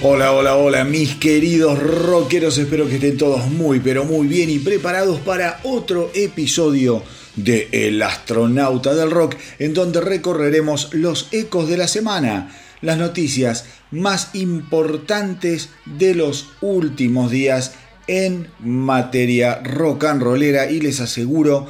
[0.00, 4.60] Hola, hola, hola, mis queridos rockeros, espero que estén todos muy, pero muy bien y
[4.60, 7.02] preparados para otro episodio
[7.34, 13.64] de El astronauta del rock, en donde recorreremos los ecos de la semana, las noticias
[13.90, 17.72] más importantes de los últimos días
[18.06, 20.70] en materia rock and rollera.
[20.70, 21.66] Y les aseguro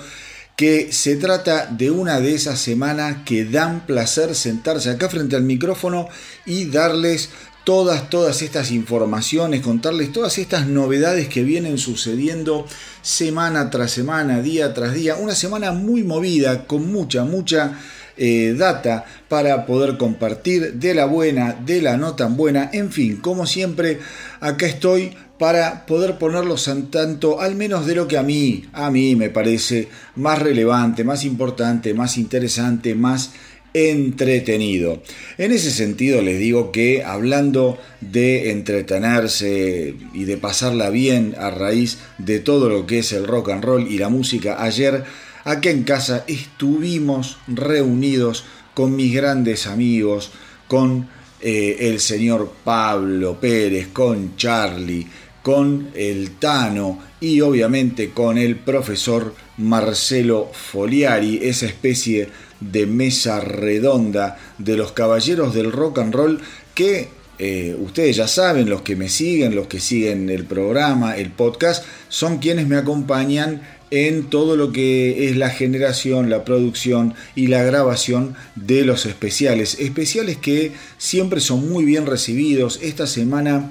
[0.58, 5.44] que se trata de una de esas semanas que dan placer sentarse acá frente al
[5.44, 6.08] micrófono
[6.46, 7.30] y darles
[7.68, 12.66] todas, todas estas informaciones, contarles todas estas novedades que vienen sucediendo
[13.02, 15.16] semana tras semana, día tras día.
[15.16, 17.78] Una semana muy movida, con mucha, mucha
[18.16, 22.70] eh, data para poder compartir de la buena, de la no tan buena.
[22.72, 23.98] En fin, como siempre,
[24.40, 28.90] acá estoy para poder ponerlos en tanto, al menos de lo que a mí, a
[28.90, 33.32] mí me parece más relevante, más importante, más interesante, más
[33.74, 35.02] entretenido.
[35.36, 41.98] En ese sentido les digo que hablando de entretenerse y de pasarla bien a raíz
[42.18, 45.04] de todo lo que es el rock and roll y la música, ayer
[45.44, 48.44] aquí en casa estuvimos reunidos
[48.74, 50.30] con mis grandes amigos,
[50.66, 51.08] con
[51.40, 55.06] eh, el señor Pablo Pérez, con Charlie,
[55.42, 62.47] con el Tano y obviamente con el profesor Marcelo Foliari, esa especie de
[62.86, 66.40] mesa redonda de los caballeros del rock and roll
[66.74, 67.08] que
[67.38, 71.84] eh, ustedes ya saben, los que me siguen, los que siguen el programa, el podcast,
[72.08, 77.62] son quienes me acompañan en todo lo que es la generación, la producción y la
[77.62, 79.78] grabación de los especiales.
[79.78, 82.80] Especiales que siempre son muy bien recibidos.
[82.82, 83.70] Esta semana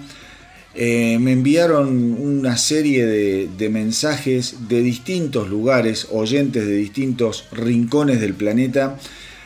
[0.80, 8.36] eh, me enviaron una serie de, mensajes de distintos lugares, oyentes de distintos rincones del
[8.36, 9.00] planeta,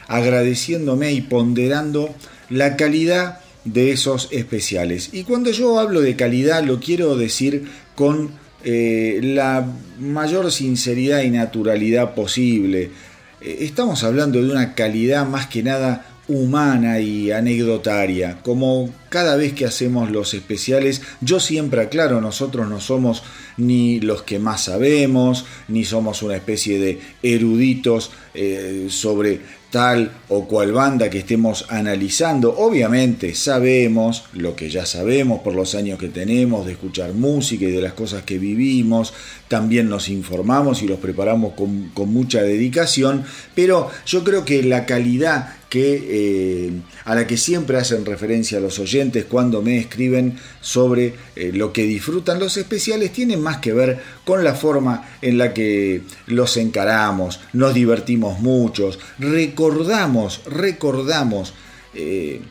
[0.09, 2.13] agradeciéndome y ponderando
[2.49, 5.09] la calidad de esos especiales.
[5.13, 7.63] Y cuando yo hablo de calidad lo quiero decir
[7.95, 8.31] con
[8.65, 9.65] eh, la
[10.01, 12.91] mayor sinceridad y naturalidad posible.
[13.39, 18.39] Eh, estamos hablando de una calidad más que nada humana y anecdotaria.
[18.43, 23.23] Como cada vez que hacemos los especiales, yo siempre aclaro, nosotros no somos
[23.57, 30.47] ni los que más sabemos, ni somos una especie de eruditos eh, sobre tal o
[30.47, 32.55] cual banda que estemos analizando.
[32.57, 37.71] Obviamente sabemos lo que ya sabemos por los años que tenemos de escuchar música y
[37.71, 39.13] de las cosas que vivimos.
[39.47, 43.23] También nos informamos y los preparamos con, con mucha dedicación.
[43.55, 46.71] Pero yo creo que la calidad que, eh,
[47.05, 51.83] a la que siempre hacen referencia los oyentes cuando me escriben sobre eh, lo que
[51.83, 52.39] disfrutan.
[52.39, 57.73] Los especiales tiene más que ver con la forma en la que los encaramos, nos
[57.73, 61.53] divertimos muchos, recordamos, recordamos
[61.93, 62.41] eh,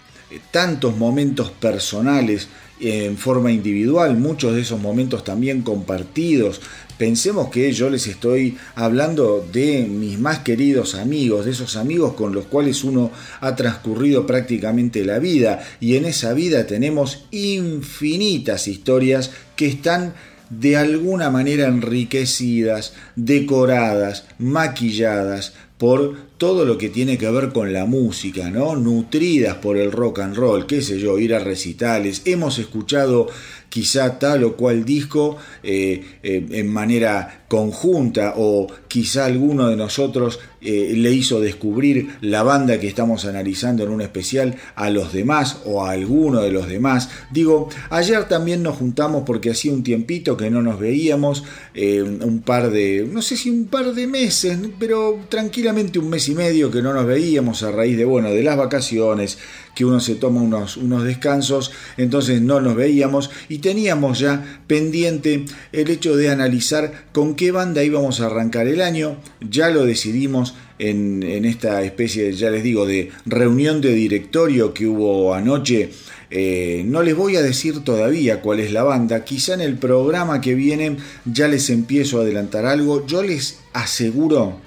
[0.50, 2.48] tantos momentos personales
[2.80, 6.62] en forma individual, muchos de esos momentos también compartidos,
[7.00, 12.34] Pensemos que yo les estoy hablando de mis más queridos amigos, de esos amigos con
[12.34, 19.30] los cuales uno ha transcurrido prácticamente la vida y en esa vida tenemos infinitas historias
[19.56, 20.12] que están
[20.50, 27.86] de alguna manera enriquecidas, decoradas, maquilladas por todo lo que tiene que ver con la
[27.86, 28.76] música, ¿no?
[28.76, 32.20] Nutridas por el rock and roll, qué sé yo, ir a recitales.
[32.26, 33.28] Hemos escuchado
[33.70, 40.38] quizá tal o cual disco eh, eh, en manera conjunta o quizá alguno de nosotros
[40.60, 45.62] eh, le hizo descubrir la banda que estamos analizando en un especial a los demás
[45.64, 47.08] o a alguno de los demás.
[47.32, 51.42] Digo, ayer también nos juntamos porque hacía un tiempito que no nos veíamos,
[51.74, 56.36] un par de, no sé si un par de meses, pero tranquilamente un mes y
[56.36, 59.38] medio que no nos veíamos a raíz de, bueno, de las vacaciones,
[59.74, 65.46] que uno se toma unos, unos descansos, entonces no nos veíamos y teníamos ya pendiente
[65.72, 70.56] el hecho de analizar con qué banda íbamos a arrancar el año, ya lo decidimos
[70.78, 75.88] en, esta especie, ya les digo, de reunión de directorio que hubo anoche.
[76.30, 80.42] Eh, no les voy a decir todavía cuál es la banda, quizá en el programa
[80.42, 83.06] que viene ya les empiezo a adelantar algo.
[83.06, 84.60] Yo les aseguro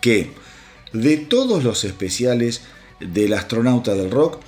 [0.00, 0.30] que
[0.92, 2.60] de todos los especiales
[3.00, 4.38] del astronauta del rock,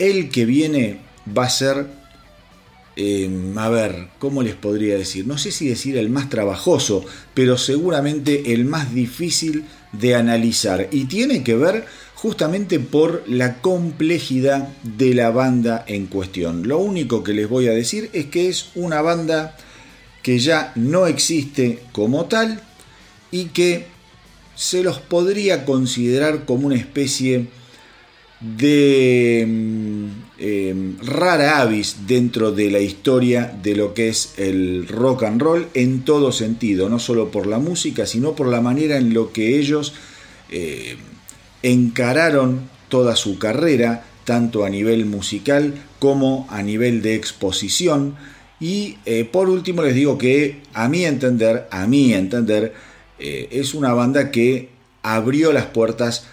[0.00, 0.98] el que viene
[1.38, 1.86] va a ser,
[2.96, 5.26] em, a ver, ¿cómo les podría decir?
[5.26, 7.04] No sé si decir el más trabajoso,
[7.34, 10.88] pero seguramente el más difícil de analizar.
[10.90, 16.66] Y tiene que ver justamente por la complejidad de la banda en cuestión.
[16.66, 19.56] Lo único que les voy a decir es que es una banda
[20.22, 22.62] que ya no existe como tal
[23.30, 23.86] y que
[24.54, 27.48] se los podría considerar como una especie
[28.40, 29.46] de
[30.44, 35.68] em, rara avis dentro de la historia de lo que es el rock and roll
[35.72, 39.58] en todo sentido, no solo por la música, sino por la manera en lo que
[39.58, 39.94] ellos
[40.50, 40.96] eh,
[41.62, 48.14] encararon toda su carrera, tanto a nivel musical como a nivel de exposición.
[48.60, 52.74] Y eh, por último les digo que a mi entender, a mi entender,
[53.18, 54.68] eh, es una banda que
[55.02, 56.26] abrió las puertas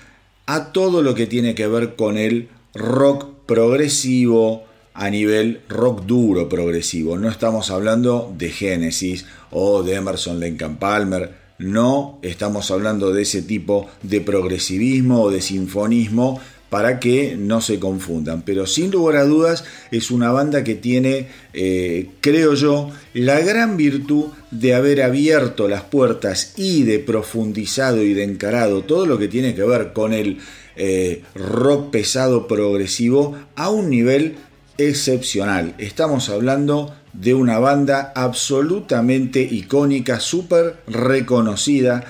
[0.48, 4.64] a todo lo que tiene que ver con el rock progresivo
[4.94, 7.18] a nivel rock duro progresivo.
[7.18, 11.34] No estamos hablando de Genesis o de Emerson Lincoln Palmer.
[11.60, 16.40] No estamos hablando de ese tipo de progresivismo o de sinfonismo
[16.70, 18.44] para que no se confundan.
[18.44, 23.76] Pero sin lugar a dudas es una banda que tiene, eh, creo yo, la gran
[23.76, 29.28] virtud de haber abierto las puertas y de profundizado y de encarado todo lo que
[29.28, 30.38] tiene que ver con el
[30.84, 34.38] eh, rock pesado progresivo a un nivel
[34.80, 35.76] excepcional.
[35.78, 42.04] Estamos hablando de una banda absolutamente icónica, súper reconocida.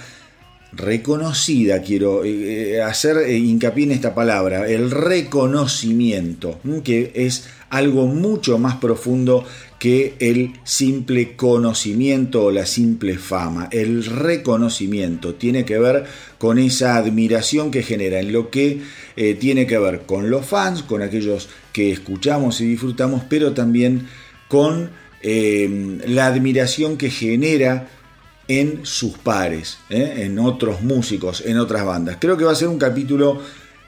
[0.72, 8.76] Reconocida, quiero eh, hacer hincapié en esta palabra, el reconocimiento, que es algo mucho más
[8.76, 9.46] profundo
[9.80, 13.70] que el simple conocimiento o la simple fama.
[13.72, 16.06] El reconocimiento tiene que ver
[16.38, 18.82] con esa admiración que genera en lo que
[19.16, 24.08] eh, tiene que ver con los fans, con aquellos que escuchamos y disfrutamos, pero también
[24.50, 24.92] con
[25.22, 27.88] eh, la admiración que genera
[28.50, 30.26] en sus pares, ¿eh?
[30.26, 32.18] en otros músicos, en otras bandas.
[32.20, 33.42] Creo que va a ser un capítulo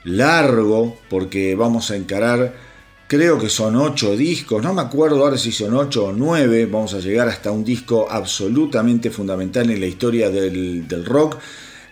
[0.06, 2.73] largo porque vamos a encarar
[3.08, 6.94] creo que son ocho discos, no me acuerdo ahora si son ocho o nueve, vamos
[6.94, 11.38] a llegar hasta un disco absolutamente fundamental en la historia del, rock.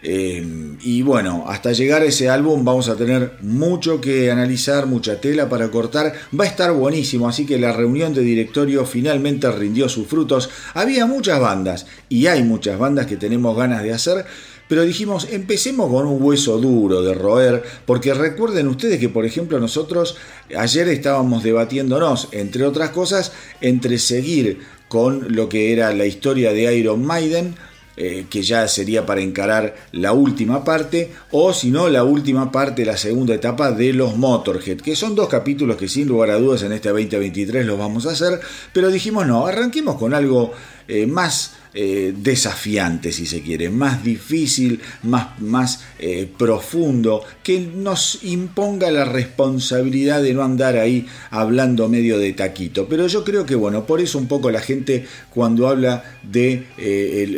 [0.04, 0.44] Eh,
[0.82, 5.48] y bueno, hasta llegar a ese álbum vamos a tener mucho que analizar, mucha tela
[5.48, 6.14] para cortar.
[6.38, 10.50] Va a estar buenísimo, así que la reunión de directorio finalmente rindió sus frutos.
[10.74, 14.26] Había muchas bandas y hay muchas bandas que tenemos ganas de hacer
[14.72, 19.60] pero dijimos, empecemos con un hueso duro de roer, porque recuerden ustedes que, por ejemplo,
[19.60, 20.16] nosotros
[20.58, 26.74] ayer estábamos debatiéndonos, entre otras cosas, entre seguir con lo que era la historia de
[26.74, 27.54] Iron Maiden,
[27.98, 32.86] eh, que ya sería para encarar la última parte, o si no, la última parte,
[32.86, 36.64] la segunda etapa de los Motorhead, que son dos capítulos que sin lugar a dudas
[36.64, 38.40] en este 2023 los vamos a hacer,
[38.72, 40.54] pero dijimos no, arranquemos con algo
[40.88, 48.20] eh, más eh, desafiante, si se quiere, más difícil, más, más eh, profundo, que nos
[48.24, 52.88] imponga la responsabilidad de no andar ahí hablando medio de taquito.
[52.90, 56.66] Pero yo creo que, bueno, por eso un poco la gente cuando habla de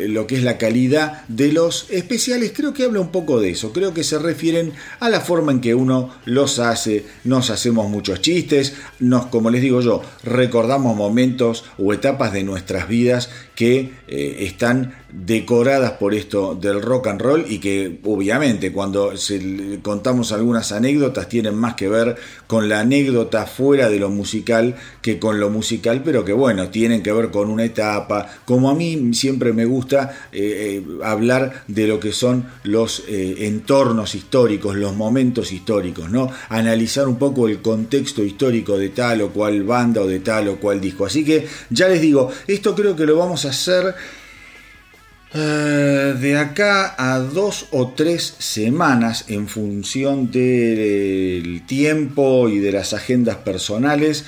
[0.09, 3.71] lo que es la calidad de los especiales, creo que habla un poco de eso,
[3.71, 8.21] creo que se refieren a la forma en que uno los hace, nos hacemos muchos
[8.21, 14.37] chistes, nos, como les digo yo, recordamos momentos o etapas de nuestras vidas que eh,
[14.39, 19.13] están decoradas por esto del rock and roll y que obviamente cuando
[19.83, 22.15] contamos algunas anécdotas tienen más que ver
[22.47, 27.03] con la anécdota fuera de lo musical que con lo musical, pero que bueno, tienen
[27.03, 31.87] que ver con una etapa, como a mí siempre me gusta eh, eh, hablar de
[31.87, 36.29] lo que son los entornos históricos, los momentos históricos, ¿no?
[36.49, 40.57] Analizar un poco el contexto histórico de tal o cual banda o de tal o
[40.57, 41.05] cual disco.
[41.05, 43.95] Así que ya les digo, esto creo que lo vamos a hacer
[45.35, 52.93] eh, de acá a dos o tres semanas en función del tiempo y de las
[52.93, 54.25] agendas personales.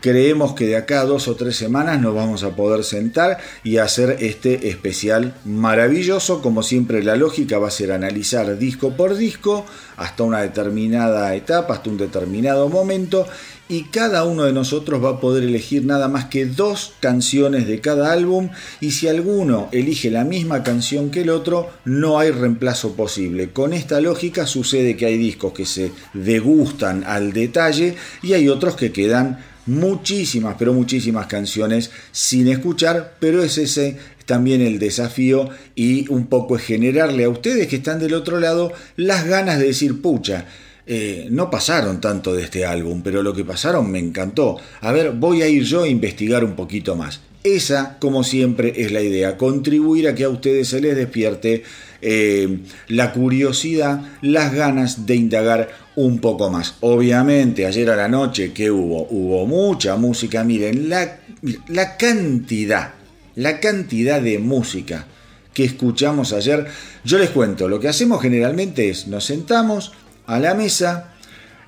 [0.00, 3.78] Creemos que de acá a dos o tres semanas nos vamos a poder sentar y
[3.78, 6.40] hacer este especial maravilloso.
[6.40, 11.74] Como siempre la lógica va a ser analizar disco por disco hasta una determinada etapa,
[11.74, 13.26] hasta un determinado momento
[13.68, 17.80] y cada uno de nosotros va a poder elegir nada más que dos canciones de
[17.80, 18.48] cada álbum
[18.80, 23.50] y si alguno elige la misma canción que el otro, no hay reemplazo posible.
[23.50, 28.76] Con esta lógica sucede que hay discos que se degustan al detalle y hay otros
[28.76, 36.10] que quedan muchísimas, pero muchísimas canciones sin escuchar, pero es ese también el desafío y
[36.10, 40.02] un poco es generarle a ustedes que están del otro lado las ganas de decir,
[40.02, 40.46] pucha,
[40.90, 44.56] eh, no pasaron tanto de este álbum, pero lo que pasaron me encantó.
[44.80, 47.20] A ver, voy a ir yo a investigar un poquito más.
[47.44, 51.62] Esa, como siempre, es la idea, contribuir a que a ustedes se les despierte
[52.00, 56.76] eh, la curiosidad, las ganas de indagar un poco más.
[56.80, 59.06] Obviamente, ayer a la noche, ¿qué hubo?
[59.10, 62.94] Hubo mucha música, miren, la cantidad,
[63.34, 65.06] la cantidad de música
[65.52, 66.66] que escuchamos ayer.
[67.04, 69.92] Yo les cuento, lo que hacemos generalmente es, nos sentamos,
[70.28, 71.12] a la mesa,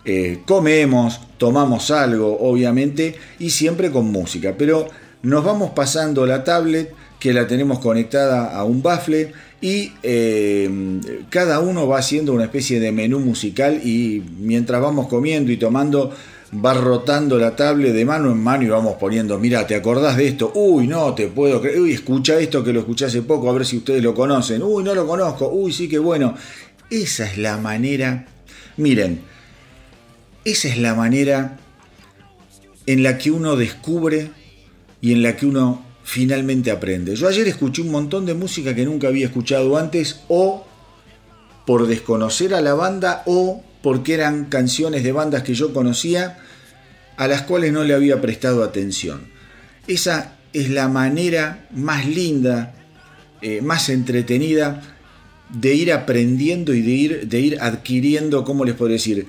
[0.05, 4.55] eh, comemos, tomamos algo, obviamente, y siempre con música.
[4.57, 4.87] Pero
[5.23, 10.71] nos vamos pasando la tablet, que la tenemos conectada a un baffle, y eh,
[11.31, 16.13] cada uno va haciendo una especie de menú musical y mientras vamos comiendo y tomando
[16.65, 20.29] va rotando la tablet de mano en mano y vamos poniendo, mira, ¿te acordás de
[20.29, 20.51] esto?
[20.55, 23.65] Uy, no te puedo creer, uy, escucha esto que lo escuché hace poco, a ver
[23.65, 26.35] si ustedes lo conocen, uy, no lo conozco, uy, sí que bueno.
[26.91, 28.27] Esa es la manera
[28.81, 29.21] Miren,
[30.43, 31.59] esa es la manera
[32.87, 34.31] en la que uno descubre
[35.03, 37.15] y en la que uno finalmente aprende.
[37.15, 40.67] Yo ayer escuché un montón de música que nunca había escuchado antes o
[41.67, 46.39] por desconocer a la banda o porque eran canciones de bandas que yo conocía
[47.19, 49.31] a las cuales no le había prestado atención.
[49.89, 52.75] Esa es la manera más linda,
[53.43, 55.00] eh, más entretenida
[55.53, 59.27] de ir aprendiendo y de ir, de ir adquiriendo, ¿cómo les puedo decir?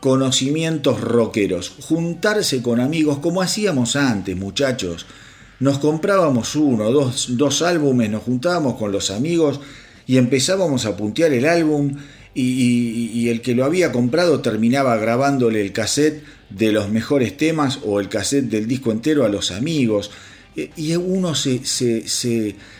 [0.00, 1.70] Conocimientos rockeros.
[1.80, 5.06] Juntarse con amigos como hacíamos antes, muchachos.
[5.60, 9.60] Nos comprábamos uno, dos, dos álbumes, nos juntábamos con los amigos
[10.06, 11.96] y empezábamos a puntear el álbum
[12.34, 17.80] y, y, el que lo había comprado terminaba grabándole el cassette de los mejores temas
[17.84, 20.10] o el cassette del disco entero a los amigos.
[20.54, 22.06] Eh, y uno se, se,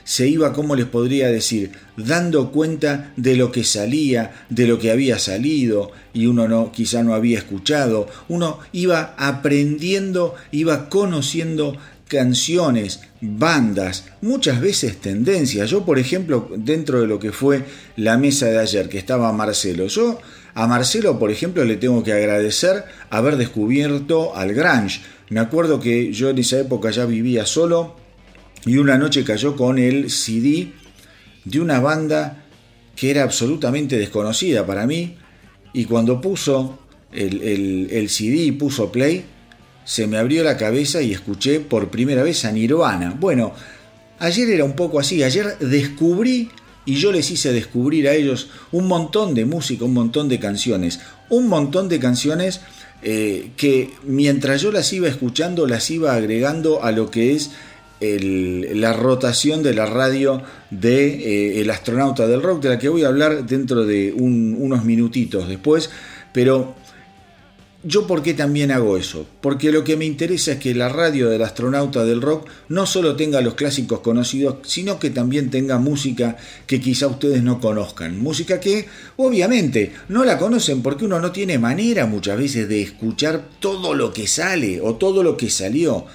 [0.05, 4.91] se, iba, ¿cómo les podría decir?, dando cuenta de lo que salía, de lo que
[4.91, 11.77] había salido, y uno no, quizá no había escuchado, uno iba aprendiendo, iba conociendo
[12.09, 15.71] canciones, bandas, muchas veces tendencias.
[15.71, 17.65] Yo, por ejemplo, dentro de lo que fue
[17.97, 20.19] la mesa de ayer, que estaba Marcelo, yo
[20.55, 25.01] a Marcelo, por ejemplo, le tengo que agradecer haber descubierto al Grange.
[25.33, 27.97] Me acuerdo que yo en esa época ya vivía solo
[28.67, 30.73] y una noche cayó con el CD
[31.47, 32.45] de una banda
[32.95, 35.17] que era absolutamente desconocida para mí
[35.73, 36.81] y cuando puso
[37.13, 39.25] el, CD y puso play,
[39.87, 43.17] se me abrió la cabeza y escuché por primera vez a Nirvana.
[43.19, 43.55] Bueno,
[44.19, 46.51] ayer era un poco así, ayer descubrí
[46.85, 51.01] y yo les hice descubrir a ellos un montón de música, un montón de canciones,
[51.31, 52.61] un montón de canciones
[53.03, 57.51] eh, que mientras yo las iba escuchando, las iba agregando a lo que es
[58.01, 63.05] la rotación de la radio de eh, El astronauta del rock, de la que voy
[63.05, 65.91] a hablar dentro de unos minutitos después,
[66.33, 66.75] pero
[67.85, 69.27] ¿Yo por qué también hago eso?
[69.41, 73.17] Porque lo que me interesa es que la radio del astronauta del rock no solo
[73.17, 76.37] tenga los clásicos conocidos, sino que también tenga música
[76.69, 78.21] que quizá ustedes no conozcan.
[78.21, 78.87] Música que
[79.17, 84.13] obviamente no la conocen porque uno no tiene manera muchas veces de escuchar todo lo
[84.13, 86.07] que sale o todo lo que salió.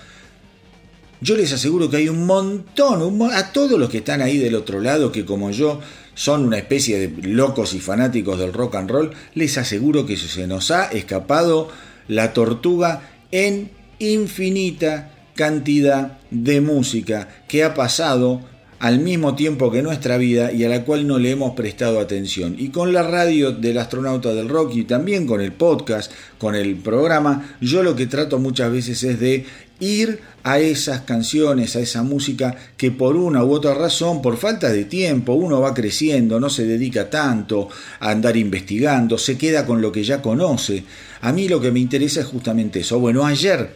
[1.20, 4.80] Yo les aseguro que hay un montón, a todos los que están ahí del otro
[4.80, 5.82] lado, que como yo
[6.18, 10.48] son una especie de locos y fanáticos del rock and roll, les aseguro que se
[10.48, 11.70] nos ha escapado
[12.08, 13.70] la tortuga en
[14.00, 18.42] infinita cantidad de música que ha pasado
[18.80, 22.56] al mismo tiempo que nuestra vida y a la cual no le hemos prestado atención.
[22.58, 26.76] Y con la radio del astronauta del rock y también con el podcast, con el
[26.78, 29.46] programa, yo lo que trato muchas veces es de
[29.80, 34.70] ir a esas canciones, a esa música que por una u otra razón, por falta
[34.70, 37.70] de tiempo, uno va creciendo, no se dedica tanto
[38.00, 40.84] a andar investigando, se queda con lo que ya conoce.
[41.22, 43.00] A mí lo que me interesa es justamente eso.
[43.00, 43.72] Bueno, ayer,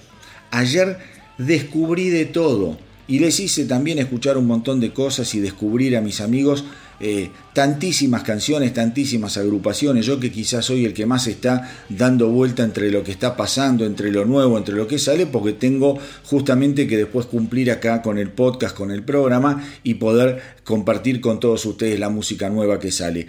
[0.51, 0.97] ayer
[1.37, 2.77] descubrí de todo
[3.07, 6.63] y les hice también escuchar un montón de cosas y descubrir a mis amigos
[7.01, 12.63] eh, tantísimas canciones, tantísimas agrupaciones, yo que quizás soy el que más está dando vuelta
[12.63, 16.87] entre lo que está pasando, entre lo nuevo, entre lo que sale, porque tengo justamente
[16.87, 21.65] que después cumplir acá con el podcast, con el programa y poder compartir con todos
[21.65, 23.27] ustedes la música nueva que sale.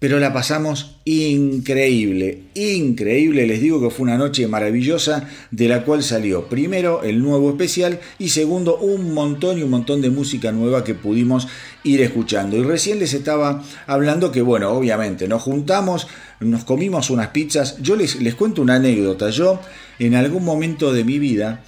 [0.00, 6.02] Pero la pasamos increíble, increíble, les digo que fue una noche maravillosa de la cual
[6.02, 10.84] salió primero el nuevo especial y segundo un montón y un montón de música nueva
[10.84, 11.48] que pudimos
[11.84, 12.56] ir escuchando.
[12.56, 16.06] Y recién les estaba hablando que, bueno, obviamente nos juntamos,
[16.40, 19.60] nos comimos unas pizzas, yo les, les cuento una anécdota, yo
[19.98, 21.62] en algún momento de mi vida,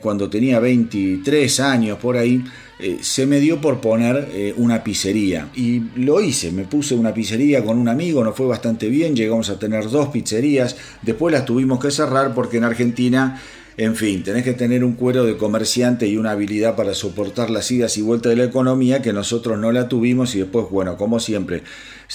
[0.00, 2.42] cuando tenía 23 años por ahí,
[2.78, 5.48] eh, se me dio por poner eh, una pizzería.
[5.54, 9.48] Y lo hice, me puse una pizzería con un amigo, nos fue bastante bien, llegamos
[9.48, 13.40] a tener dos pizzerías, después las tuvimos que cerrar porque en Argentina
[13.78, 17.70] en fin, tenés que tener un cuero de comerciante y una habilidad para soportar las
[17.70, 21.20] idas y vueltas de la economía que nosotros no la tuvimos y después, bueno, como
[21.20, 21.62] siempre,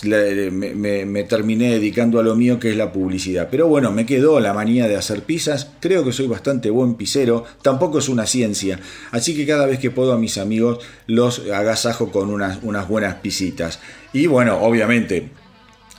[0.04, 3.50] me, terminé dedicando a lo mío que es la publicidad.
[3.52, 7.44] Pero bueno, me quedó la manía de hacer pizzas, creo que soy bastante buen pizzero,
[7.62, 8.80] tampoco es una ciencia,
[9.12, 13.16] así que cada vez que puedo a mis amigos los agasajo con unas, unas buenas
[13.18, 13.80] pisitas.
[14.14, 15.30] Y bueno, obviamente,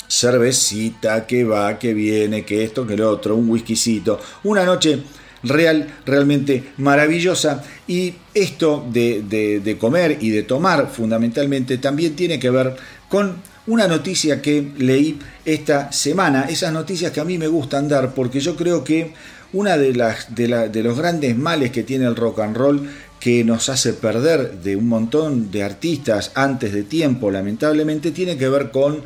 [0.09, 5.05] cervecita, que va, que viene, que esto, que lo otro, un whiskycito, una noche
[5.43, 7.63] real, realmente maravillosa.
[7.87, 12.77] Y esto de, comer y de tomar fundamentalmente también tiene que ver
[13.09, 18.15] con una noticia que leí esta semana, esas noticias que a mí me gustan dar,
[18.15, 19.13] porque yo creo que
[19.53, 22.89] una de, las, de, de los grandes males que tiene el rock and roll
[23.21, 28.49] que nos hace perder de un montón de artistas antes de tiempo, lamentablemente, tiene que
[28.49, 29.05] ver con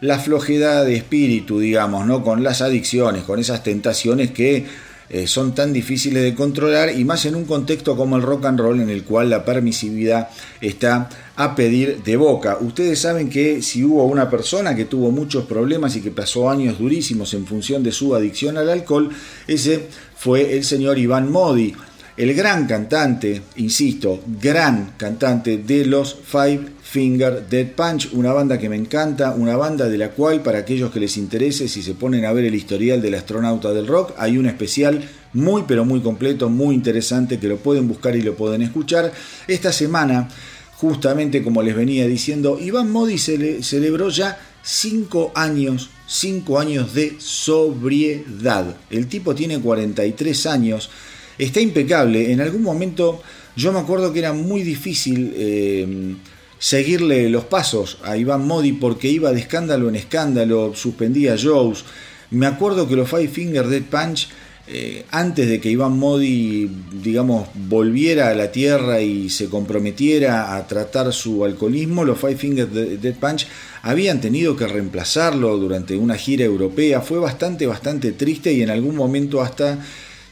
[0.00, 2.22] la flojedad de espíritu, digamos, ¿no?
[2.22, 4.66] Con las adicciones, con esas tentaciones que
[5.10, 8.60] eh, son tan difíciles de controlar y más en un contexto como el rock and
[8.60, 10.28] roll en el cual la permisividad
[10.60, 12.58] está a pedir de boca.
[12.60, 16.78] Ustedes saben que si hubo una persona que tuvo muchos problemas y que pasó años
[16.78, 19.10] durísimos en función de su adicción al alcohol,
[19.46, 19.86] ese
[20.16, 21.74] fue el señor Iván Modi,
[22.18, 28.68] el gran cantante, insisto, gran cantante de los Five Finger Dead Punch, una banda que
[28.68, 32.24] me encanta, una banda de la cual para aquellos que les interese, si se ponen
[32.24, 36.48] a ver el historial del astronauta del rock, hay un especial muy pero muy completo,
[36.48, 39.12] muy interesante que lo pueden buscar y lo pueden escuchar.
[39.46, 40.28] Esta semana,
[40.74, 48.76] justamente como les venía diciendo, Iván Modi celebró ya 5 años, 5 años de sobriedad.
[48.90, 50.90] El tipo tiene 43 años,
[51.38, 52.32] está impecable.
[52.32, 53.22] En algún momento
[53.56, 55.32] yo me acuerdo que era muy difícil...
[55.36, 56.16] Eh,
[56.58, 61.84] seguirle los pasos a Iván Modi porque iba de escándalo en escándalo, suspendía shows.
[62.30, 64.28] Me acuerdo que los Five Finger Dead Punch,
[64.66, 66.68] eh, antes de que Iván Modi,
[67.02, 72.68] digamos, volviera a la tierra y se comprometiera a tratar su alcoholismo, los Five Finger
[72.68, 73.46] Dead Punch
[73.82, 77.00] habían tenido que reemplazarlo durante una gira europea.
[77.00, 79.78] Fue bastante, bastante triste y en algún momento hasta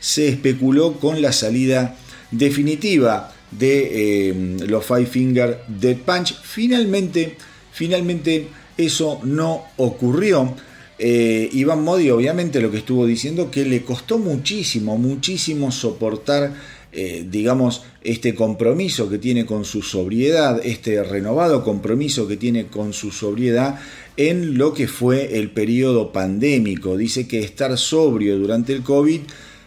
[0.00, 1.96] se especuló con la salida
[2.30, 6.34] definitiva de eh, los Five Finger Dead Punch.
[6.42, 7.36] Finalmente,
[7.72, 10.54] finalmente eso no ocurrió.
[10.98, 16.54] Eh, Iván Modi obviamente lo que estuvo diciendo que le costó muchísimo, muchísimo soportar,
[16.92, 22.94] eh, digamos, este compromiso que tiene con su sobriedad, este renovado compromiso que tiene con
[22.94, 23.78] su sobriedad
[24.16, 26.96] en lo que fue el periodo pandémico.
[26.96, 29.20] Dice que estar sobrio durante el COVID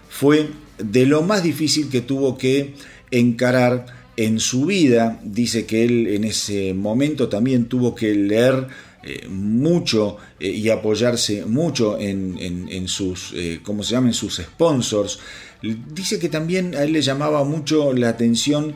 [0.10, 2.74] fue de lo más difícil que tuvo que
[3.12, 3.86] encarar
[4.18, 5.20] en su vida.
[5.24, 8.68] Dice que él en ese momento también tuvo que leer
[9.02, 14.14] eh, mucho eh, y apoyarse mucho en, sus, eh, ¿cómo se llaman?
[14.14, 15.20] sus sponsors.
[15.62, 18.76] Dice que también a él le llamaba mucho la atención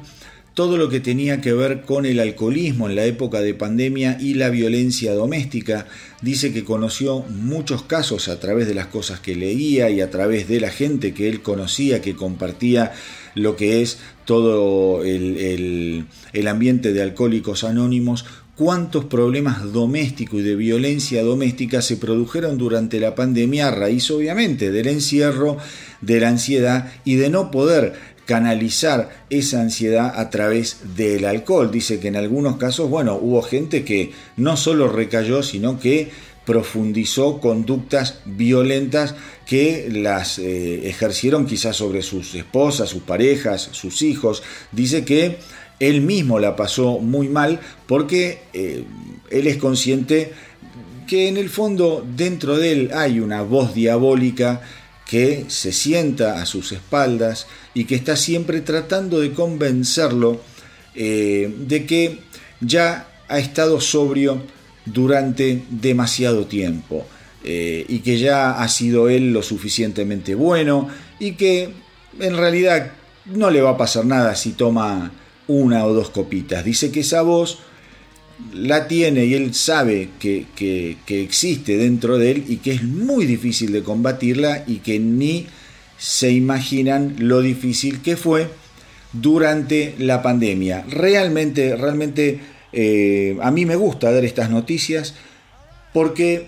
[0.54, 4.36] todo lo que tenía que ver con el alcoholismo en la época de pandemia y
[4.36, 5.88] la violencia doméstica.
[6.22, 10.48] Dice que conoció muchos casos a través de las cosas que leía y a través
[10.48, 12.92] de la gente que él conocía, que compartía
[13.36, 16.06] lo que es todo el,
[16.48, 23.16] ambiente de alcohólicos anónimos, cuántos problemas domésticos y de violencia doméstica se produjeron durante la
[23.16, 25.58] pandemia a raíz obviamente del encierro,
[26.02, 31.72] de la ansiedad y de no poder canalizar esa ansiedad a través del alcohol.
[31.72, 36.12] Dice que en algunos casos, bueno, hubo gente que no solo recayó, sino que
[36.46, 44.44] profundizó conductas violentas que las eh, ejercieron quizás sobre sus esposas, sus parejas, sus hijos.
[44.72, 45.38] Dice que
[45.80, 48.84] él mismo la pasó muy mal porque eh,
[49.30, 50.34] él es consciente
[51.08, 54.62] que en el fondo dentro de él hay una voz diabólica
[55.14, 57.46] que se sienta a sus espaldas
[57.76, 60.42] y que está siempre tratando de convencerlo
[60.96, 62.18] eh, de que
[62.62, 64.42] ya ha estado sobrio
[64.86, 67.06] durante demasiado tiempo
[67.44, 70.88] eh, y que ya ha sido él lo suficientemente bueno
[71.20, 71.70] y que
[72.20, 72.94] en realidad
[73.26, 75.12] no le va a pasar nada si toma
[75.48, 76.66] una o dos copitas.
[76.66, 77.60] Dice que esa voz
[78.54, 83.26] la tiene y él sabe que, que, existe dentro de él y que es muy
[83.26, 85.48] difícil de combatirla y que ni
[85.98, 88.50] se imaginan lo difícil que fue
[89.14, 90.86] durante la pandemia.
[90.90, 92.40] Realmente, realmente
[92.72, 95.16] eh, a mí me gusta dar estas noticias
[95.94, 96.48] porque,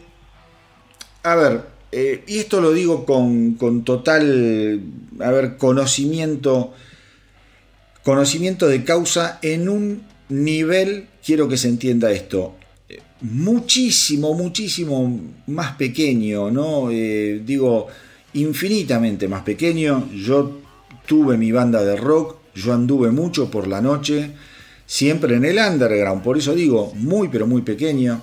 [1.23, 4.81] a ver, eh, y esto lo digo con, con total,
[5.21, 6.73] a ver, conocimiento,
[8.03, 12.55] conocimiento de causa en un nivel, quiero que se entienda esto,
[13.21, 16.91] muchísimo, muchísimo más pequeño, ¿no?
[16.91, 17.87] Eh, digo,
[18.33, 20.09] infinitamente más pequeño.
[20.13, 20.59] Yo
[21.05, 24.31] tuve mi banda de rock, yo anduve mucho por la noche,
[24.85, 28.21] siempre en el underground, por eso digo, muy pero muy pequeño.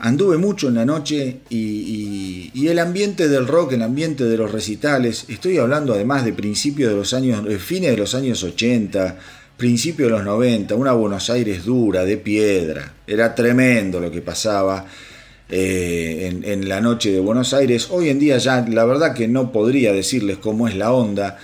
[0.00, 4.52] Anduve mucho en la noche y, y, el ambiente del rock, el ambiente de los
[4.52, 9.18] recitales, estoy hablando además de principios de los años, eh, fines de los años 80,
[9.58, 12.94] principio de los 90, una Buenos Aires dura, de piedra.
[13.06, 14.86] Era tremendo lo que pasaba
[15.50, 17.88] eh, en, la noche de Buenos Aires.
[17.90, 21.38] Hoy en día ya la verdad que no podría decirles cómo es la onda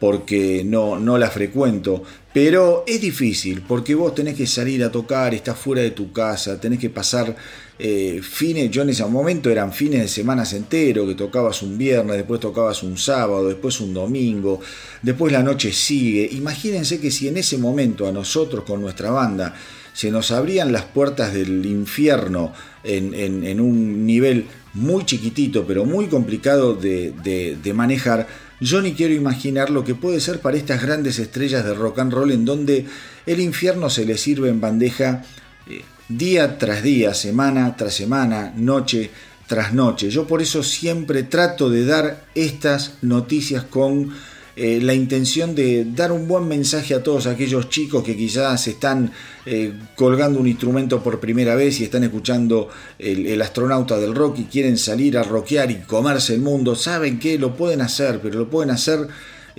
[0.00, 5.34] porque no, no la frecuento, pero es difícil porque vos tenés que salir a tocar,
[5.34, 7.36] estás fuera de tu casa, tenés que pasar
[7.78, 12.16] eh, fines, yo en ese momento eran fines de semanas entero, que tocabas un viernes,
[12.16, 14.60] después tocabas un sábado, después un domingo,
[15.02, 16.28] después la noche sigue.
[16.32, 19.54] Imagínense que si en ese momento a nosotros con nuestra banda
[19.92, 22.52] se nos abrían las puertas del infierno
[22.84, 27.12] en, un nivel muy chiquitito, pero muy complicado de,
[27.60, 28.28] de manejar,
[28.60, 32.12] yo ni quiero imaginar lo que puede ser para estas grandes estrellas de rock and
[32.12, 32.86] roll en donde
[33.26, 35.22] el infierno se les sirve en bandeja
[35.68, 39.10] eh, día tras día, semana tras semana, noche
[39.46, 40.10] tras noche.
[40.10, 44.12] Yo por eso siempre trato de dar estas noticias con
[44.60, 49.12] eh, la intención de dar un buen mensaje a todos aquellos chicos que quizás están
[49.46, 52.68] eh, colgando un instrumento por primera vez y están escuchando
[52.98, 56.74] el, astronauta del rock y quieren salir a rockear y comerse el mundo.
[56.74, 59.06] Saben que lo pueden hacer, pero lo pueden hacer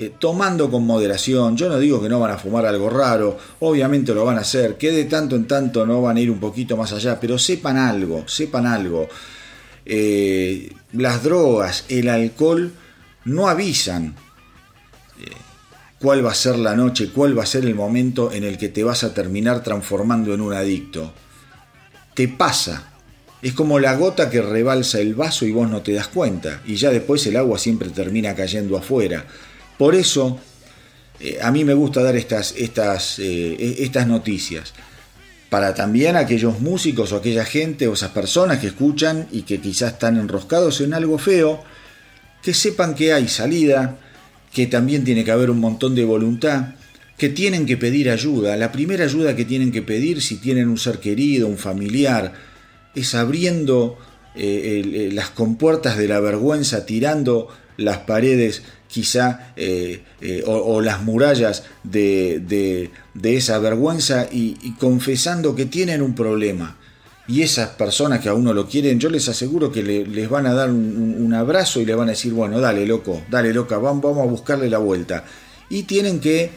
[0.01, 1.57] eh, tomando con moderación.
[1.57, 4.77] Yo no digo que no van a fumar algo raro, obviamente lo van a hacer,
[4.77, 7.75] que de tanto en tanto no van a ir un poquito más allá, pero sepan
[7.75, 9.09] algo, sepan algo.
[10.93, 12.71] las drogas, el alcohol
[13.25, 14.15] no avisan
[15.99, 18.69] cuál va a ser la noche, cuál va a ser el momento en el que
[18.69, 21.13] te vas a terminar transformando en un adicto.
[22.13, 22.93] Te pasa.
[23.41, 26.61] Es como la gota que rebalsa el vaso y vos no te das cuenta.
[26.65, 29.25] Y ya después el agua siempre termina cayendo afuera.
[29.79, 30.37] Por eso
[31.21, 34.73] eh, a mí me gusta dar eh, e-, estas noticias.
[35.49, 39.93] Para también aquellos músicos o aquella gente o esas personas que escuchan y que quizás
[39.93, 41.63] están enroscados en algo feo,
[42.43, 43.97] que sepan que hay salida,
[44.53, 46.75] que también tiene que haber un montón de voluntad,
[47.17, 48.57] que tienen que pedir ayuda.
[48.57, 52.33] La primera ayuda que tienen que pedir si tienen un ser querido, un familiar,
[52.95, 53.97] es abriendo
[54.35, 60.03] eh, las compuertas de la vergüenza, tirando las paredes quizá eh,
[60.45, 62.89] o, las murallas de,
[63.23, 66.75] esa vergüenza y confesando que tienen un problema
[67.29, 70.53] y esas personas que a uno lo quieren, yo les aseguro que les van a
[70.55, 74.23] dar un, abrazo y le van a decir, bueno, dale loco, dale loca, vamos, vamos
[74.23, 75.25] a buscarle la vuelta.
[75.69, 76.49] Y tienen que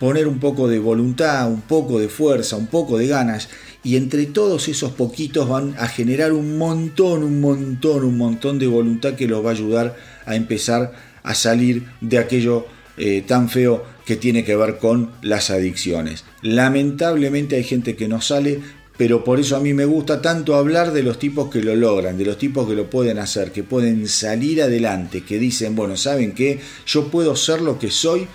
[0.00, 3.48] poner un poco de voluntad, un poco de fuerza, un poco de ganas,
[3.84, 8.66] y entre todos esos poquitos van a generar un montón, un montón, un montón de
[8.66, 13.84] voluntad que los va a ayudar a empezar a salir de aquello eh, tan feo
[14.04, 16.24] que tiene que ver con las adicciones.
[16.42, 18.60] Lamentablemente hay gente que no sale
[19.00, 22.18] pero por eso a mí me gusta tanto hablar de los tipos que lo logran,
[22.18, 26.32] de los tipos que lo pueden hacer, que pueden salir adelante, que dicen, bueno, ¿saben
[26.32, 26.60] qué?
[26.84, 28.28] Yo puedo ser lo que soy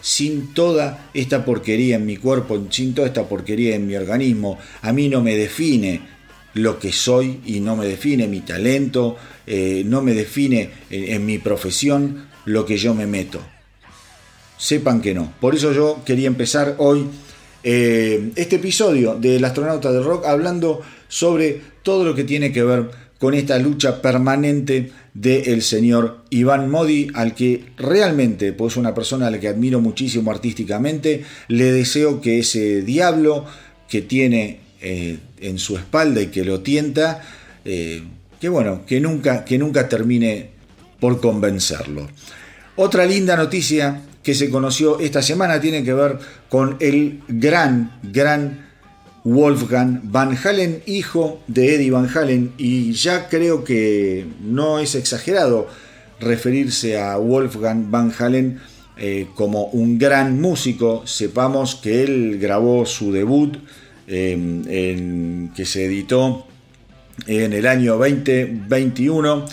[0.00, 4.58] sin toda esta porquería en mi cuerpo, sin toda esta porquería en mi organismo.
[4.80, 6.00] A mí no me define
[6.54, 11.38] lo que soy y no me define mi talento, eh, no me define en mi
[11.38, 13.40] profesión lo que yo me meto.
[14.58, 15.32] Sepan que no.
[15.40, 17.06] Por eso yo quería empezar hoy
[17.62, 22.90] eh, este episodio del astronauta del rock hablando sobre todo lo que tiene que ver
[23.18, 29.30] con esta lucha permanente del señor Iván Modi, al que realmente, pues una persona a
[29.30, 33.44] la que admiro muchísimo artísticamente, le deseo que ese diablo
[33.88, 37.22] que tiene eh, en su espalda y que lo tienta,
[38.40, 40.50] que bueno, que nunca, que nunca termine
[40.98, 42.08] por convencerlo.
[42.76, 48.70] Otra linda noticia que se conoció esta semana tiene que ver con el gran, gran
[49.24, 55.68] Wolfgang Van Halen, hijo de Eddie Van Halen, y ya creo que no es exagerado
[56.20, 58.60] referirse a Wolfgang Van Halen
[58.96, 61.02] eh, como un gran músico.
[61.06, 63.56] Sepamos que él grabó su debut
[64.06, 66.46] em, que se editó
[67.26, 69.44] en el año 2021,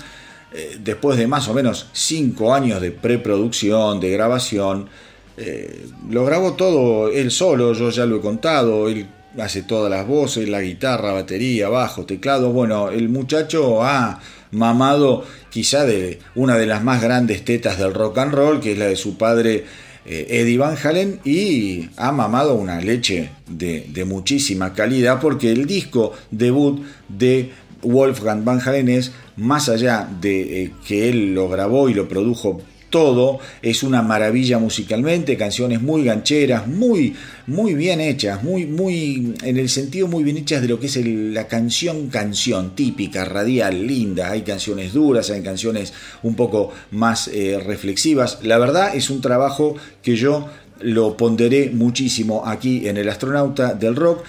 [0.54, 4.90] eh, después de más o menos cinco años de preproducción, de grabación.
[5.38, 10.08] Eh, lo grabó todo él solo, yo ya lo he contado, él hace todas las
[10.08, 12.52] voces, la guitarra, batería, bajo, teclado.
[12.52, 14.20] Bueno, el muchacho ha
[14.52, 18.78] mamado quizá de una de las más grandes tetas del rock and roll, que es
[18.78, 19.66] la de su padre
[20.08, 26.14] eh, Eddie Van Halen, y ha mamado una leche de, muchísima calidad, porque el disco
[26.32, 31.94] debut de Wolfgang Van Halen es, más allá de eh, que él lo grabó y
[31.94, 37.16] lo produjo todo es una maravilla musicalmente, canciones muy gancheras, muy,
[37.48, 40.98] muy bien hechas, muy, muy, en el sentido muy bien hechas de lo que es
[41.06, 44.32] la canción canción típica, radial, linda.
[44.32, 48.40] Hay canciones duras, hay canciones un poco más eh, reflexivas.
[48.44, 50.48] La verdad es un trabajo que yo
[50.80, 54.24] lo ponderé muchísimo aquí en el astronauta del rock.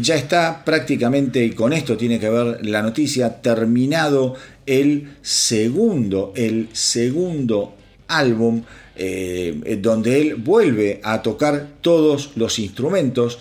[0.00, 4.34] Ya está prácticamente, y con esto tiene que ver la noticia, terminado
[4.66, 7.74] el segundo, el segundo
[8.08, 8.62] álbum
[8.94, 13.38] eh, donde él vuelve a tocar todos los instrumentos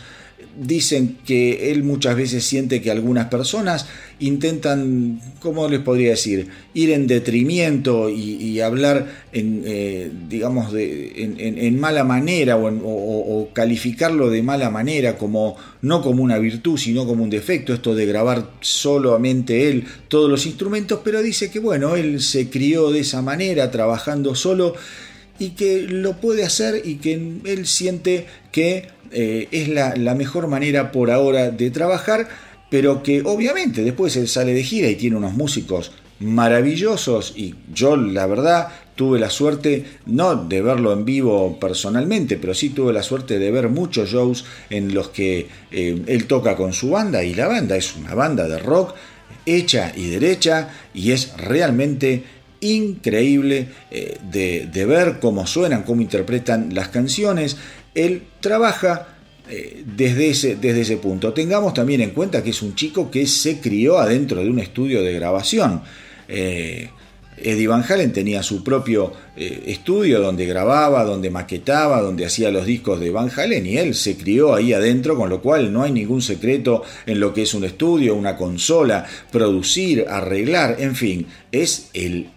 [0.58, 3.88] dicen que él muchas veces siente que algunas personas
[4.20, 11.80] intentan, ¿cómo les podría decir?, ir en detrimento y, hablar en, eh, digamos, de, en,
[11.80, 17.30] mala manera o, calificarlo de mala manera, como no como una virtud, sino como un
[17.30, 22.50] defecto, esto de grabar solamente él todos los instrumentos, pero dice que, bueno, él se
[22.50, 24.76] crió de esa manera, trabajando solo
[25.40, 27.14] y que lo puede hacer y que
[27.46, 32.28] él siente que eh, es la, mejor manera por ahora de trabajar,
[32.70, 37.98] pero que obviamente después él sale de gira y tiene unos músicos maravillosos y yo
[37.98, 43.04] la verdad tuve la suerte no de verlo en vivo personalmente, pero sí tuve la
[43.04, 47.34] suerte de ver muchos shows en los que eh, él toca con su banda y
[47.34, 48.94] la banda es una banda de rock
[49.46, 52.24] hecha y derecha y es realmente
[52.62, 57.58] increíble eh, de, de, ver cómo suenan, cómo interpretan las canciones
[57.96, 59.08] él trabaja
[59.50, 61.34] eh, desde, ese, desde ese punto.
[61.34, 65.02] Tengamos también en cuenta que es un chico que se crió adentro de un estudio
[65.04, 65.82] de grabación.
[66.28, 66.90] Eh,
[67.44, 72.66] Eddie Van Halen tenía su propio eh, estudio donde grababa, donde maquetaba, donde hacía los
[72.66, 75.92] discos de Van Halen y él se crió ahí adentro, con lo cual no hay
[75.92, 81.90] ningún secreto en lo que es un estudio, una consola, producir, arreglar, en fin, es
[81.94, 82.30] el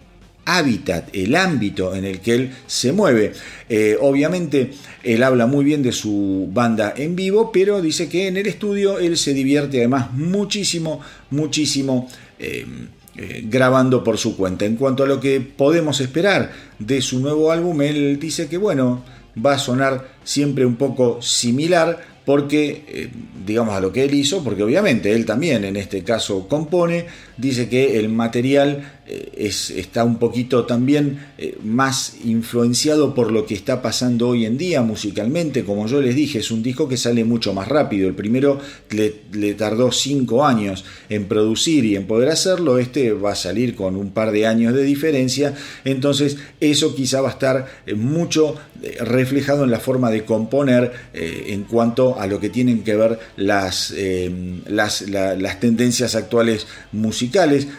[0.45, 3.33] hábitat, el ámbito en el que él se mueve.
[3.67, 4.71] Eh, obviamente
[5.03, 8.99] él habla muy bien de su banda en vivo, pero dice que en el estudio
[8.99, 12.07] él se divierte además muchísimo, muchísimo.
[12.39, 12.65] Eh,
[13.17, 14.65] eh, grabando por su cuenta.
[14.65, 19.05] En cuanto a lo que podemos esperar de su nuevo álbum, él dice que bueno,
[19.43, 23.09] va a sonar siempre un poco similar porque, eh,
[23.45, 27.05] digamos, a lo que él hizo, porque obviamente él también en este caso compone,
[27.37, 33.45] dice que el material eh, es, está un poquito también eh, más influenciado por lo
[33.45, 36.97] que está pasando hoy en día musicalmente, como yo les dije, es un disco que
[36.97, 42.29] sale mucho más rápido, el primero le, tardó cinco años en producir y en poder
[42.29, 47.21] hacerlo, este va a salir con un par de años de diferencia, entonces eso quizá
[47.21, 48.55] va a estar mucho
[48.99, 53.93] reflejado en la forma de componer en cuanto a lo que tienen que ver las,
[53.95, 54.31] eh,
[54.67, 57.24] las, tendencias actuales musicales.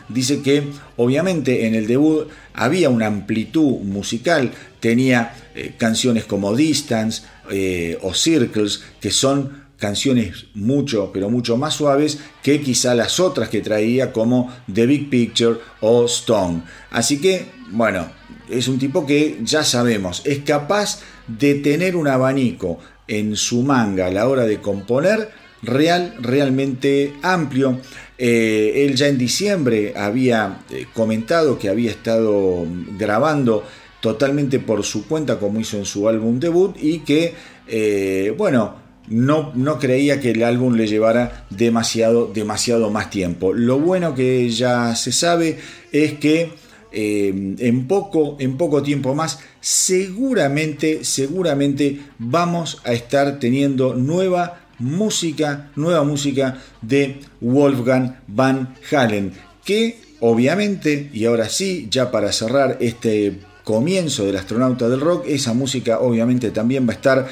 [0.08, 0.64] Dice que
[0.96, 8.14] obviamente en el debut había una amplitud musical, tenía eh, canciones como Distance eh, o
[8.14, 14.12] Circles, que son canciones mucho, pero mucho más suaves que quizá las otras que traía
[14.12, 16.62] como The Big Picture o Stone.
[16.90, 18.08] Así que, bueno,
[18.48, 22.78] es un tipo que ya sabemos, es capaz de tener un abanico
[23.08, 25.30] en su manga a la hora de componer
[25.62, 27.80] real, realmente amplio.
[28.18, 32.66] Eh, él ya en diciembre había eh, comentado que había estado
[32.98, 33.62] grabando
[34.00, 37.34] totalmente por su cuenta como hizo en su álbum debut y que,
[37.66, 43.52] eh, bueno, no, no, creía que el álbum le llevara demasiado, demasiado más tiempo.
[43.52, 45.58] Lo bueno que ya se sabe
[45.92, 46.50] es que
[46.92, 56.04] en, poco, en poco tiempo más seguramente, seguramente vamos a estar teniendo nueva música, nueva
[56.04, 59.32] música de Wolfgang Van Halen,
[59.64, 65.52] que obviamente, y ahora sí, ya para cerrar este comienzo del astronauta del rock, esa
[65.52, 67.28] música obviamente también va a estar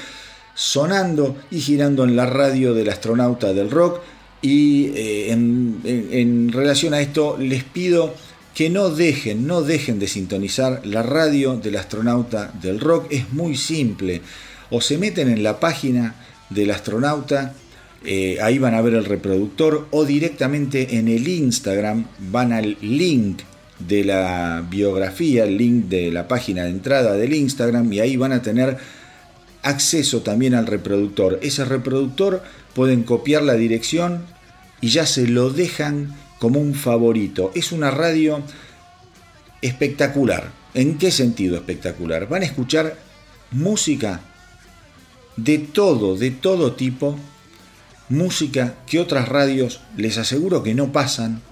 [0.55, 4.01] sonando y girando en la radio del astronauta del rock.
[4.43, 8.15] Y eh, en relación a esto les pido
[8.55, 13.07] que no dejen, no dejen de sintonizar la radio del astronauta del rock.
[13.11, 14.23] Es muy simple.
[14.71, 16.15] O se meten en la página
[16.55, 17.55] del astronauta,
[18.05, 23.41] eh, ahí van a ver el reproductor o directamente en el Instagram van al link
[23.79, 28.33] de la biografía, el link de la página de entrada del Instagram y ahí van
[28.33, 28.77] a tener
[29.63, 31.39] acceso también al reproductor.
[31.43, 32.43] Ese reproductor
[32.75, 34.27] pueden copiar la dirección
[34.81, 37.51] y ya se lo dejan como un favorito.
[37.55, 38.43] Es una radio
[39.63, 40.51] espectacular.
[40.75, 42.29] ¿En qué sentido espectacular?
[42.29, 42.99] Van a escuchar
[43.51, 44.21] música
[45.37, 47.17] de todo, de todo tipo,
[48.09, 51.43] música que otras radios les aseguro que no pasan.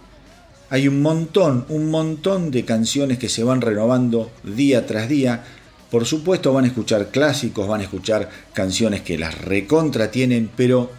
[0.71, 5.45] Hay un montón, un montón de canciones que se van renovando día tras día.
[5.90, 10.90] Por supuesto van a escuchar clásicos, van a escuchar canciones que las recontra tienen, pero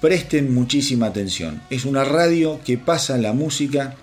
[0.00, 1.62] presten muchísima atención.
[1.68, 3.96] Es una radio que pasa la música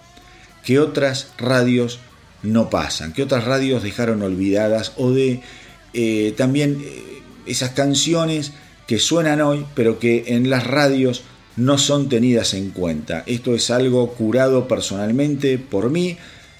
[0.63, 1.99] que otras radios
[2.43, 5.41] no pasan, que otras radios dejaron olvidadas o de
[5.93, 7.18] eh, también eh,
[7.49, 8.53] esas canciones
[8.87, 11.23] que suenan hoy, pero que en las radios
[11.57, 13.23] no son tenidas en cuenta.
[13.27, 16.17] Esto es algo curado personalmente por mí.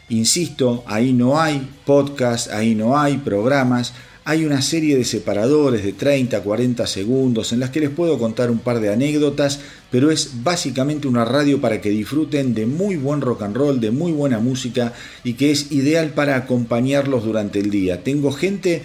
[0.10, 3.94] Insisto, ahí no hay podcast, ahí no hay programas,
[4.26, 8.52] hay una serie de separadores de 30, 40 segundos en las que les puedo contar
[8.52, 13.22] un par de anécdotas, pero es básicamente una radio para que disfruten de muy buen
[13.22, 17.72] rock and roll, de muy buena música y que es ideal para acompañarlos durante el
[17.72, 18.04] día.
[18.04, 18.84] Tengo gente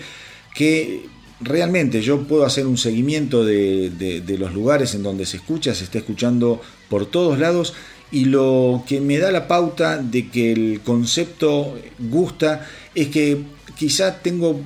[0.54, 1.06] que
[1.40, 5.98] realmente yo puedo hacer un seguimiento de, los lugares en donde se escucha, se está
[5.98, 7.74] escuchando por todos lados
[8.10, 13.42] y lo que me da la pauta de que el concepto gusta es que
[13.76, 14.60] quizá tengo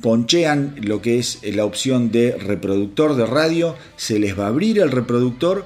[0.00, 4.80] ponchean lo que es la opción de reproductor de radio, se les va a abrir
[4.80, 5.64] el reproductor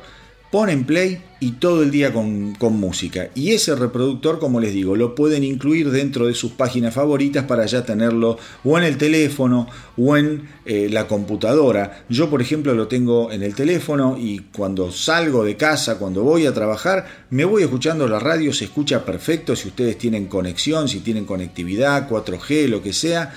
[0.50, 3.28] ponen play y todo el día con, música.
[3.34, 7.66] Y ese reproductor, como les digo, lo pueden incluir dentro de sus páginas favoritas para
[7.66, 12.04] ya tenerlo o en el teléfono o en eh, la computadora.
[12.08, 16.46] Yo, por ejemplo, lo tengo en el teléfono y cuando salgo de casa, cuando voy
[16.46, 21.00] a trabajar, me voy escuchando la radio, se escucha perfecto si ustedes tienen conexión, si
[21.00, 23.32] tienen conectividad, 4G, lo que sea.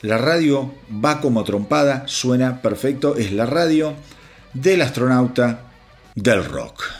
[0.00, 0.72] La radio
[1.04, 3.94] va como trompada, suena perfecto, es la radio
[4.54, 5.71] del astronauta
[6.14, 6.90] del rock.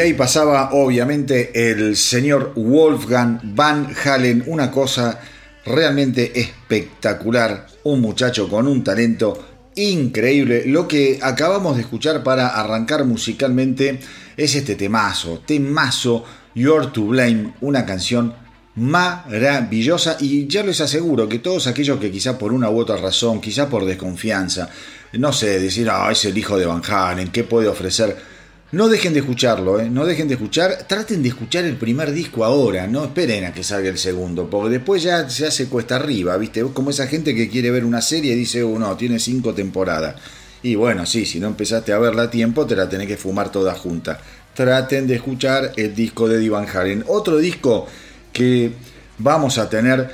[0.00, 5.20] Ahí pasaba obviamente el señor Wolfgang Van Halen, una cosa
[5.66, 9.38] realmente espectacular, un muchacho con un talento
[9.74, 10.64] increíble.
[10.64, 14.00] Lo que acabamos de escuchar para arrancar musicalmente
[14.38, 16.24] es este temazo, temazo
[16.54, 18.32] You're to Blame, una canción
[18.76, 23.38] maravillosa y ya les aseguro que todos aquellos que quizá por una u otra razón,
[23.38, 24.70] quizá por desconfianza,
[25.12, 28.29] no sé, decir, ah, es el hijo de Van Halen, ¿qué puede ofrecer?
[28.72, 29.90] No dejen de escucharlo, ¿eh?
[29.90, 33.64] no dejen de escuchar, traten de escuchar el primer disco ahora, no esperen a que
[33.64, 36.62] salga el segundo, porque después ya se hace cuesta arriba, ¿viste?
[36.72, 40.14] Como esa gente que quiere ver una serie y dice, oh, no, tiene cinco temporadas.
[40.62, 43.50] Y bueno, sí, si no empezaste a verla a tiempo, te la tenés que fumar
[43.50, 44.20] toda junta.
[44.54, 47.04] Traten de escuchar el disco de Divan Halen.
[47.08, 47.88] Otro disco
[48.32, 48.72] que
[49.18, 50.10] vamos a tener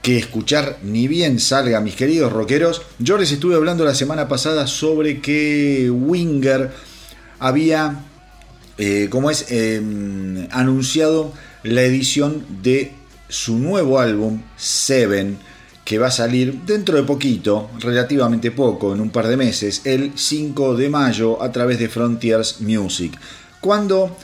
[0.00, 2.80] que escuchar ni bien salga, mis queridos rockeros.
[2.98, 6.70] Yo les estuve hablando la semana pasada sobre que Winger
[7.40, 8.04] había,
[8.78, 9.82] eh, como es, eh,
[10.52, 11.32] anunciado
[11.64, 12.92] la edición de
[13.28, 15.38] su nuevo álbum, Seven,
[15.84, 20.12] que va a salir dentro de poquito, relativamente poco, en un par de meses, el
[20.14, 23.18] 5 de mayo a través de Frontiers Music.
[23.60, 24.16] Cuando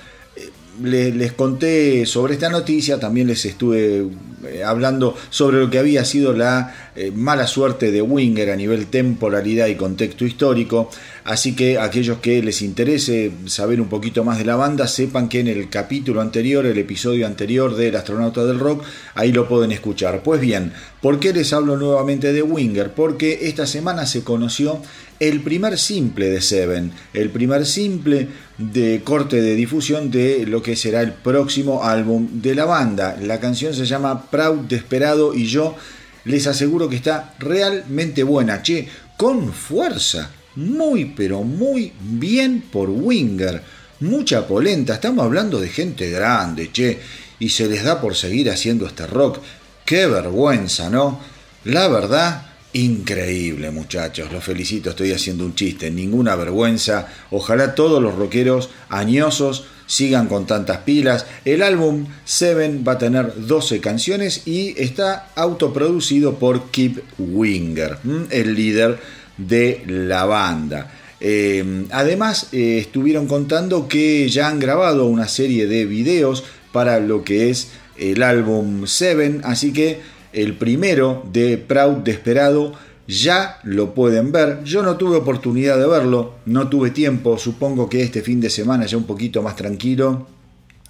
[0.82, 4.06] le- les conté sobre esta noticia, también les estuve
[4.46, 8.86] eh, hablando sobre lo que había sido la eh, mala suerte de Winger a nivel
[8.86, 10.90] temporalidad y contexto histórico.
[11.24, 15.40] Así que aquellos que les interese saber un poquito más de la banda, sepan que
[15.40, 20.22] en el capítulo anterior, el episodio anterior del Astronauta del Rock, ahí lo pueden escuchar.
[20.22, 20.72] Pues bien,
[21.02, 22.92] ¿por qué les hablo nuevamente de Winger?
[22.92, 24.80] Porque esta semana se conoció
[25.18, 30.76] el primer simple de Seven, el primer simple de corte de difusión de lo que
[30.76, 33.16] será el próximo álbum de la banda.
[33.20, 35.76] La canción se llama Proud Desperado y yo
[36.24, 43.62] les aseguro que está realmente buena, che, con fuerza, muy pero muy bien por Winger,
[44.00, 46.98] mucha polenta, estamos hablando de gente grande, che,
[47.38, 49.38] y se les da por seguir haciendo este rock,
[49.84, 51.20] qué vergüenza, ¿no?
[51.64, 52.45] La verdad,
[52.76, 59.64] increíble muchachos, los felicito, estoy haciendo un chiste, ninguna vergüenza, ojalá todos los rockeros añosos
[59.86, 61.24] sigan con tantas pilas.
[61.46, 67.98] El álbum Seven va a tener 12 canciones y está autoproducido por Kip Winger,
[68.30, 68.98] el líder
[69.38, 70.92] de la banda.
[71.18, 77.24] Eh, además, eh, estuvieron contando que ya han grabado una serie de videos para lo
[77.24, 80.00] que es el álbum Seven, así que
[80.36, 82.74] el primero de Proud Desperado
[83.08, 84.62] ya lo pueden ver.
[84.64, 88.84] Yo no tuve oportunidad de verlo, no tuve tiempo, supongo que este fin de semana
[88.84, 90.26] ya un poquito más tranquilo.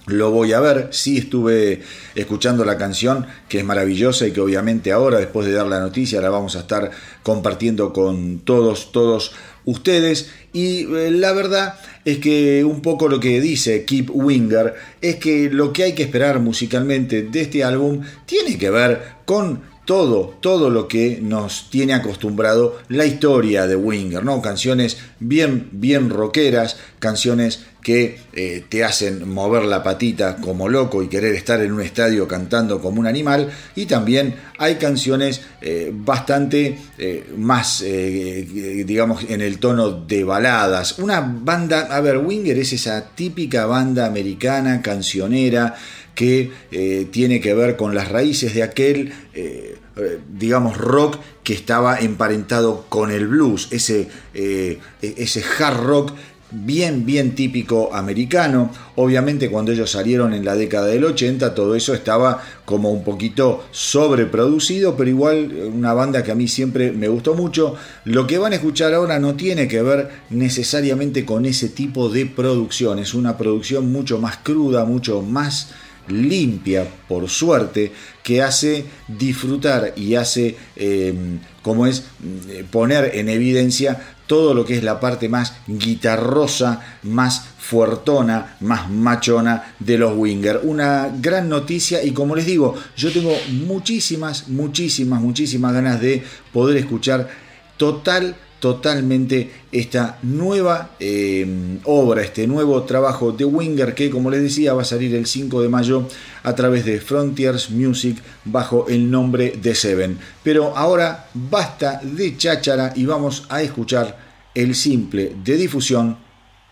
[0.07, 1.83] Lo voy a ver, sí estuve
[2.15, 6.21] escuchando la canción que es maravillosa y que obviamente ahora después de dar la noticia
[6.21, 6.91] la vamos a estar
[7.25, 9.33] compartiendo con todos, todos
[9.65, 11.75] ustedes y eh, la verdad
[12.05, 16.05] es que un poco lo que dice Keep Winger es que lo que hay que
[16.05, 21.95] esperar musicalmente de este álbum tiene que ver con todo, todo lo que nos tiene
[21.95, 24.43] acostumbrado la historia de Winger, ¿no?
[24.43, 31.09] Canciones bien, bien rockeras, canciones que eh, te hacen mover la patita como loco y
[31.09, 33.49] querer estar en un estadio cantando como un animal.
[33.77, 40.99] Y también hay canciones eh, bastante eh, más, digamos, en el tono de baladas.
[40.99, 45.77] Una banda, a ver, Winger es esa típica banda americana, cancionera,
[46.17, 51.53] que eh, tiene que ver con las raíces de aquel, eh, eh, digamos, rock que
[51.53, 56.13] estaba emparentado con el blues, ese, eh, ese hard rock
[56.51, 58.71] bien, bien típico americano.
[58.95, 63.65] Obviamente cuando ellos salieron en la década del 80 todo eso estaba como un poquito
[63.71, 67.75] sobreproducido, pero igual una banda que a mí siempre me gustó mucho.
[68.05, 72.27] Lo que van a escuchar ahora no tiene que ver necesariamente con ese tipo de
[72.27, 75.69] producción, es una producción mucho más cruda, mucho más
[76.09, 77.93] limpia, por suerte,
[78.23, 81.15] que hace disfrutar y hace, eh,
[81.63, 82.05] como es,
[82.49, 88.91] eh, poner en evidencia todo lo que es la parte más guitarrosa, más fuertona, más
[88.91, 90.61] machona de los Winger.
[90.65, 96.77] Una gran noticia y como les digo, yo tengo muchísimas, muchísimas, muchísimas ganas de poder
[96.77, 97.29] escuchar
[97.77, 104.75] total totalmente esta nueva eh, obra, este nuevo trabajo de Winger que como les decía
[104.75, 106.09] va a salir el 5 de mayo
[106.43, 110.19] a través de Frontiers Music bajo el nombre de Seven.
[110.43, 114.19] Pero ahora basta de cháchara y vamos a escuchar
[114.55, 116.17] el simple de difusión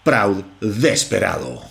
[0.02, 1.62] Proud Desperado.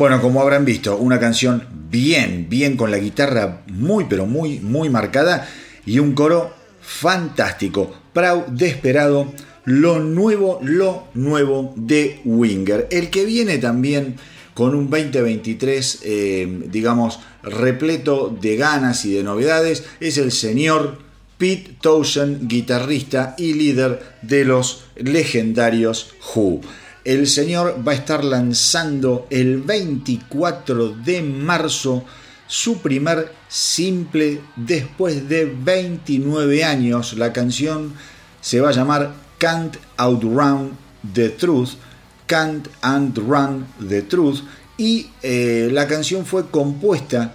[0.00, 4.88] Bueno, como habrán visto, una canción bien, bien con la guitarra muy, pero muy, muy
[4.88, 5.46] marcada
[5.84, 7.94] y un coro fantástico.
[8.14, 9.30] Proud Desperado
[9.66, 12.88] lo nuevo, lo nuevo de Winger.
[12.90, 14.16] El que viene también
[14.54, 20.96] con un 2023, eh, digamos, repleto de ganas y de novedades, es el señor
[21.36, 26.62] Pete Townshend, guitarrista y líder de los legendarios Who.
[27.10, 32.04] El señor va a estar lanzando el 24 de marzo
[32.46, 37.14] su primer simple después de 29 años.
[37.14, 37.94] La canción
[38.40, 40.70] se va a llamar Can't Outrun
[41.12, 41.70] the Truth.
[42.26, 44.42] Can't Outrun the Truth.
[44.78, 47.34] Y eh, la canción fue compuesta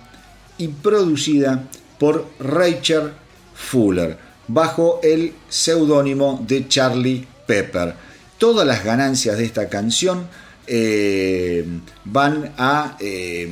[0.58, 1.68] y producida
[2.00, 3.12] por Rachel
[3.54, 4.18] Fuller
[4.48, 8.05] bajo el seudónimo de Charlie Pepper.
[8.46, 10.28] Todas las ganancias de esta canción
[10.68, 11.66] eh,
[12.04, 13.50] van a, eh,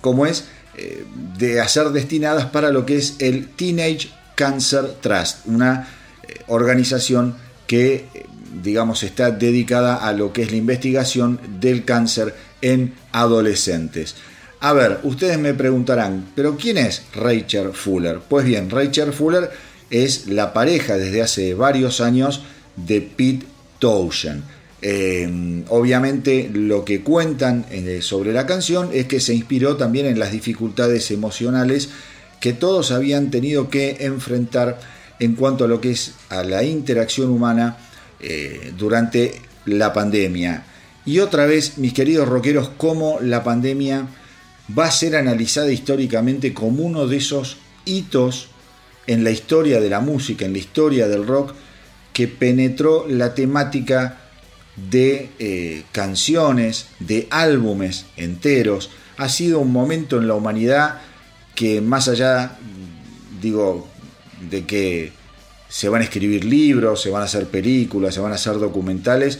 [0.00, 0.44] ¿cómo es?
[0.76, 1.02] Eh,
[1.36, 5.88] de ser destinadas para lo que es el Teenage Cancer Trust, una
[6.46, 7.34] organización
[7.66, 8.04] que,
[8.62, 12.32] digamos, está dedicada a lo que es la investigación del cáncer
[12.62, 14.14] en adolescentes.
[14.60, 18.20] A ver, ustedes me preguntarán, ¿pero quién es Rachel Fuller?
[18.20, 19.50] Pues bien, Rachel Fuller
[19.90, 22.42] es la pareja desde hace varios años
[22.76, 24.42] de Pete Townshend.
[24.80, 30.20] Eh, obviamente lo que cuentan eh, sobre la canción es que se inspiró también en
[30.20, 31.88] las dificultades emocionales
[32.40, 34.78] que todos habían tenido que enfrentar
[35.18, 37.76] en cuanto a lo que es a la interacción humana
[38.20, 40.64] eh, durante la pandemia.
[41.04, 44.06] Y otra vez, mis queridos rockeros, cómo la pandemia
[44.78, 48.48] va a ser analizada históricamente como uno de esos hitos
[49.06, 51.54] en la historia de la música, en la historia del rock,
[52.18, 54.18] que penetró la temática
[54.90, 58.90] de eh, canciones, de álbumes enteros.
[59.18, 61.00] Ha sido un momento en la humanidad
[61.54, 62.58] que más allá,
[63.40, 63.86] digo,
[64.50, 65.12] de que
[65.68, 69.38] se van a escribir libros, se van a hacer películas, se van a hacer documentales,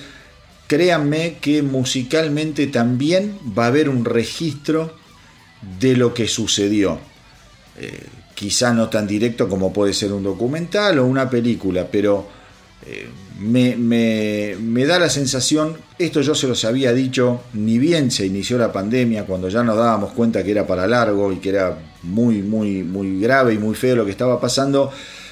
[0.68, 4.94] créanme que musicalmente también va a haber un registro
[5.80, 7.00] de lo que sucedió.
[7.76, 8.06] Eh,
[8.36, 12.37] quizá no tan directo como puede ser un documental o una película, pero
[12.88, 13.08] eh,
[13.38, 18.72] me, da la sensación, esto yo se los había dicho, ni bien se inició la
[18.72, 22.82] pandemia, cuando ya nos dábamos cuenta que era para largo y que era muy, muy,
[22.82, 24.90] muy grave y muy feo lo que estaba pasando,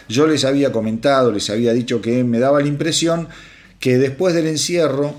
[0.09, 3.29] yo les había comentado, les había dicho que me daba la impresión
[3.81, 5.15] que después del encierro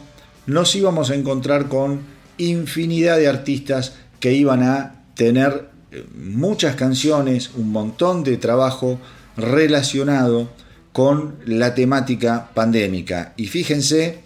[0.46, 2.02] nos íbamos a encontrar con
[2.38, 9.00] infinidad de artistas que iban a tener eh, muchas canciones, un montón de trabajo
[9.36, 10.50] relacionado
[10.98, 13.36] con la temática pandémica.
[13.38, 14.22] Y fíjense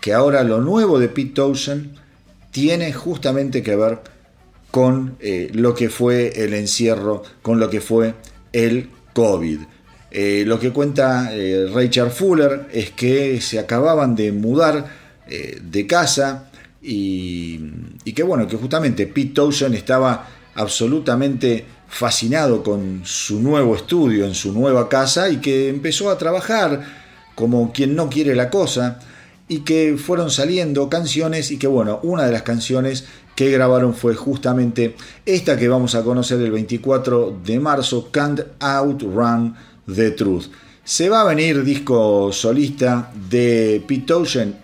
[0.00, 1.96] que ahora lo nuevo de Pete Townshend
[2.52, 3.98] tiene justamente que ver
[4.70, 8.14] con eh, lo que fue el encierro, con lo que fue
[8.52, 9.58] el COVID.
[10.12, 11.28] Eh, lo que cuenta
[11.74, 14.86] Rachel Fuller es que se acababan de mudar
[15.26, 16.50] de casa,
[16.80, 17.58] y,
[18.14, 24.52] que bueno, que justamente Pete Townshend estaba absolutamente fascinado con su nuevo estudio en su
[24.52, 26.84] nueva casa y que empezó a trabajar
[27.34, 28.98] como quien no quiere la cosa
[29.48, 34.14] y que fueron saliendo canciones y que bueno, una de las canciones que grabaron fue
[34.14, 39.54] justamente esta que vamos a conocer el 24 de marzo, Can't Outrun
[39.94, 40.46] the Truth.
[40.82, 44.14] ¿Se va a venir disco solista de Pete?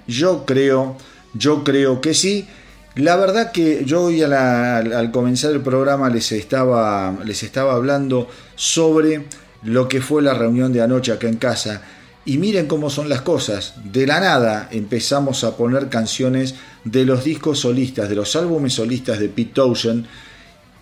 [0.06, 0.96] Yo creo
[1.34, 2.46] yo creo que sí.
[2.94, 9.24] La verdad que yo hoy al, comenzar el programa les estaba, les estaba hablando sobre
[9.62, 11.82] lo que fue la reunión de anoche acá en casa.
[12.26, 13.74] Y miren cómo son las cosas.
[13.82, 19.18] De la nada empezamos a poner canciones de los discos solistas, de los álbumes solistas
[19.18, 20.04] de Pete Townshend.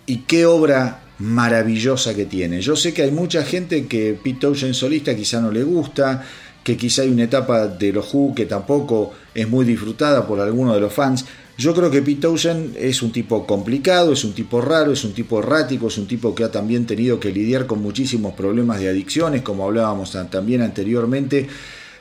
[0.05, 2.61] Y qué obra maravillosa que tiene.
[2.61, 6.23] Yo sé que hay mucha gente que Pete Townshend solista quizá no le gusta,
[6.63, 10.75] que quizá hay una etapa de los Who que tampoco es muy disfrutada por algunos
[10.75, 11.25] de los fans.
[11.61, 15.13] Yo creo que Pete Townshend es un tipo complicado, es un tipo raro, es un
[15.13, 18.89] tipo errático, es un tipo que ha también tenido que lidiar con muchísimos problemas de
[18.89, 21.47] adicciones, como hablábamos también anteriormente,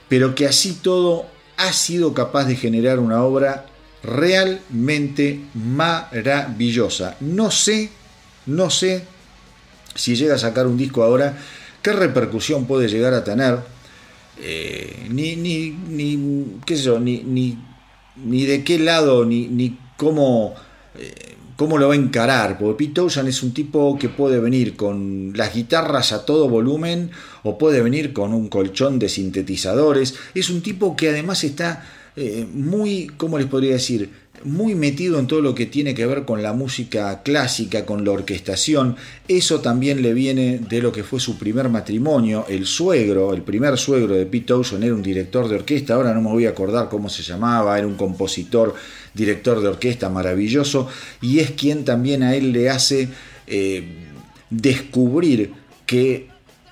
[0.08, 1.26] pero que así todo
[1.58, 3.66] ha sido capaz de generar una obra
[4.02, 7.18] realmente maravillosa.
[7.20, 7.90] No sé,
[8.46, 9.04] no sé
[9.94, 11.36] si llega a sacar un disco ahora,
[11.82, 13.58] qué repercusión puede llegar a tener
[14.40, 17.58] eh, ni, ni, ni, qué sé yo, ni, ni,
[18.24, 20.54] ni de qué lado, ni, ni cómo,
[20.98, 25.32] eh, cómo lo va a encarar, porque Pete es un tipo que puede venir con
[25.34, 27.10] las guitarras a todo volumen
[27.42, 31.84] o puede venir con un colchón de sintetizadores, es un tipo que además está
[32.16, 34.10] eh, muy, ¿cómo les podría decir?
[34.44, 38.12] Muy metido en todo lo que tiene que ver con la música clásica, con la
[38.12, 38.96] orquestación.
[39.28, 42.46] Eso también le viene de lo que fue su primer matrimonio.
[42.48, 46.22] El suegro, el primer suegro de Pete Townshend era un director de orquesta, ahora no
[46.22, 48.74] me voy a acordar cómo se llamaba, era un compositor,
[49.12, 50.88] director de orquesta maravilloso,
[51.20, 53.08] y es quien también a él le hace
[53.46, 53.84] eh,
[54.48, 55.52] descubrir
[55.86, 56.28] que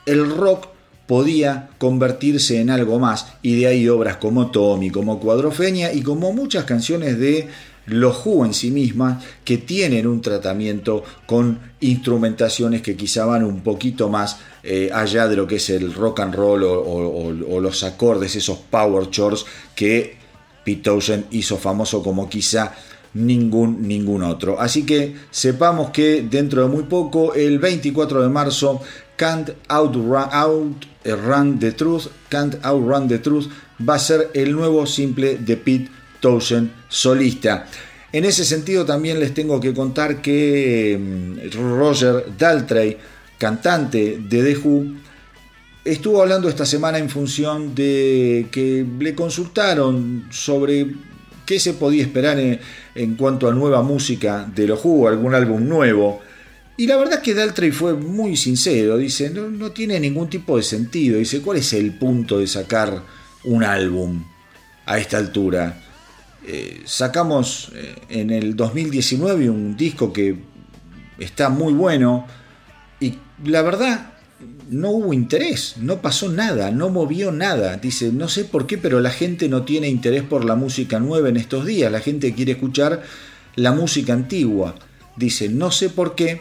[0.07, 0.69] el rock
[1.09, 6.35] podía convertirse en algo más y de ahí obras como Tommy, como Cuadrofenia y como
[6.35, 7.49] muchas canciones de
[7.87, 13.63] los Who en sí mismas que tienen un tratamiento con instrumentaciones que quizá van un
[13.63, 18.37] poquito más eh, allá de lo que es el rock and roll o, los acordes,
[18.37, 20.15] esos power chords que
[20.63, 22.75] Pete Townshend hizo famoso como quizá
[23.15, 24.61] ningún, ningún otro.
[24.61, 28.83] Así que sepamos que dentro de muy poco, el 24 de marzo,
[29.19, 33.49] Can't Outrun, Outrun the Truth, Can't Outrun the Truth
[33.87, 35.91] va a ser el nuevo simple de Pete
[36.21, 37.67] Townshend solista.
[38.13, 42.97] En ese sentido también les tengo que contar que mm, Roger Daltrey,
[43.37, 44.85] cantante de The Who,
[45.85, 50.95] estuvo hablando esta semana en función de que le consultaron sobre
[51.45, 56.21] qué se podía esperar en, cuanto a nueva música de los Who, algún álbum nuevo.
[56.79, 61.19] Y la verdad que Daltrey fue muy sincero, dice, no, tiene ningún tipo de sentido,
[61.19, 63.03] dice, ¿cuál es el punto de sacar
[63.43, 64.23] un álbum
[64.87, 65.83] a esta altura?
[66.47, 70.39] Eh, sacamos eh, en el 2019 un disco que
[71.19, 72.29] está muy bueno
[73.01, 73.15] y
[73.45, 74.13] la verdad
[74.71, 77.77] no hubo interés, no pasó nada, no movió nada.
[77.79, 81.29] Dice, no sé por qué, pero la gente no tiene interés por la música nueva
[81.29, 83.03] en estos días, la gente quiere escuchar
[83.57, 84.77] la música antigua.
[85.17, 86.41] Dice, no sé por qué,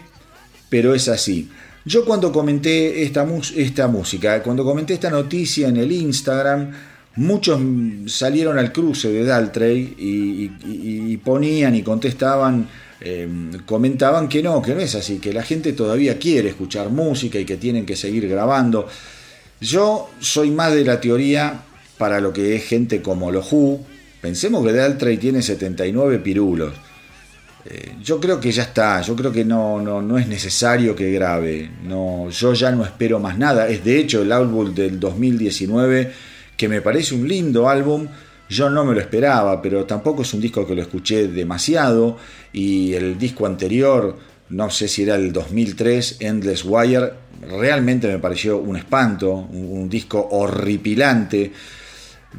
[0.69, 1.49] pero es así.
[1.85, 6.71] Yo cuando comenté esta, esta música, cuando comenté esta noticia en el Instagram,
[7.15, 7.61] muchos
[8.07, 12.67] salieron al cruce de Daltrey y, ponían y contestaban,
[12.99, 17.39] em, comentaban que no, que no es así, que la gente todavía quiere escuchar música
[17.39, 18.87] y que tienen que seguir grabando.
[19.61, 21.61] Yo soy más de la teoría
[21.97, 23.79] para lo que es gente como los Who.
[24.21, 26.73] Pensemos que Daltrey tiene 79 pirulos.
[27.65, 31.11] Eh, yo creo que ya está, yo creo que no, no, no, es necesario que
[31.11, 36.11] grabe, no, yo ya no espero más nada, es de hecho el álbum del 2019
[36.55, 38.07] que me parece un lindo álbum,
[38.49, 42.17] yo no me lo esperaba, pero tampoco es un disco que lo escuché demasiado.
[42.53, 44.17] Y el disco anterior,
[44.49, 50.27] no sé si era el 2003, Endless Wire, realmente me pareció un espanto, un disco
[50.31, 51.51] horripilante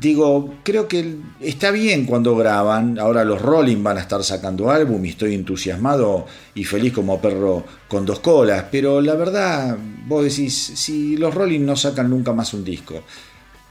[0.01, 2.99] digo, creo que está bien cuando graban.
[2.99, 7.65] Ahora los Rolling van a estar sacando álbum y estoy entusiasmado y feliz como perro
[7.89, 8.67] con dos colas.
[8.71, 9.77] Pero la verdad,
[10.07, 13.03] vos decís, si los Rolling no sacan nunca más un disco.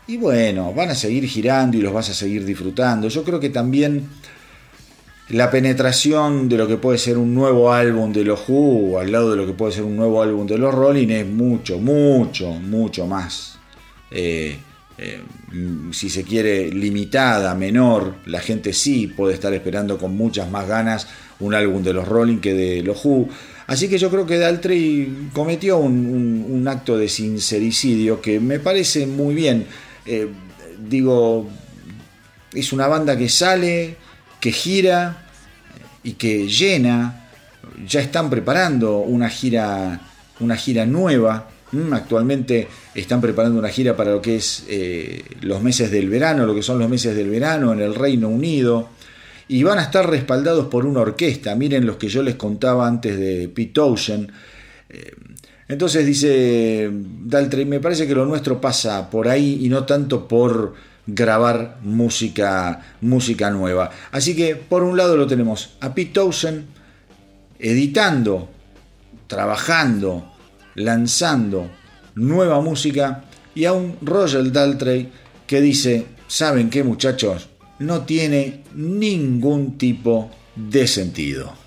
[0.07, 3.09] Y bueno, van a seguir girando y los vas a seguir disfrutando.
[3.09, 4.07] Yo creo que también
[5.30, 9.32] la penetración de lo que puede ser un nuevo álbum de los Who al lado
[9.32, 13.05] de lo que puede ser un nuevo álbum de los Rolling es mucho, mucho, mucho
[13.07, 13.59] más.
[14.09, 14.57] Eh,
[14.98, 15.22] eh,
[15.91, 21.08] si se quiere, limitada, menor, la gente sí puede estar esperando con muchas más ganas
[21.39, 23.30] un álbum de los Rolling que de los Who.
[23.68, 29.36] Así que yo creo que Daltrey cometió un, acto de sincericidio que me parece muy
[29.36, 29.68] bien.
[30.06, 30.28] Eh,
[30.80, 31.48] digo,
[32.54, 33.98] es una banda que sale,
[34.39, 35.28] que gira
[36.04, 37.30] y que llena.
[37.86, 40.02] Ya están preparando una gira,
[40.39, 41.50] una gira nueva
[41.91, 46.55] actualmente están preparando una gira para lo que es eh, los meses del verano, lo
[46.55, 48.89] que son los meses del verano en el Reino Unido.
[49.49, 51.55] Y van a estar respaldados por una orquesta.
[51.55, 54.32] Miren los que yo les contaba antes de Pete Ocean.
[54.89, 55.11] Eh,
[55.70, 60.76] entonces dice Daltrey, me parece que lo nuestro pasa por ahí y no tanto por
[61.05, 63.89] grabar música, música nueva.
[64.11, 66.22] Así que por un lado lo tenemos a Pete
[67.59, 68.49] editando,
[69.28, 70.36] trabajando,
[70.78, 71.69] lanzando
[72.15, 75.09] nueva música y a un Roger Daltrey
[75.45, 77.49] que dice, ¿saben qué muchachos?
[77.80, 81.66] No tiene ningún tipo de sentido.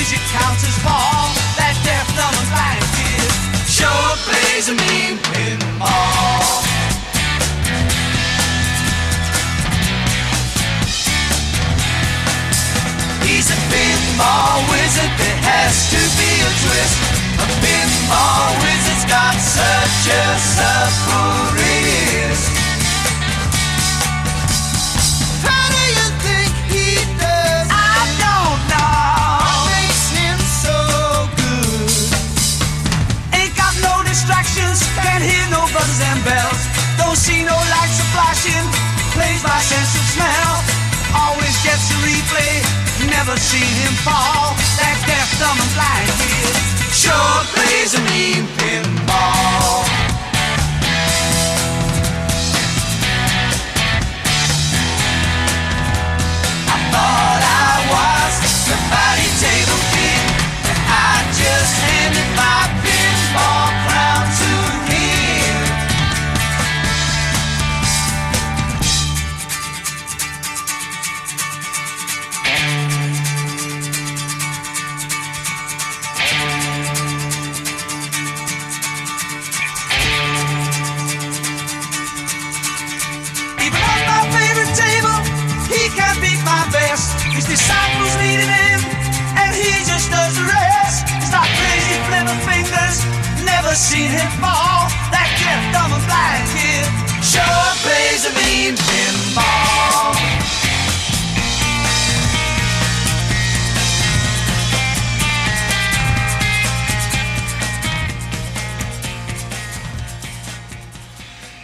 [0.00, 1.28] Digit counters fall.
[1.60, 1.76] That
[4.72, 6.64] a mean pinball.
[13.28, 16.96] He's a pinball wizard, there has to be a twist.
[17.36, 20.40] A pinball wizard's got such a.
[25.44, 26.19] How do you
[35.72, 36.62] no buzzes and bells.
[36.98, 38.66] Don't see no lights a flashing,
[39.14, 40.52] plays by sense of smell.
[41.14, 42.62] Always gets a replay,
[43.10, 44.54] never seen him fall.
[44.78, 46.56] That deaf, dumb, and blind kid
[46.94, 49.99] sure plays a mean pinball.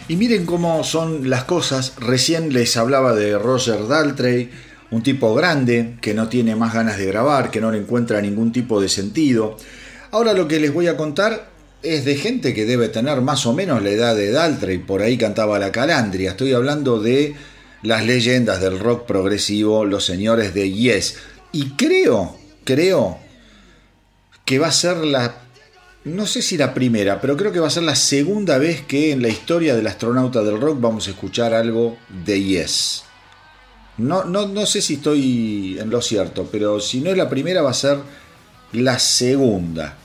[0.07, 1.93] Y miren cómo son las cosas.
[1.99, 4.49] Recién les hablaba de Roger Daltrey,
[4.89, 8.51] un tipo grande que no tiene más ganas de grabar, que no le encuentra ningún
[8.51, 9.57] tipo de sentido.
[10.09, 13.53] Ahora lo que les voy a contar es de gente que debe tener más o
[13.53, 16.31] menos la edad de Daltrey, por ahí cantaba la calandria.
[16.31, 17.35] Estoy hablando de
[17.83, 21.17] las leyendas del rock progresivo, los señores de Yes.
[21.51, 23.19] Y creo, creo
[24.45, 25.43] que va a ser la
[26.07, 29.11] no sé si la primera, pero creo que va a ser la segunda vez que
[29.11, 33.03] en la historia del astronauta del rock vamos a escuchar algo de Yes.
[33.97, 37.61] No, no, no sé si estoy en lo cierto, pero si no es la primera
[37.61, 37.97] va a ser
[38.71, 39.97] la segunda.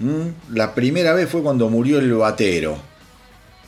[0.00, 0.54] ¿Mm?
[0.54, 2.78] La primera vez fue cuando murió el batero,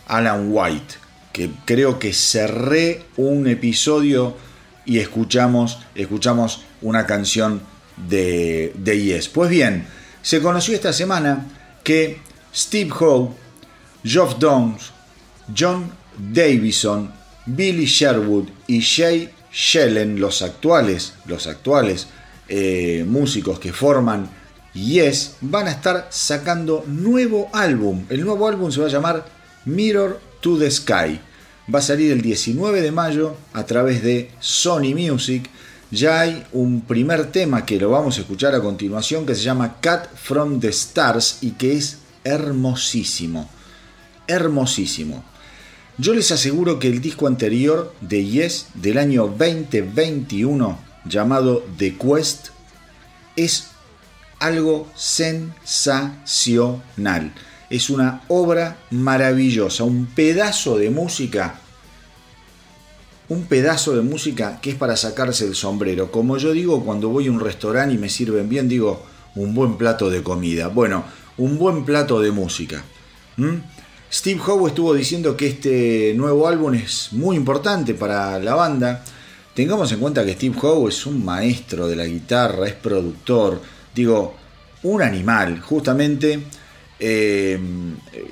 [0.07, 0.95] Alan White,
[1.33, 4.37] que creo que cerré un episodio
[4.85, 7.63] y escuchamos, escuchamos una canción
[8.09, 9.29] de, de Yes.
[9.29, 9.87] Pues bien,
[10.23, 11.47] se conoció esta semana
[11.85, 12.19] que
[12.55, 13.35] Steve Howe,
[14.03, 14.91] Geoff Downs,
[15.57, 17.13] John Davison,
[17.47, 22.09] Billy Sherwood y Jay Shellen, los actuales, los actuales
[22.49, 24.29] eh, músicos que forman
[24.75, 28.05] Yes, van a estar sacando nuevo álbum.
[28.09, 29.27] El nuevo álbum se va a llamar
[29.65, 31.21] Mirror to the Sky.
[31.73, 35.49] Va a salir el 19 de mayo a través de Sony Music
[35.93, 39.77] ya hay un primer tema que lo vamos a escuchar a continuación que se llama
[39.83, 43.51] Cat from the Stars y que es hermosísimo.
[44.27, 45.23] Hermosísimo.
[45.99, 52.49] Yo les aseguro que el disco anterior de Yes del año 2021 llamado The Quest
[53.37, 53.72] es
[54.43, 57.33] algo sensacional.
[57.71, 61.63] Es una obra maravillosa, un pedazo de música
[63.33, 66.11] un pedazo de música que es para sacarse el sombrero.
[66.11, 69.03] Como yo digo cuando voy a un restaurante y me sirven bien, digo
[69.35, 70.69] un buen plato de comida.
[70.69, 71.05] Bueno,
[71.39, 72.85] un buen plato de música.
[74.13, 79.03] Steve Howe estuvo diciendo que este nuevo álbum es muy importante para la banda.
[79.55, 83.63] Tengamos en cuenta que Steve Howe es un maestro de la guitarra, es productor,
[83.95, 84.35] digo,
[84.83, 85.61] un animal.
[85.61, 86.41] Justamente
[87.01, 87.59] eh,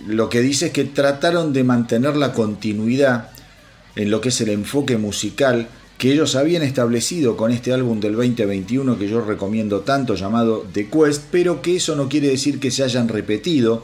[0.07, 3.31] lo que dice es que trataron de mantener la continuidad
[3.97, 8.15] en lo que es el enfoque musical que ellos habían establecido con este álbum del
[8.15, 12.71] 2021 que yo recomiendo tanto llamado The Quest, pero que eso no quiere decir que
[12.71, 13.83] se hayan repetido.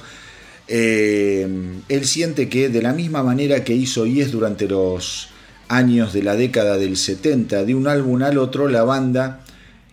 [0.66, 1.46] Eh,
[1.88, 5.28] él siente que de la misma manera que hizo Yes durante los
[5.68, 9.44] años de la década del 70, de un álbum al otro, la banda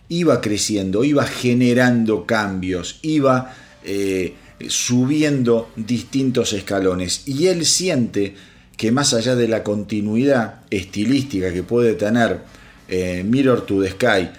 [0.08, 4.34] iba creciendo, iba generando cambios, iba eh,
[4.68, 7.22] subiendo distintos escalones.
[7.26, 8.34] Y él siente
[8.76, 12.40] que más allá de la continuidad estilística que puede tener
[12.88, 14.30] eh, Mirror to the Sky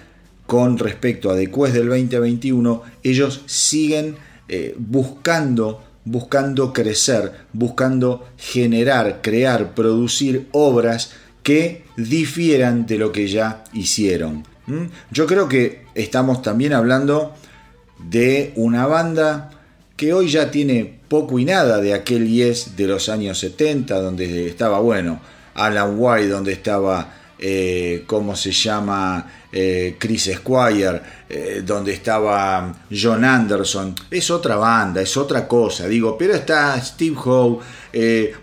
[0.45, 4.15] con respecto a Quest del 2021, ellos siguen
[4.47, 13.63] eh, buscando, buscando crecer, buscando generar, crear, producir obras que difieran de lo que ya
[13.73, 14.43] hicieron.
[14.67, 14.85] ¿Mm?
[15.11, 17.33] Yo creo que estamos también hablando
[17.99, 19.51] de una banda
[19.95, 24.47] que hoy ya tiene poco y nada de aquel Yes de los años 70, donde
[24.47, 25.19] estaba, bueno,
[25.53, 29.31] Alan White, donde estaba, eh, ¿cómo se llama?
[29.51, 33.95] Eh, Chris Squire, eh, donde estaba John Anderson.
[34.11, 37.61] Es otra banda, es otra cosa, digo, pero está Steve Howe,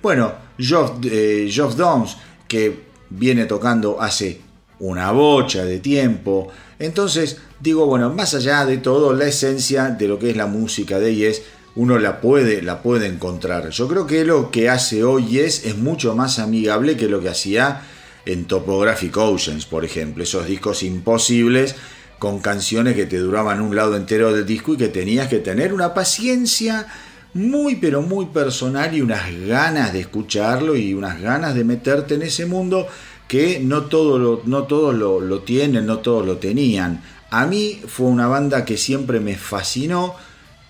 [0.00, 2.16] bueno, Geoff, Downs,
[2.48, 4.40] que viene tocando hace
[4.83, 6.49] una bocha de tiempo.
[6.78, 10.99] Entonces, digo, bueno, más allá de todo, la esencia de lo que es la música
[10.99, 11.43] de Yes,
[11.76, 13.70] uno la puede, la puede encontrar.
[13.70, 17.28] Yo creo que lo que hace hoy Yes es mucho más amigable que lo que
[17.28, 17.83] hacía
[18.26, 20.24] en Topographic Oceans, por ejemplo.
[20.24, 21.76] Esos discos imposibles
[22.18, 25.72] con canciones que te duraban un lado entero del disco y que tenías que tener
[25.72, 26.89] una paciencia
[27.35, 32.22] muy pero muy personal y unas ganas de escucharlo y unas ganas de meterte en
[32.22, 32.87] ese mundo
[33.28, 37.02] que no, todo lo, no todos lo, tienen, no todos lo tenían.
[37.30, 40.14] A mí fue una banda que siempre me fascinó,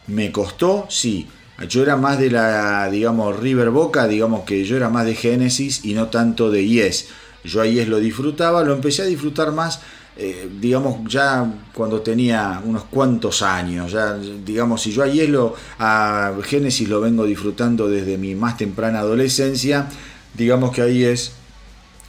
[0.06, 1.28] me costó, sí.
[1.68, 5.84] Yo era más de la, digamos, River Boca, digamos que yo era más de Genesis
[5.84, 7.08] y no tanto de Yes.
[7.44, 9.80] Yo a Yes lo disfrutaba, lo empecé a disfrutar más,
[10.16, 13.92] eh, digamos, ya cuando tenía unos cuantos años.
[13.92, 18.56] Ya, digamos, si yo a Yes lo, a Genesis lo vengo disfrutando desde mi más
[18.56, 19.88] temprana adolescencia,
[20.34, 21.32] digamos que ahí es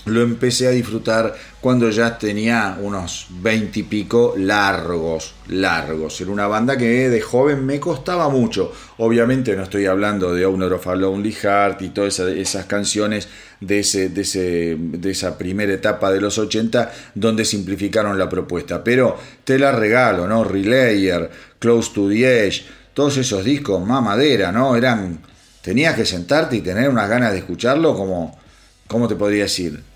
[0.06, 6.20] lo empecé a disfrutar cuando ya tenía unos 20 y pico largos, largos.
[6.20, 8.74] Era una banda que de joven me costaba mucho.
[8.98, 13.30] Obviamente no estoy hablando de Owner of a Lonely Heart y todas esas, canciones
[13.62, 18.84] de, ese, de, ese, de esa primera etapa de los 80 donde simplificaron la propuesta.
[18.84, 20.44] Pero te la regalo, ¿no?
[20.44, 21.30] Relayer,
[21.60, 24.76] Close to the Edge, todos esos discos, más madera, ¿no?
[24.76, 25.20] Eran...
[25.62, 28.38] Tenías que sentarte y tener unas ganas de escucharlo como...
[28.86, 29.93] ¿Cómo te podría decir?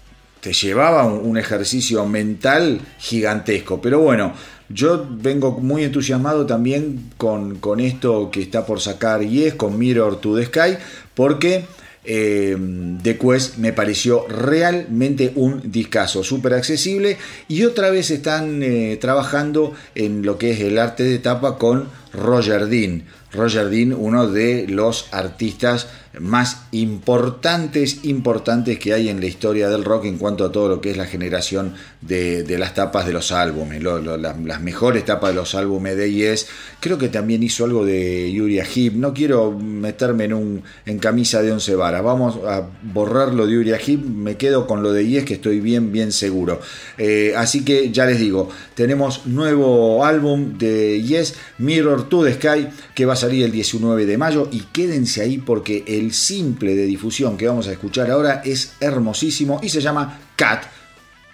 [0.47, 3.81] Te llevaba un, ejercicio mental gigantesco.
[3.81, 4.31] Pero bueno,
[4.69, 10.21] yo vengo muy entusiasmado también con, con esto que está por sacar Yes, con Mirror
[10.21, 10.77] to the Sky,
[11.13, 11.65] porque
[12.05, 12.57] eh,
[13.03, 17.17] The Quest me pareció realmente un discazo, súper accesible.
[17.49, 21.89] Y otra vez están eh, trabajando en lo que es el arte de tapa con
[22.13, 23.05] Roger Dean.
[23.31, 25.87] Roger Dean, uno de los artistas
[26.19, 30.81] más importantes, importantes que hay en la historia del rock en cuanto a todo lo
[30.81, 35.55] que es la generación de, las tapas de los álbumes, las, mejores tapas de los
[35.55, 36.47] álbumes de Yes.
[36.79, 38.93] Creo que también hizo algo de Uriah Heep.
[38.93, 42.03] No quiero meterme en, un, en camisa de once varas.
[42.03, 43.99] Vamos a borrar lo de Uriah Heep.
[44.03, 46.59] Me quedo con lo de Yes que estoy bien, bien seguro.
[46.97, 52.67] Eh, así que ya les digo, tenemos nuevo álbum de Yes, Mirror to the Sky,
[52.93, 54.49] que va a salir el 19 de mayo.
[54.51, 59.59] Y quédense ahí porque el simple de difusión que vamos a escuchar ahora es hermosísimo
[59.63, 60.63] y se llama Cat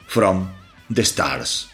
[0.08, 0.48] from
[0.94, 1.73] the Stars.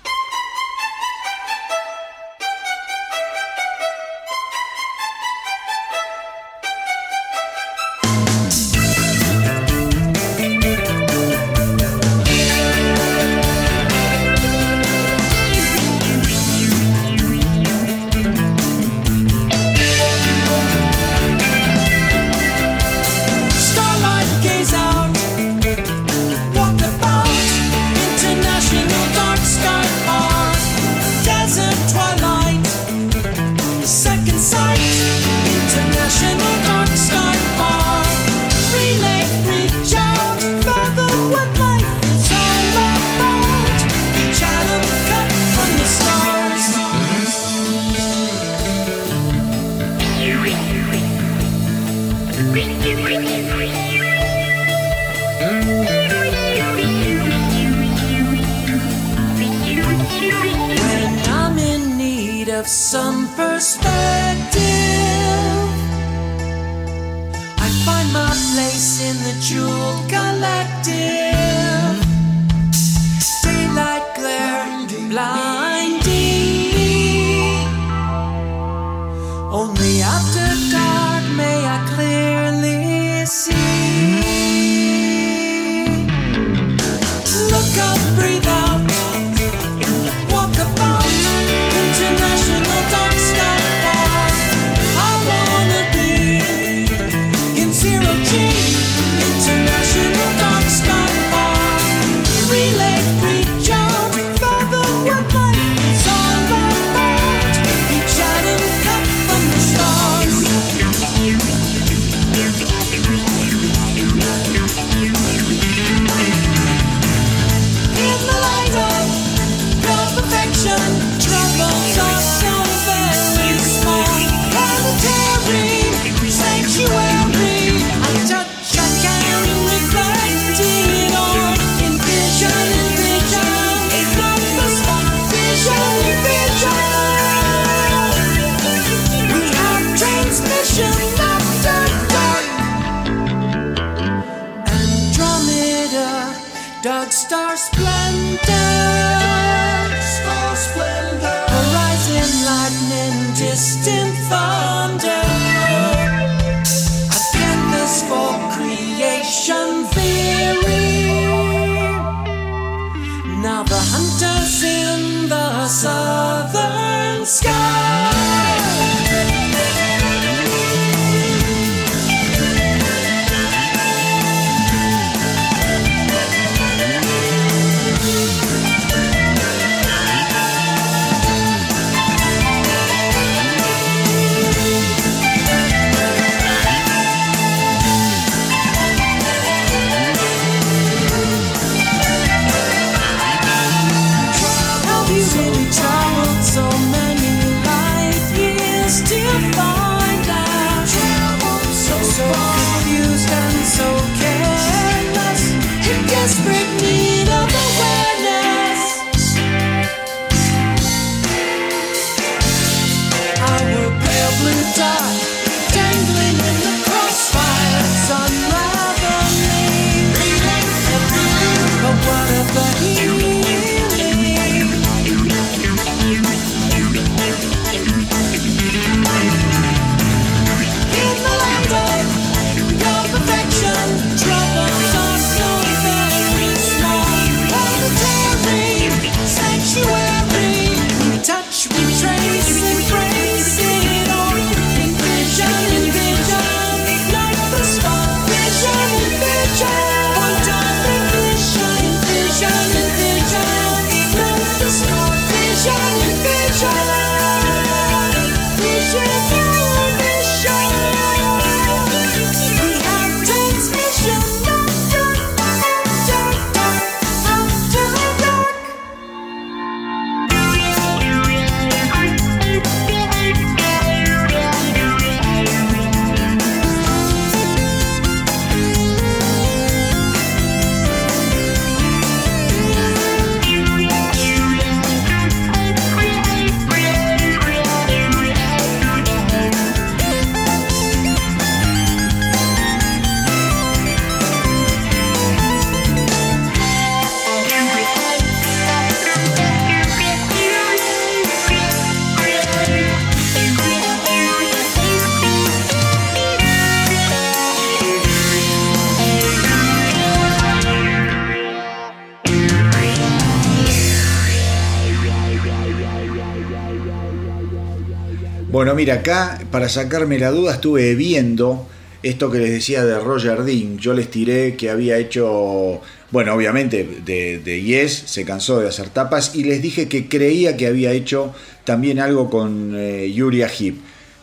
[318.92, 321.68] Acá para sacarme la duda estuve viendo
[322.02, 323.78] esto que les decía de Roger Dean.
[323.78, 329.36] Yo les tiré que había hecho, bueno, obviamente de, Yes, se cansó de hacer tapas
[329.36, 331.34] y les dije que creía que había hecho
[331.66, 333.76] también algo con eh, Uriah Heep.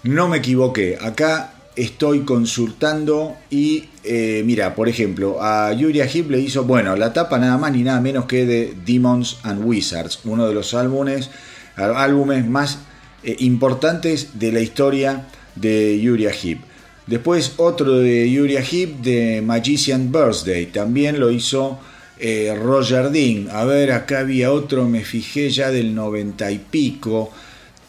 [0.02, 6.40] No me equivoqué, acá estoy consultando y eh, mira, por ejemplo, a Uriah Heep le
[6.40, 10.48] hizo, bueno, la tapa nada más ni nada menos que de Demons and Wizards, uno
[10.48, 11.30] de los álbumes,
[11.76, 12.78] álbumes más
[13.26, 15.26] eh, importantes de la historia
[15.56, 16.60] de Uriah Heep.
[17.06, 21.78] Después otro de Uriah Heep de Magician Birthday, también lo hizo
[22.18, 23.48] eh, Roger Dean.
[23.50, 27.32] A ver, acá había otro, me fijé ya del 90 y pico.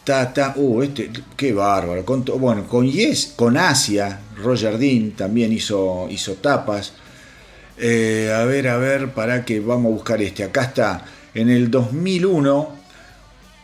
[0.02, 2.04] Ta, ta, uh, este, qué bárbaro.
[2.04, 6.94] Con bueno, con Yes, con Asia, Roger Dean también hizo, hizo tapas.
[7.78, 10.42] Eh, a ver, a ver, para que vamos a buscar este.
[10.42, 12.77] Acá está, en el 2001,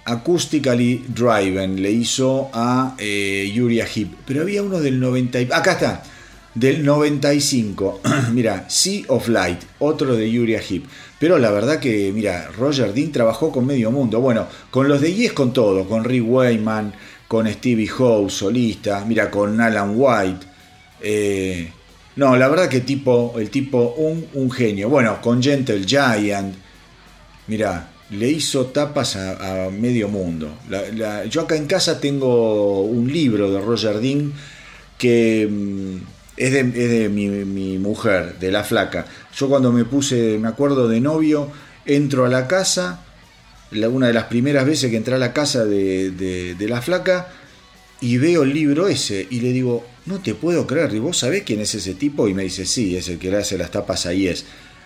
[0.05, 4.15] Acoustically Driven le hizo a eh, Uriah Heep.
[4.27, 5.41] Pero había uno del 90.
[5.41, 6.03] y- Acá está,
[6.55, 8.01] del 95.
[8.33, 10.85] mira, Sea of Light, otro de Uriah Heep.
[11.19, 14.21] Pero la verdad que, mira, Roger Dean trabajó con medio mundo.
[14.21, 16.93] Bueno, con los de Yes con todo, con Rick Wayman,
[17.29, 20.47] con Stevie Howe, solista, mira, con Alan White.
[21.01, 21.71] Eh,
[22.17, 24.89] no, la verdad que tipo, el tipo, un, un genio.
[24.91, 26.55] Bueno, con Gentle Giant.
[27.47, 30.59] Mira, le hizo tapas a, medio mundo.
[31.31, 34.33] Yo acá en casa tengo un libro de Roger Dean
[34.99, 35.97] que mm,
[36.37, 39.07] es de, mi, mujer, de la flaca.
[39.37, 41.51] Yo cuando me puse, me acuerdo de novio,
[41.87, 43.05] entro a la casa,
[43.73, 47.29] una de las primeras veces que entré a la casa de la flaca,
[48.01, 51.43] y veo el libro ese, y le digo, no te puedo creer, ¿y vos sabés
[51.43, 52.29] quién es ese tipo?
[52.29, 54.45] Y me dice, sí, es el que le hace las tapas ahí es.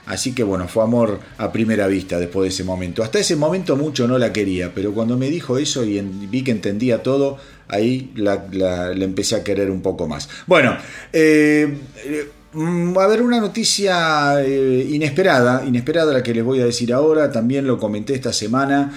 [0.09, 3.03] Así que bueno, fue amor a primera vista después de ese momento.
[3.03, 6.51] Hasta ese momento mucho no la quería, pero cuando me dijo eso y vi que
[6.51, 7.37] entendía todo,
[7.69, 8.47] ahí la,
[8.93, 10.29] empecé a querer un poco más.
[10.47, 10.77] Bueno,
[11.13, 11.77] eh,
[12.07, 17.31] eh, a haber una noticia eh, inesperada, inesperada la que les voy a decir ahora,
[17.31, 18.93] también lo comenté esta semana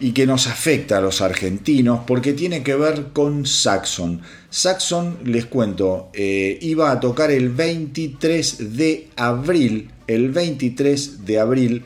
[0.00, 4.20] y que nos afecta a los argentinos porque tiene que ver con Saxon.
[4.50, 11.84] Saxon, les cuento, eh, iba a tocar el 23 de abril, el 23 de abril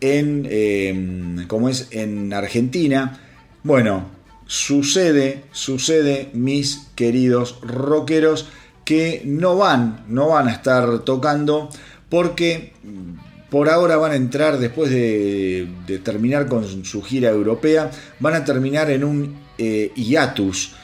[0.00, 3.20] en, eh, como es en Argentina.
[3.62, 4.06] Bueno,
[4.46, 8.48] sucede, sucede, mis queridos rockeros,
[8.84, 11.70] que no van, no van a estar tocando
[12.10, 12.72] porque
[13.50, 18.44] por ahora van a entrar, después de, de terminar con su gira europea, van a
[18.44, 20.74] terminar en un eh, hiatus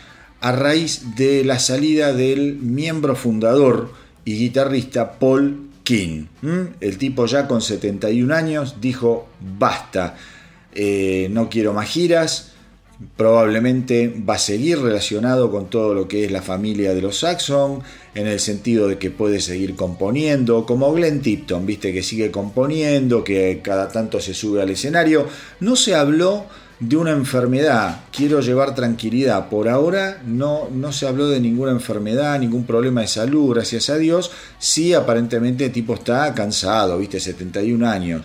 [0.40, 3.92] a raíz de la salida del miembro fundador
[4.24, 10.16] y guitarrista Paul El tipo ya con 71 años dijo, basta,
[10.74, 12.52] eh, no quiero más giras,
[13.16, 17.82] probablemente va a seguir relacionado con todo lo que es la familia de los Saxon,
[18.14, 23.24] en el sentido de que puede seguir componiendo, como Glenn Tipton, viste que sigue componiendo,
[23.24, 25.26] que cada tanto se sube al escenario.
[25.60, 26.46] No se habló
[26.80, 29.50] de una enfermedad, quiero llevar tranquilidad.
[29.50, 33.98] Por ahora no, no se habló de ninguna enfermedad, ningún problema de salud, gracias a
[33.98, 34.30] Dios.
[34.58, 38.22] Sí, aparentemente el tipo está cansado, viste, 71 años,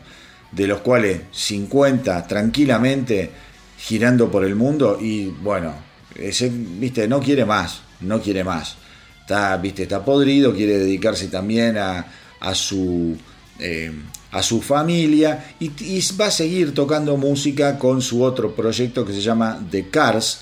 [0.54, 3.30] de los cuales 50 tranquilamente
[3.78, 5.74] girando por el mundo y bueno,
[6.16, 8.78] ese, viste, no quiere más, no quiere más.
[9.20, 12.06] Está, viste, está podrido, quiere dedicarse también a,
[12.40, 13.18] a su
[13.60, 13.92] eh,
[14.36, 15.72] a su familia y,
[16.20, 20.42] va a seguir tocando música con su otro proyecto que se llama The Cards,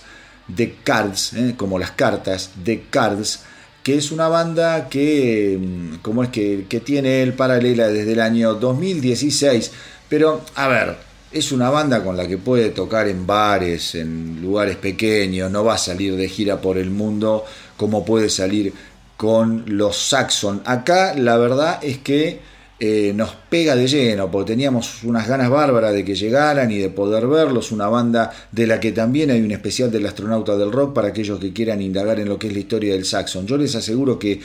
[0.54, 3.42] The Cards, eh, como las cartas, The Cards,
[3.84, 8.20] que es una banda que, mm, como es que, que tiene él paralela desde el
[8.20, 9.72] año 2016,
[10.10, 10.98] pero a ver,
[11.32, 15.76] es una banda con la que puede tocar en bares, en lugares pequeños, no va
[15.76, 17.46] a salir de gira por el mundo
[17.78, 18.74] como puede salir
[19.18, 20.64] con los Saxon.
[20.66, 22.53] Acá la verdad es que
[22.86, 26.90] eh, nos pega de lleno, porque teníamos unas ganas bárbaras de que llegaran y de
[26.90, 30.94] poder verlos, una banda de la que también hay un especial del astronauta del rock
[30.94, 33.48] para aquellos que quieran indagar en lo que es la historia del Saxon.
[33.48, 34.42] Yo les aseguro que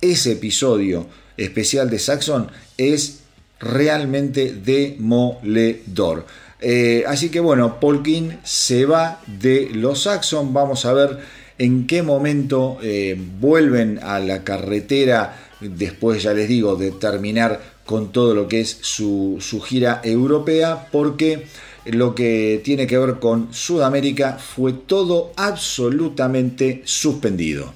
[0.00, 1.06] ese episodio
[1.36, 3.20] especial de Saxon es
[3.60, 6.26] realmente demoledor.
[6.60, 10.52] Eh, así que bueno, Paul King se va de los Saxon.
[10.52, 11.18] Vamos a ver
[11.58, 18.12] en qué momento eh, vuelven a la carretera después, ya les digo, de terminar con
[18.12, 21.46] todo lo que es su, su gira europea, porque
[21.86, 27.72] lo que tiene que ver con Sudamérica fue todo absolutamente suspendido.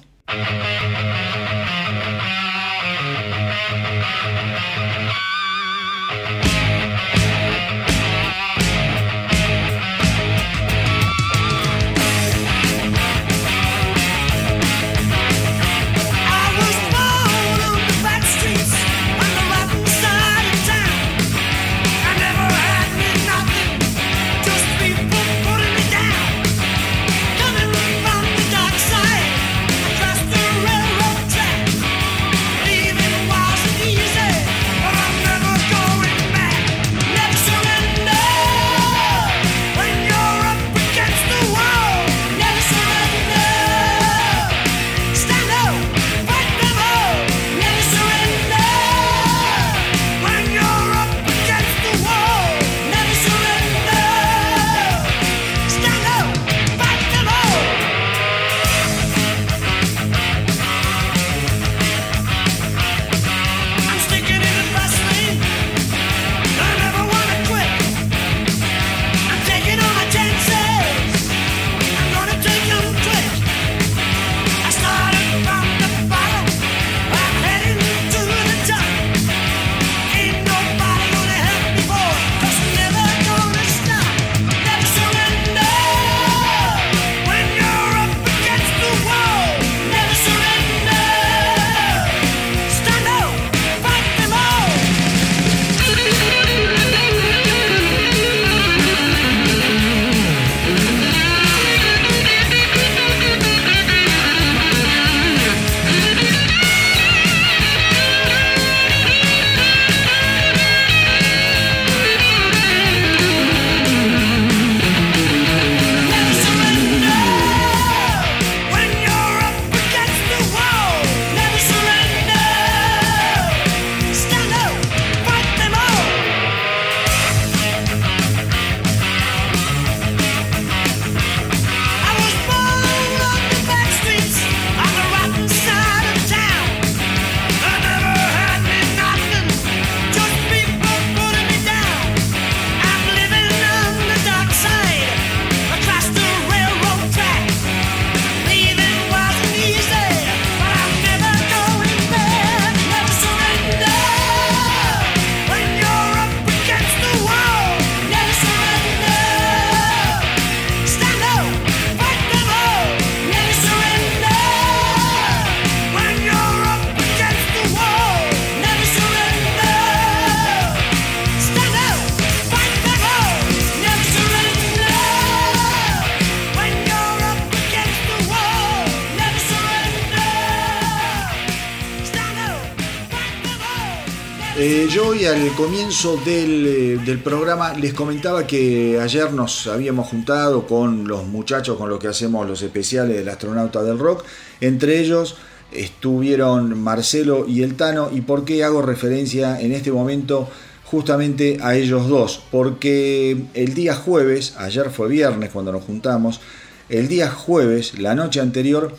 [185.33, 191.25] Al comienzo del, eh, del programa les comentaba que ayer nos habíamos juntado con los
[191.25, 194.25] muchachos con los que hacemos los especiales del astronauta del rock.
[194.61, 195.37] Entre ellos
[195.71, 198.09] estuvieron Marcelo y el Tano.
[198.13, 200.47] ¿Y por qué hago referencia en este momento
[200.83, 202.43] justamente a ellos dos?
[202.51, 206.41] Porque el día jueves, ayer fue viernes cuando nos juntamos,
[206.89, 208.93] el día jueves, la noche anterior,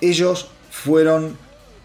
[0.00, 1.36] ellos fueron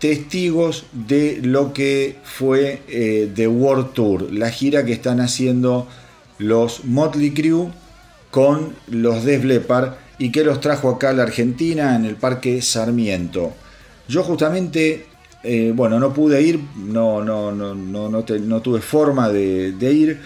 [0.01, 5.87] testigos de lo que fue eh, The World Tour, la gira que están haciendo
[6.39, 7.69] los Motley Crue
[8.31, 12.63] con los Def Leppard y que los trajo acá a la Argentina en el Parque
[12.63, 13.53] Sarmiento.
[14.07, 15.05] Yo justamente,
[15.43, 20.19] eh, bueno, no pude ir, no, no, no, no, tuve forma de, de ir,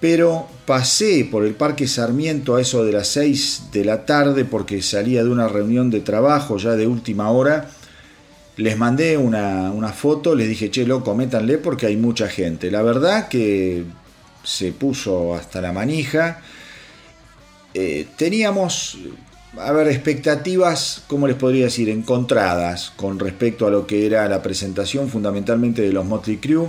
[0.00, 4.80] pero pasé por el Parque Sarmiento a eso de las 6 de la tarde porque
[4.80, 7.70] salía de una reunión de trabajo ya de última hora.
[8.60, 12.70] Les mandé una, una foto, les dije, che, loco, métanle porque hay mucha gente.
[12.70, 13.84] La verdad que
[14.44, 16.42] se puso hasta la manija.
[17.72, 18.98] Eh, teníamos,
[19.56, 21.88] a ver, expectativas, ¿cómo les podría decir?
[21.88, 26.68] Encontradas con respecto a lo que era la presentación fundamentalmente de los Motley Crue.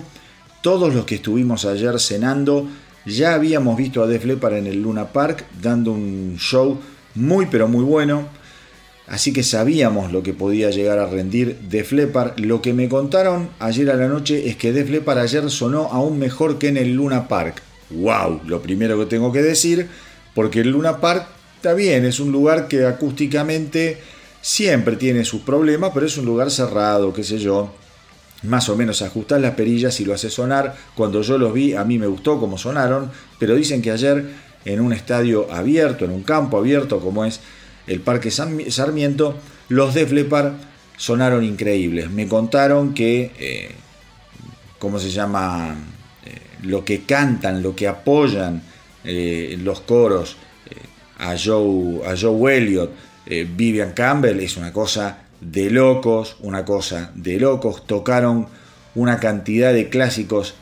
[0.62, 2.70] Todos los que estuvimos ayer cenando
[3.06, 6.80] ya habíamos visto a Def Leppard en el Luna Park dando un show
[7.16, 8.28] muy pero muy bueno.
[9.12, 12.40] Así que sabíamos lo que podía llegar a rendir Def Leppard.
[12.40, 16.18] Lo que me contaron ayer a la noche es que Def Leppard ayer sonó aún
[16.18, 17.62] mejor que en el Luna Park.
[17.90, 18.40] ¡Wow!
[18.48, 19.90] Lo primero que tengo que decir,
[20.34, 21.26] porque el Luna Park
[21.58, 23.98] está bien, es un lugar que acústicamente
[24.42, 27.74] siempre tiene sus problemas, pero es un lugar cerrado, qué sé yo.
[28.44, 30.74] Más o menos ajustás las perillas y lo haces sonar.
[30.96, 34.26] Cuando yo los vi, a mí me gustó cómo sonaron, pero dicen que ayer
[34.64, 37.42] en un estadio abierto, en un campo abierto como es
[37.92, 39.38] el Parque Sarmiento,
[39.68, 40.54] los Def Leppard
[40.96, 42.10] sonaron increíbles.
[42.10, 43.72] Me contaron que, eh,
[44.80, 45.76] ¿cómo se llama?
[46.26, 48.64] Eh, lo que cantan, lo que apoyan
[49.04, 50.38] eh, los coros
[51.18, 52.92] a, Joe, a Joe Elliott,
[53.56, 57.86] Vivian Campbell, es una cosa de locos, una cosa de locos.
[57.86, 58.48] Tocaron
[58.96, 60.56] una cantidad de clásicos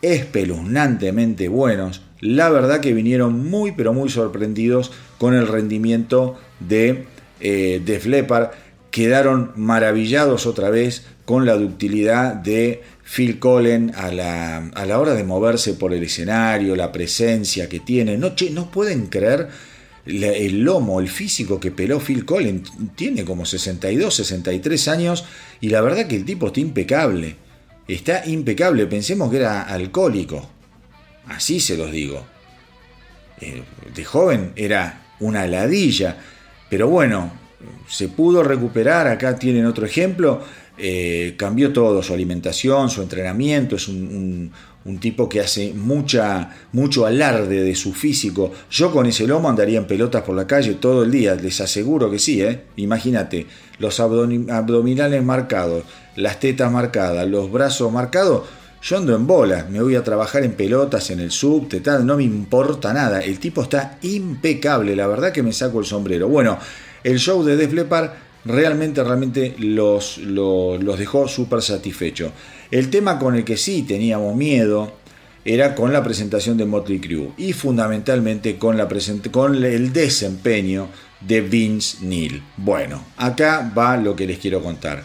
[0.00, 2.02] espeluznantemente buenos.
[2.20, 6.36] La verdad que vinieron muy pero muy sorprendidos con el rendimiento
[6.68, 7.04] de
[7.40, 8.50] eh, Def Leppard.
[8.90, 15.14] Quedaron maravillados otra vez con la ductilidad de Phil Collen a la, a la hora
[15.14, 18.16] de moverse por el escenario, la presencia que tiene.
[18.16, 19.48] No, che, no pueden creer
[20.04, 22.62] el lomo, el físico que peló Phil Collen.
[22.94, 25.24] Tiene como 62, 63 años
[25.60, 27.36] y la verdad que el tipo está impecable.
[27.86, 28.86] Está impecable.
[28.86, 30.48] Pensemos que era alcohólico.
[31.26, 32.24] Así se los digo.
[33.40, 33.62] Eh,
[33.94, 36.16] de joven era una ladilla.
[36.72, 37.30] Pero bueno,
[37.86, 39.06] se pudo recuperar.
[39.06, 40.40] Acá tienen otro ejemplo.
[40.78, 43.76] Eh, cambió todo, su alimentación, su entrenamiento.
[43.76, 44.52] Es un, un-
[44.84, 48.50] un tipo que hace mucha, mucho alarde de su físico.
[48.70, 51.34] Yo con ese lomo andaría en pelotas por la calle todo el día.
[51.34, 52.62] Les aseguro que sí, ¿eh?
[52.76, 53.46] Imagínate,
[53.78, 55.84] los abdominales marcados,
[56.16, 58.44] las tetas marcadas, los brazos marcados.
[58.82, 62.24] Yo ando en bola, me voy a trabajar en pelotas, en el subte, no me
[62.24, 63.20] importa nada.
[63.20, 66.28] El tipo está impecable, la verdad que me saco el sombrero.
[66.28, 66.58] Bueno,
[67.04, 68.10] el show de Def Leppard
[68.44, 72.32] realmente, realmente los, los, dejó súper satisfechos.
[72.72, 74.92] El tema con el que sí teníamos miedo
[75.44, 78.88] era con la presentación de Motley Crue y fundamentalmente con, la
[79.30, 80.88] con el desempeño
[81.20, 82.42] de Vince Neil.
[82.56, 85.04] Bueno, acá va lo que les quiero contar.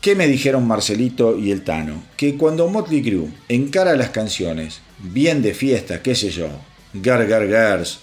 [0.00, 2.02] ¿Qué me dijeron Marcelito y el Tano?
[2.16, 6.48] Que cuando Motley Crue encara las canciones bien de fiesta, qué sé yo,
[6.94, 7.98] Gar Gar Gars,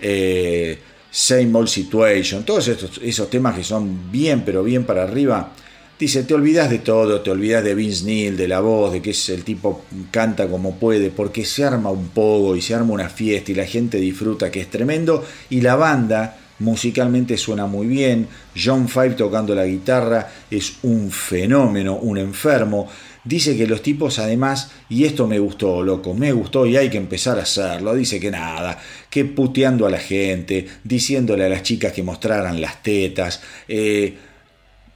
[0.00, 0.78] eh,
[1.10, 5.52] Same Old Situation, todos estos, esos temas que son bien pero bien para arriba,
[5.98, 9.10] dice, te olvidas de todo, te olvidas de Vince Neil, de la voz, de que
[9.10, 13.10] es el tipo canta como puede, porque se arma un pogo y se arma una
[13.10, 18.28] fiesta y la gente disfruta, que es tremendo, y la banda musicalmente suena muy bien,
[18.56, 22.88] John Five tocando la guitarra es un fenómeno, un enfermo.
[23.24, 26.98] Dice que los tipos además, y esto me gustó, loco, me gustó y hay que
[26.98, 27.94] empezar a hacerlo.
[27.94, 32.82] Dice que nada, que puteando a la gente, diciéndole a las chicas que mostraran las
[32.82, 33.40] tetas.
[33.68, 34.16] eh,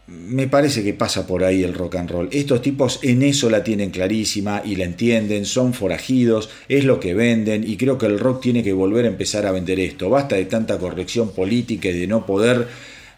[0.06, 2.28] me parece que pasa por ahí el rock and roll.
[2.30, 7.14] Estos tipos en eso la tienen clarísima y la entienden, son forajidos, es lo que
[7.14, 10.08] venden y creo que el rock tiene que volver a empezar a vender esto.
[10.08, 12.68] Basta de tanta corrección política y de no poder,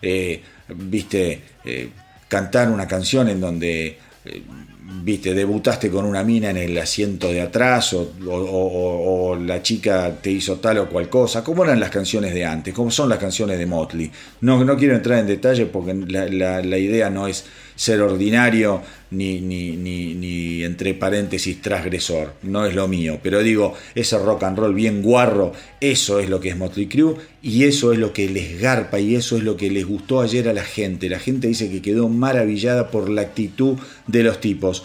[0.01, 1.91] eh, viste, eh,
[2.29, 3.99] cantar una canción en donde...
[4.25, 4.43] eh,
[4.91, 10.57] viste, debutaste con una mina en el asiento de atrás o, la chica te hizo
[10.57, 12.73] tal o cual cosa, ¿cómo eran las canciones de antes?
[12.75, 14.11] ¿Cómo son las canciones de Motley?
[14.41, 17.45] No, no quiero entrar en detalle porque la- la idea no es
[17.79, 18.83] ser ordinario
[19.13, 24.59] ni, ni, ni, entre paréntesis transgresor, no es lo mío, pero digo, ese rock and
[24.59, 28.29] roll bien guarro, eso es lo que es Motley Crue y eso es lo que
[28.29, 31.09] les garpa y eso es lo que les gustó ayer a la gente.
[31.09, 33.79] La gente dice que quedó maravillada por la actitud
[34.09, 34.83] de los tipos.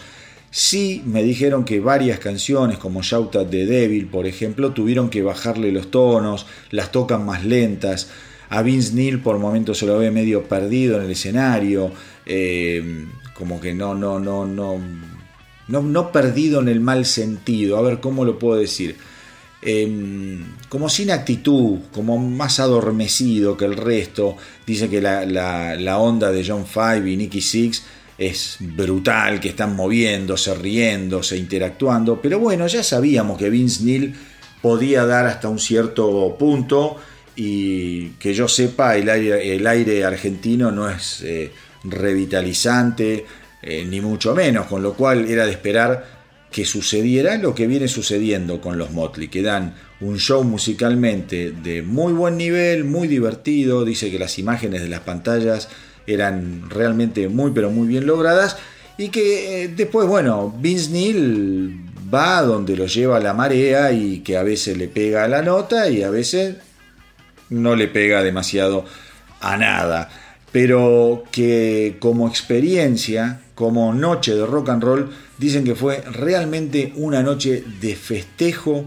[0.52, 5.22] Sí me dijeron que varias canciones como Shout at the Devil, por ejemplo, tuvieron que
[5.22, 8.08] bajarle los tonos, las tocan más lentas.
[8.50, 11.90] A Vince Neil por momentos se lo ve medio perdido en el escenario,
[12.26, 14.78] eh, como que no, no, no, no,
[15.68, 17.76] no, no perdido en el mal sentido.
[17.76, 18.96] A ver cómo lo puedo decir.
[19.62, 24.36] Eh, como sin actitud, como más adormecido que el resto.
[24.66, 27.82] Dice que la, la, la onda de John Five y Nicky Six
[28.18, 34.14] es brutal, que están moviéndose, riéndose, interactuando, pero bueno, ya sabíamos que Vince Neil
[34.62, 36.96] podía dar hasta un cierto punto
[37.36, 41.50] y que yo sepa, el aire, el aire argentino no es eh,
[41.84, 43.26] revitalizante,
[43.62, 47.88] eh, ni mucho menos, con lo cual era de esperar que sucediera lo que viene
[47.88, 53.84] sucediendo con los Motley, que dan un show musicalmente de muy buen nivel, muy divertido,
[53.84, 55.68] dice que las imágenes de las pantallas
[56.06, 58.56] eran realmente muy pero muy bien logradas
[58.96, 61.80] y que eh, después, bueno, Vince Neil
[62.12, 65.88] va donde lo lleva la marea y que a veces le pega a la nota
[65.88, 66.56] y a veces
[67.50, 68.84] no le pega demasiado
[69.40, 70.08] a nada,
[70.54, 77.24] pero que como experiencia, como noche de rock and roll, dicen que fue realmente una
[77.24, 78.84] noche de festejo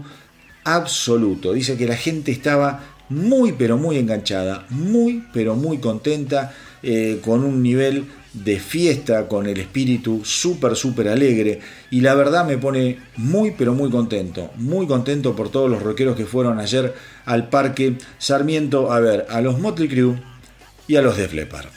[0.64, 1.52] absoluto.
[1.52, 7.44] Dice que la gente estaba muy pero muy enganchada, muy pero muy contenta eh, con
[7.44, 11.60] un nivel de fiesta, con el espíritu súper, súper alegre.
[11.90, 14.52] Y la verdad me pone muy, pero muy contento.
[14.56, 16.94] Muy contento por todos los rockeros que fueron ayer
[17.26, 20.16] al parque Sarmiento a ver a los Motley Crue
[20.88, 21.68] y a los Def Leppard.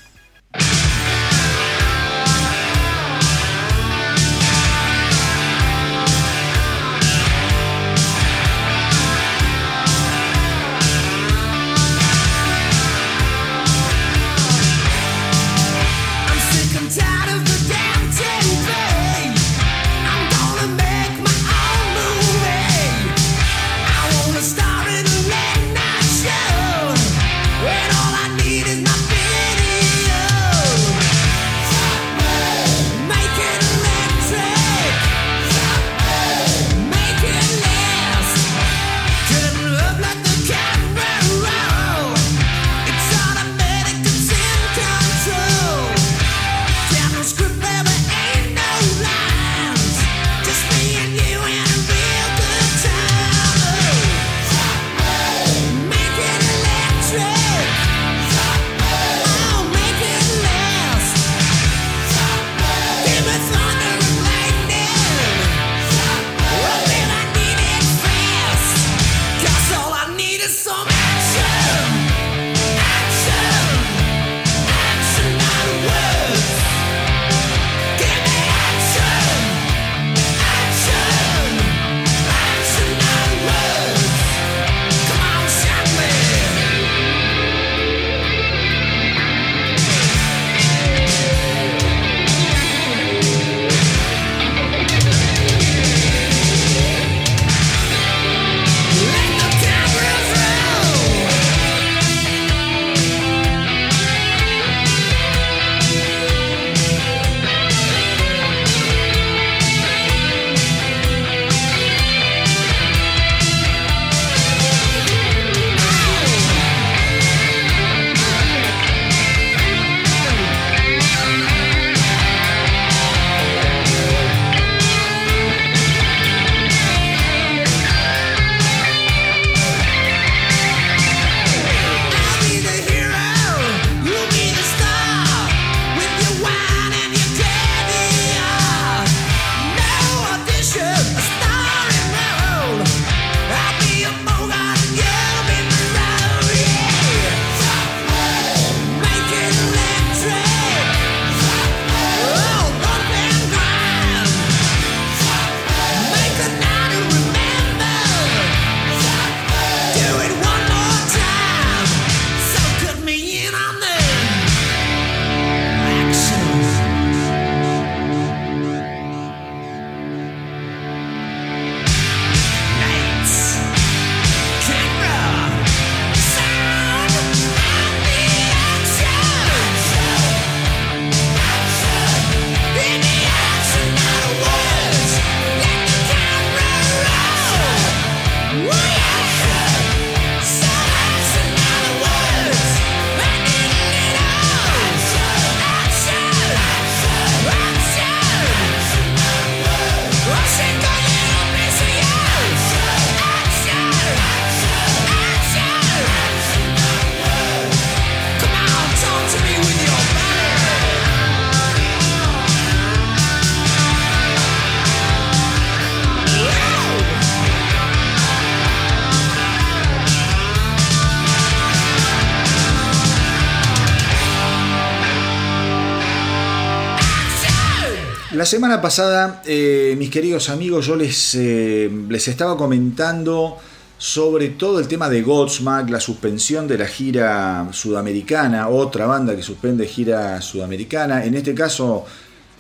[228.52, 233.58] Semana pasada, eh, mis queridos amigos, yo les, eh, les estaba comentando
[233.98, 239.42] sobre todo el tema de Godsmack, la suspensión de la gira sudamericana, otra banda que
[239.42, 241.24] suspende gira sudamericana.
[241.24, 242.06] En este caso,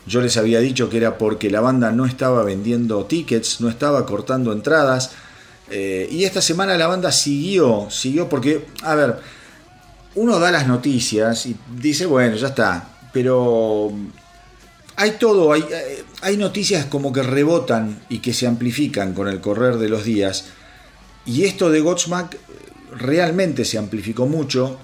[0.07, 4.05] yo les había dicho que era porque la banda no estaba vendiendo tickets, no estaba
[4.05, 5.11] cortando entradas.
[5.69, 9.17] Eh, y esta semana la banda siguió, siguió porque, a ver,
[10.15, 13.91] uno da las noticias y dice, bueno, ya está, pero
[15.01, 15.65] hay todo, hay,
[16.21, 20.45] hay noticias como que rebotan y que se amplifican con el correr de los días.
[21.25, 22.37] Y esto de Godsmack
[22.95, 24.77] realmente se amplificó mucho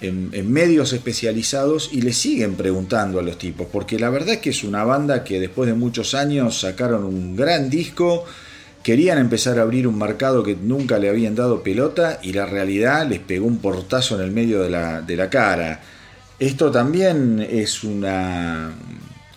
[0.00, 4.38] en, en, medios especializados y le siguen preguntando a los tipos, porque la verdad es
[4.40, 8.24] que es una banda que después de muchos años sacaron un gran disco,
[8.82, 13.08] querían empezar a abrir un mercado que nunca le habían dado pelota y la realidad
[13.08, 15.80] les pegó un portazo en el medio de la, de la cara.
[16.40, 18.72] Esto también es una,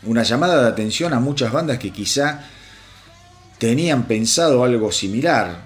[0.06, 2.44] una llamada de atención a muchas bandas que quizá
[3.58, 5.64] tenían pensado algo similar,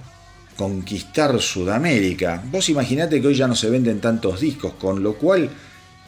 [0.55, 2.43] conquistar Sudamérica.
[2.51, 5.49] Vos imaginate que hoy ya no se venden tantos discos, con lo cual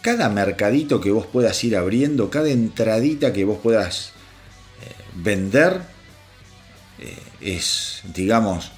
[0.01, 4.11] cada mercadito que vos puedas ir abriendo, cada entradita que vos puedas
[4.81, 5.81] eh, vender,
[6.99, 8.71] eh, es, digamos,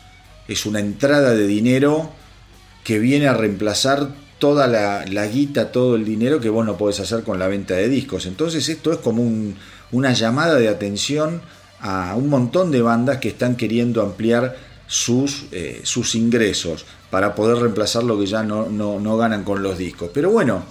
[0.48, 2.12] es una entrada de dinero
[2.84, 4.10] que viene a reemplazar
[4.42, 7.76] toda la, la, guita, todo el dinero que vos no podés hacer con la venta
[7.76, 8.26] de discos.
[8.26, 9.56] Entonces esto es como un,
[9.92, 11.44] una llamada de atención
[11.80, 14.58] a un montón de bandas que están queriendo ampliar
[14.88, 19.62] sus, eh, sus ingresos para poder reemplazar lo que ya no, no, no ganan con
[19.62, 20.10] los discos.
[20.12, 20.64] Pero bueno,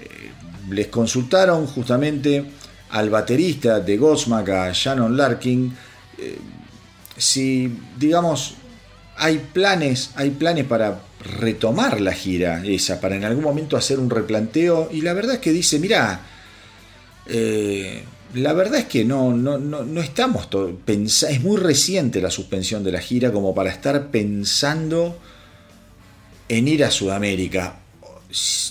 [0.00, 0.32] eh,
[0.70, 2.44] les consultaron justamente
[2.90, 5.76] al baterista de Godsmack, a Shannon Larkin,
[6.18, 6.38] eh,
[7.16, 8.54] si, digamos,
[9.16, 14.10] hay planes, hay planes para retomar la gira esa, para en algún momento hacer un
[14.10, 16.20] replanteo, y la verdad es que dice, mira,
[17.26, 18.02] eh,
[18.34, 20.48] la verdad es que no, no, no, no estamos,
[20.86, 25.18] es muy reciente la suspensión de la gira como para estar pensando
[26.48, 27.80] en ir a Sudamérica.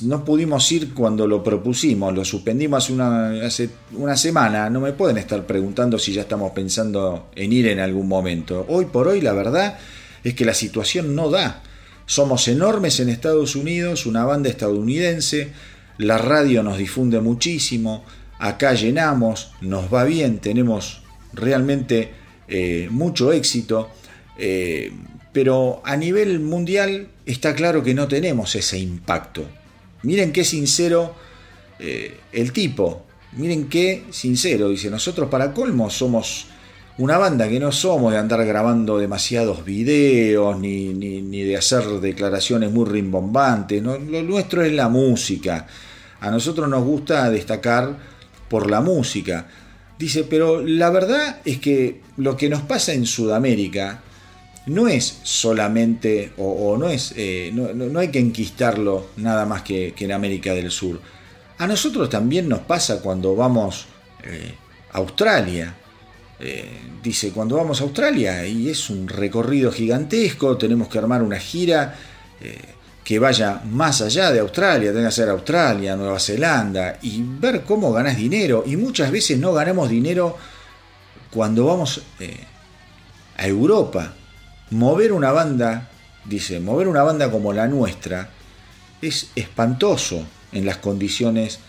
[0.01, 4.69] No pudimos ir cuando lo propusimos, lo suspendimos una, hace una semana.
[4.69, 8.65] No me pueden estar preguntando si ya estamos pensando en ir en algún momento.
[8.67, 9.79] Hoy por hoy la verdad
[10.23, 11.63] es que la situación no da.
[12.05, 15.51] Somos enormes en Estados Unidos, una banda estadounidense,
[15.97, 18.05] la radio nos difunde muchísimo,
[18.37, 21.01] acá llenamos, nos va bien, tenemos
[21.33, 22.11] realmente
[22.47, 23.89] eh, mucho éxito,
[24.37, 24.91] eh,
[25.33, 29.45] pero a nivel mundial está claro que no tenemos ese impacto.
[30.03, 31.15] Miren qué sincero
[31.79, 36.47] eh, el tipo, miren qué sincero, dice, nosotros para colmo somos
[36.97, 41.83] una banda que no somos de andar grabando demasiados videos ni, ni, ni de hacer
[41.99, 45.67] declaraciones muy rimbombantes, no, lo nuestro es la música.
[46.21, 47.97] A nosotros nos gusta destacar
[48.49, 49.47] por la música.
[49.99, 54.01] Dice, pero la verdad es que lo que nos pasa en Sudamérica
[54.67, 59.93] no es solamente, o, no es, eh, no, no, hay que enquistarlo nada más que,
[59.95, 60.99] que, en América del Sur.
[61.57, 63.85] A nosotros también nos pasa cuando vamos
[64.23, 64.53] eh,
[64.91, 65.75] a Australia.
[66.39, 71.39] Eh, dice, cuando vamos a Australia y es un recorrido gigantesco, tenemos que armar una
[71.39, 71.95] gira
[73.05, 77.93] que vaya más allá de Australia, tenga que ser Australia, Nueva Zelanda, y ver cómo
[77.93, 78.63] ganas dinero.
[78.65, 80.35] Y muchas veces no ganamos dinero
[81.29, 82.39] cuando vamos eh,
[83.37, 84.15] a Europa.
[84.71, 85.87] Mover una banda,
[86.25, 88.31] dice, mover una banda como la nuestra
[89.03, 91.59] es espantoso en las condiciones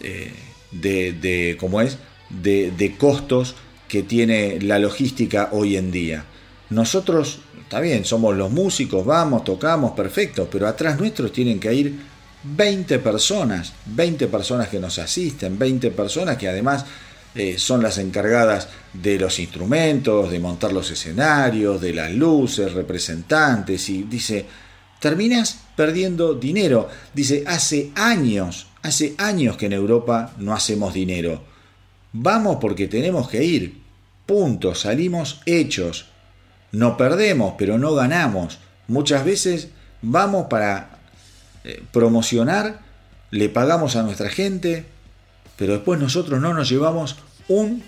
[0.00, 0.34] eh,
[0.72, 1.98] de, de, ¿cómo es?
[2.30, 3.54] De, de costos
[3.90, 6.24] que tiene la logística hoy en día.
[6.70, 7.40] Nosotros
[7.70, 12.00] Está bien, somos los músicos, vamos, tocamos, perfecto, pero atrás nuestros tienen que ir
[12.42, 16.84] 20 personas, 20 personas que nos asisten, 20 personas que además
[17.32, 23.88] eh, son las encargadas de los instrumentos, de montar los escenarios, de las luces, representantes,
[23.88, 24.46] y dice,
[24.98, 26.88] terminas perdiendo dinero.
[27.14, 31.40] Dice, hace años, hace años que en Europa no hacemos dinero.
[32.12, 33.80] Vamos porque tenemos que ir.
[34.26, 36.06] Punto, salimos hechos.
[36.72, 38.58] No perdemos, pero no ganamos.
[38.88, 39.68] Muchas veces
[40.02, 40.98] vamos para
[41.64, 42.80] eh, promocionar,
[43.30, 44.86] le pagamos a nuestra gente,
[45.56, 47.16] pero después nosotros no nos llevamos
[47.48, 47.82] un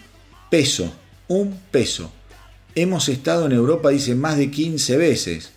[0.51, 0.93] peso,
[1.29, 2.13] un peso.
[2.75, 5.53] Hemos estado en Europa, dice, más de 15 veces.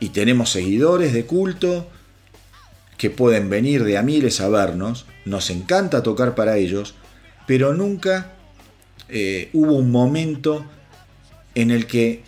[0.00, 1.88] Y tenemos seguidores de culto
[2.96, 5.06] que pueden venir de a miles a vernos.
[5.24, 6.94] Nos encanta tocar para ellos,
[7.46, 8.32] pero nunca
[9.08, 10.64] eh, hubo un momento
[11.54, 12.22] en el que eh,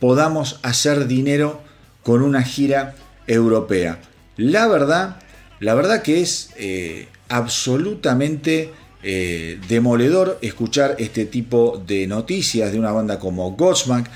[0.00, 1.60] podamos hacer dinero
[2.02, 2.94] con una gira
[3.26, 4.00] europea.
[4.36, 5.16] La verdad,
[5.60, 8.72] la verdad que es eh, absolutamente
[9.68, 14.10] demoledor escuchar este tipo de noticias de una banda como Godsmack.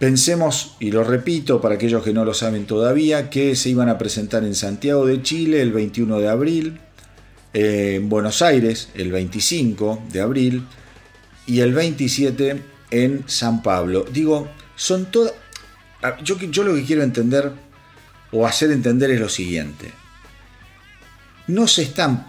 [0.00, 3.96] Pensemos, y lo repito para aquellos que no lo saben todavía, que se iban a
[3.96, 6.80] presentar en Santiago de Chile el 21 de abril,
[7.52, 10.66] en Buenos Aires el 25 de abril
[11.46, 14.04] y el 27 en San Pablo.
[14.10, 15.32] Digo, son todas...
[16.22, 17.52] Yo, yo lo que quiero entender
[18.32, 19.90] o hacer entender es lo siguiente.
[21.46, 22.26] No se están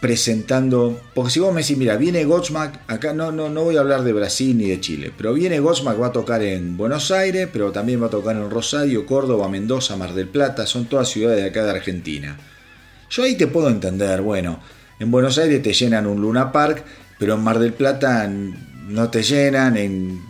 [0.00, 3.80] presentando, porque si vos me decís, mira, viene Godsmack, acá no, no, no voy a
[3.80, 7.48] hablar de Brasil ni de Chile, pero viene Godsmack, va a tocar en Buenos Aires,
[7.52, 11.42] pero también va a tocar en Rosario, Córdoba, Mendoza, Mar del Plata, son todas ciudades
[11.42, 12.38] de acá de Argentina.
[13.10, 14.60] Yo ahí te puedo entender, bueno,
[14.98, 16.84] en Buenos Aires te llenan un Luna Park,
[17.18, 20.20] pero en Mar del Plata no te llenan, en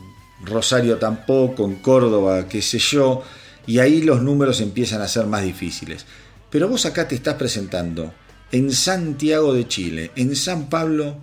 [0.45, 3.23] Rosario tampoco, en Córdoba, qué sé yo,
[3.67, 6.07] y ahí los números empiezan a ser más difíciles.
[6.51, 8.13] Pero vos acá te estás presentando
[8.53, 11.17] en Santiago de Chile, en San Pablo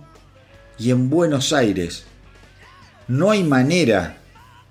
[0.78, 2.04] y en Buenos Aires.
[3.08, 4.18] No hay manera,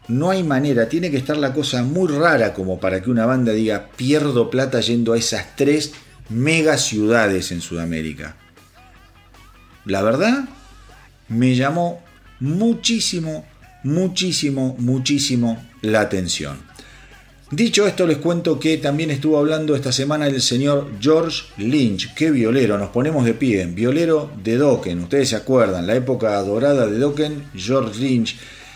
[0.07, 3.51] no hay manera, tiene que estar la cosa muy rara como para que una banda
[3.51, 5.93] diga pierdo plata yendo a esas tres
[6.29, 8.35] mega ciudades en Sudamérica.
[9.85, 10.49] La verdad,
[11.27, 12.01] me llamó
[12.39, 13.45] muchísimo,
[13.83, 16.57] muchísimo, muchísimo la atención.
[17.51, 22.15] Dicho esto, les cuento que también estuvo hablando esta semana el señor George Lynch.
[22.15, 23.67] Qué violero, nos ponemos de pie.
[23.67, 28.35] Violero de Dokken, ustedes se acuerdan, la época dorada de Dokken, George Lynch,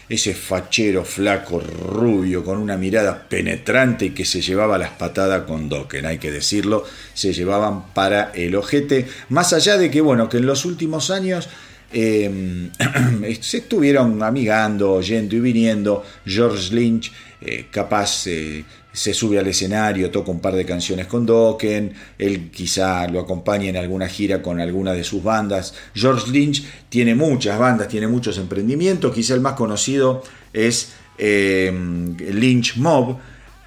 [0.10, 5.70] ese fachero flaco, rubio, con una mirada penetrante y que se llevaba las patadas con
[5.70, 6.84] Dokken, hay que decirlo,
[7.14, 9.08] se llevaban para el ojete.
[9.30, 11.48] Más allá de que, bueno, que en los últimos años
[11.92, 12.70] eh,
[13.42, 16.04] se estuvieron amigando, yendo y viniendo.
[16.26, 17.12] George Lynch,
[17.42, 18.64] eh, capaz, eh,
[19.00, 23.70] se sube al escenario, toca un par de canciones con Dokken, él quizá lo acompañe
[23.70, 25.74] en alguna gira con alguna de sus bandas.
[25.94, 30.22] George Lynch tiene muchas bandas, tiene muchos emprendimientos, quizá el más conocido
[30.52, 33.16] es Lynch Mob,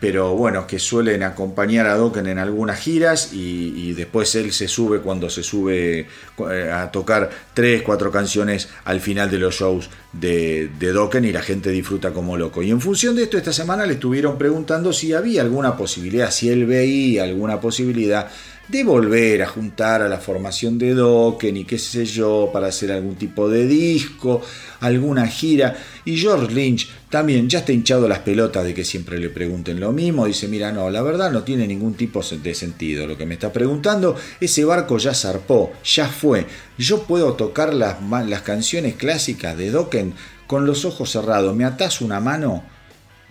[0.03, 4.99] pero bueno, que suelen acompañar a Dokken en algunas giras y, después él se sube
[4.99, 6.09] cuando se sube
[6.51, 11.31] eh, a tocar tres, cuatro canciones al final de los shows de, de Dokken y
[11.31, 12.65] la gente disfruta como loco.
[12.65, 16.49] Y en función de esto, esta semana le estuvieron preguntando si había alguna posibilidad, si
[16.49, 18.29] él veía alguna posibilidad
[18.69, 22.93] de volver a juntar a la formación de Dokken y qué sé yo, para hacer
[22.93, 24.41] algún tipo de disco,
[24.81, 25.77] alguna gira.
[26.05, 29.93] Y George Lynch también ya está hinchado las pelotas de que siempre le pregunten lo
[29.93, 30.27] mismo.
[30.27, 33.53] Dice, mira, no, la verdad no tiene ningún tipo de sentido lo que me está
[33.53, 34.17] preguntando.
[34.41, 36.47] Ese barco ya zarpó, ya fue.
[36.79, 40.15] Yo puedo tocar las, las canciones clásicas de Dokken
[40.47, 41.55] con los ojos cerrados.
[41.55, 42.63] Me atas una mano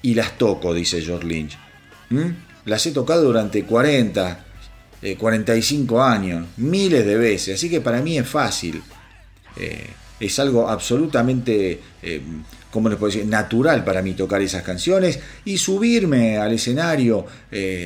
[0.02, 1.58] y las toco, dice George Lynch.
[2.10, 2.30] ¿Mm?
[2.66, 4.46] Las he tocado durante 40,
[5.18, 8.82] 45 eh, años, miles de veces, así que para mí es fácil.
[9.58, 9.88] Eh,
[10.20, 12.22] es algo absolutamente, eh,
[12.70, 17.26] ¿cómo les puedo decir?, natural para mí tocar esas canciones y subirme al escenario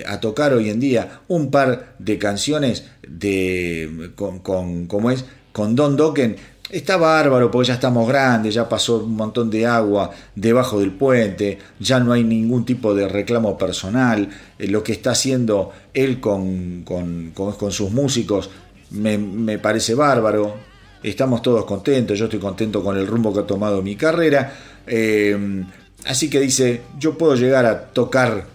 [0.06, 5.24] a tocar hoy en día un par de canciones de, con, con, es?
[5.54, 6.36] Con Don Dokken
[6.76, 11.58] Está bárbaro porque ya estamos grandes, ya pasó un montón de agua debajo del puente,
[11.80, 14.28] ya no hay ningún tipo de reclamo personal.
[14.60, 18.50] Eh, lo que está haciendo él con, con, con, sus músicos
[18.90, 20.54] me, me, parece bárbaro.
[21.02, 24.54] Estamos todos contentos, yo estoy contento con el rumbo que ha tomado mi carrera.
[24.86, 25.64] Eh,
[26.06, 28.48] así que dice, yo puedo llegar a tocar,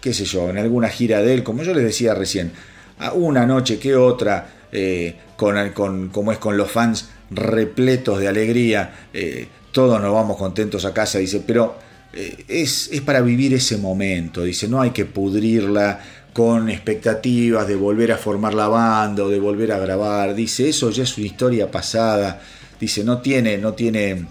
[0.00, 2.52] qué sé yo, en alguna gira de él, como yo les decía recién,
[3.00, 8.28] a una noche que otra, eh, con, con, como es con los fans repletos de
[8.28, 11.76] alegría, eh, todos nos vamos contentos a casa, dice, pero
[12.12, 16.00] eh, es, es para vivir ese momento, dice, no hay que pudrirla
[16.32, 20.90] con expectativas de volver a formar la banda o de volver a grabar, dice, eso
[20.90, 22.40] ya es una historia pasada,
[22.78, 24.26] dice, no tiene, no tiene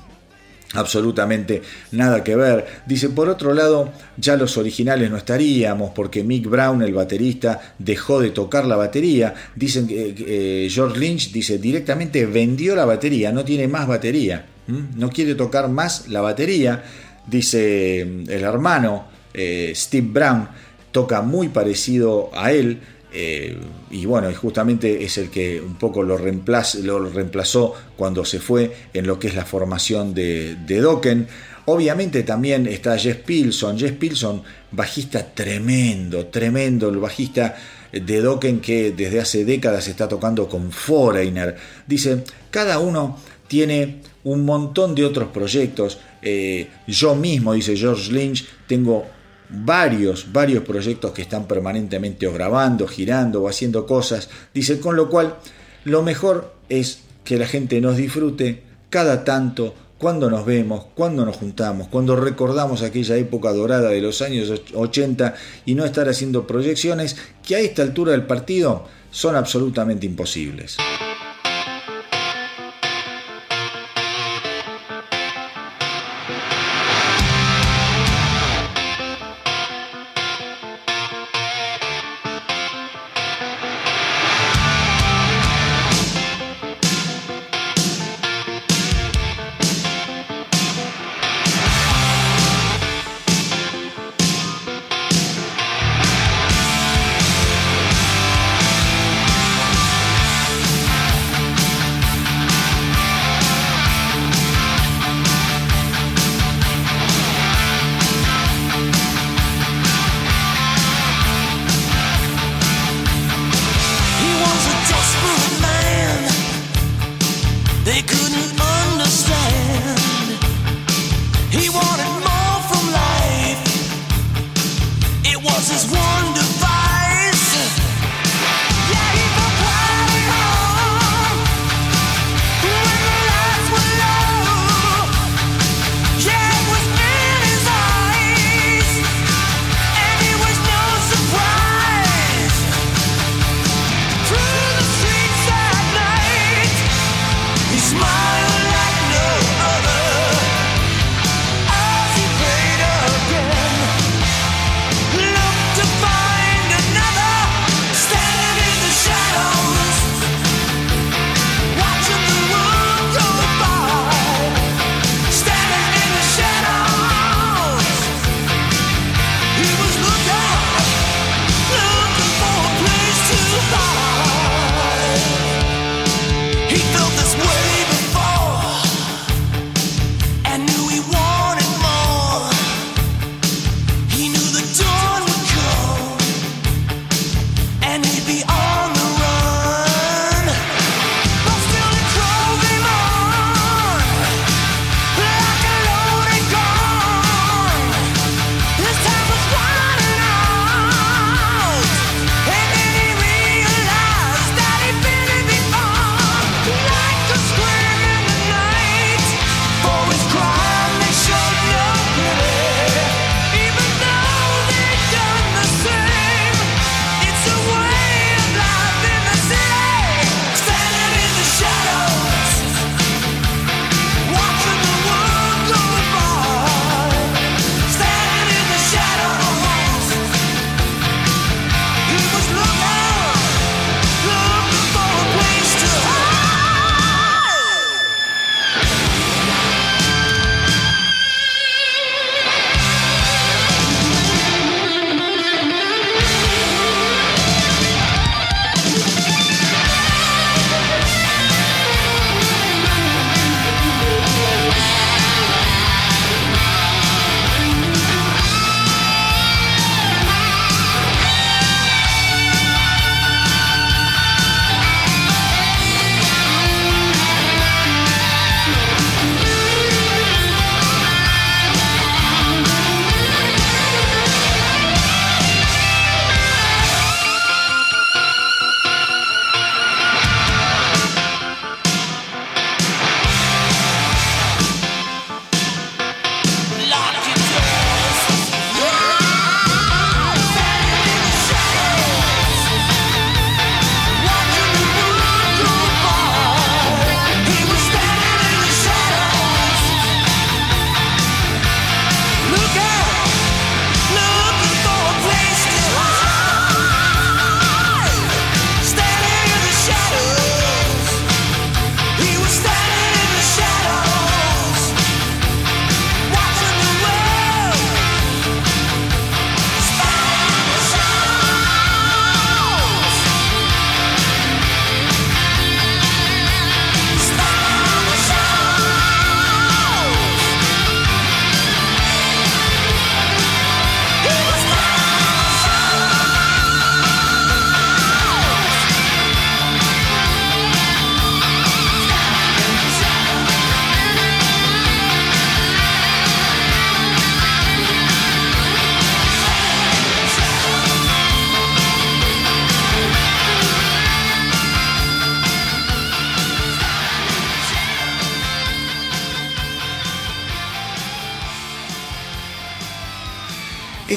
[0.75, 1.61] absolutamente
[1.91, 2.65] nada que ver.
[2.85, 8.19] Dice, por otro lado, ya los originales no estaríamos porque Mick Brown, el baterista, dejó
[8.19, 9.33] de tocar la batería.
[9.55, 15.09] Dicen que eh, George Lynch dice, directamente vendió la batería, no tiene más batería, no
[15.09, 16.83] quiere tocar más la batería.
[17.27, 20.47] Dice el hermano eh, Steve Brown,
[20.91, 22.79] toca muy parecido a él,
[23.17, 23.57] eh,
[23.91, 29.17] y bueno, justamente es el que un poco lo, reemplazó cuando se fue en lo
[29.17, 31.25] que es la formación de, de Dokken.
[31.67, 33.79] Obviamente también está Jeff Pilson.
[33.79, 37.55] Jeff Pilson, bajista tremendo, tremendo, el bajista
[37.93, 41.55] de Dokken que desde hace décadas está tocando con Foreigner.
[41.87, 43.17] Dice, cada uno
[43.47, 45.99] tiene un montón de otros proyectos.
[46.21, 49.05] Eh, yo mismo, dice George Lynch, tengo
[49.49, 54.29] varios, varios proyectos que están permanentemente grabando, girando o haciendo cosas.
[54.53, 55.35] Dice, con lo cual,
[55.83, 61.37] lo mejor es que la gente nos disfrute cada tanto cuando nos vemos, cuando nos
[61.37, 65.35] juntamos, cuando recordamos aquella época dorada de los años 80
[65.65, 67.15] y no estar haciendo proyecciones
[67.45, 70.77] que a esta altura del partido son absolutamente imposibles.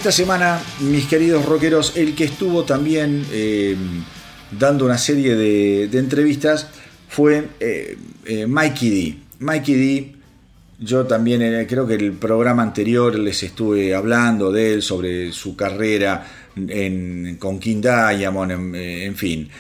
[0.09, 3.77] Esta semana, mis queridos rockeros, el que estuvo también eh,
[4.59, 6.67] dando una serie de, entrevistas
[7.11, 9.19] fue eh, eh, Mikey D.
[9.41, 10.15] Mikey D,
[10.79, 15.55] yo también eh, creo que el programa anterior les estuve hablando de él, sobre su
[15.55, 16.27] carrera
[16.57, 19.51] en, con King Diamond, en, eh, en fin.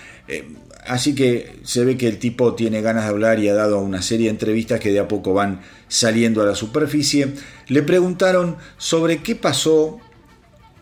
[0.86, 4.00] Así que se ve que el tipo tiene ganas de hablar y ha dado una
[4.00, 7.34] serie de entrevistas que de a poco van saliendo a la superficie.
[7.66, 10.00] Le preguntaron sobre qué pasó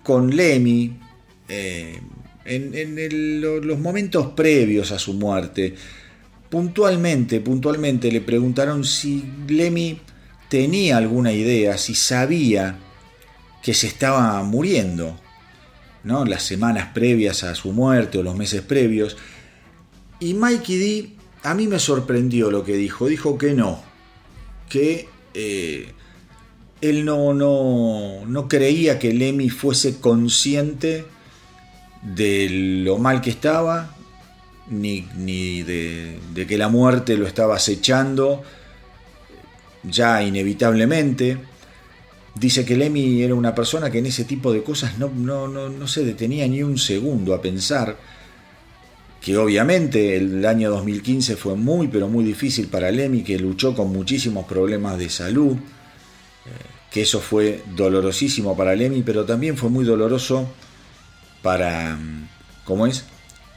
[0.07, 0.97] con Lemmy
[1.49, 2.01] eh,
[2.45, 5.75] en, los momentos previos a su muerte.
[6.49, 9.99] Puntualmente, puntualmente le preguntaron si Lemmy
[10.49, 12.79] tenía alguna idea, si sabía
[13.61, 15.19] que se estaba muriendo,
[16.05, 16.25] ¿no?
[16.25, 19.17] Las semanas previas a su muerte o los meses previos.
[20.21, 21.11] Y Mikey D
[21.43, 23.09] a mí me sorprendió lo que dijo.
[23.09, 23.83] Dijo que no,
[24.69, 25.93] que eh,
[26.91, 31.05] él no, no, no creía que Lemmy fuese consciente
[32.03, 32.49] de
[32.85, 33.97] lo mal que estaba,
[34.69, 38.43] ni, ni de, que la muerte lo estaba acechando
[39.83, 41.39] ya inevitablemente.
[42.35, 45.69] Dice que Lemmy era una persona que en ese tipo de cosas no, no, no,
[45.69, 47.97] no se detenía ni un segundo a pensar
[49.27, 53.91] que obviamente el año 2015 fue muy pero muy difícil para Lemmy, que luchó con
[53.91, 55.57] muchísimos problemas de salud,
[56.91, 60.49] que eso fue dolorosísimo para Lemmy, pero también fue muy doloroso
[61.43, 61.99] para,
[62.65, 63.05] ¿cómo es?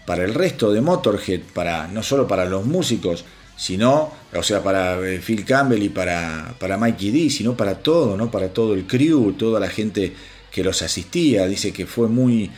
[0.06, 3.26] Para el resto de Motorhead, para, no solo para los músicos,
[3.56, 8.18] sino, o sea, para eh, Phil Campbell y para, para Mikey D, sino para todo,
[8.18, 8.32] ¿no?
[8.32, 10.14] Para todo el crew, toda la gente
[10.52, 11.46] que los asistía.
[11.46, 12.50] Dice que fue muy,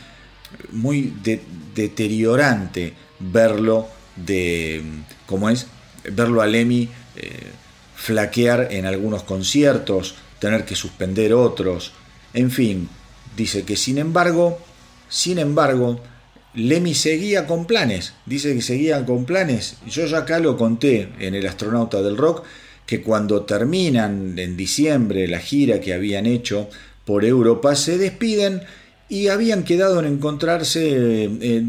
[0.70, 1.42] muy de-
[1.74, 4.82] deteriorante verlo de,
[5.26, 5.66] ¿cómo es?
[6.04, 7.50] Verlo a Lemmy eh,
[7.96, 11.92] flaquear en algunos conciertos, tener que suspender otros,
[12.34, 12.88] en fin,
[13.36, 14.58] dice que sin embargo,
[15.08, 16.00] sin embargo,
[16.54, 19.76] Lemmy seguía con planes, dice que seguían con planes.
[19.86, 22.42] Yo ya acá lo conté en El astronauta del rock,
[22.86, 26.68] que cuando terminan en diciembre la gira que habían hecho
[27.04, 28.62] por Europa, se despiden
[29.08, 31.62] y habían quedado en encontrarse eh,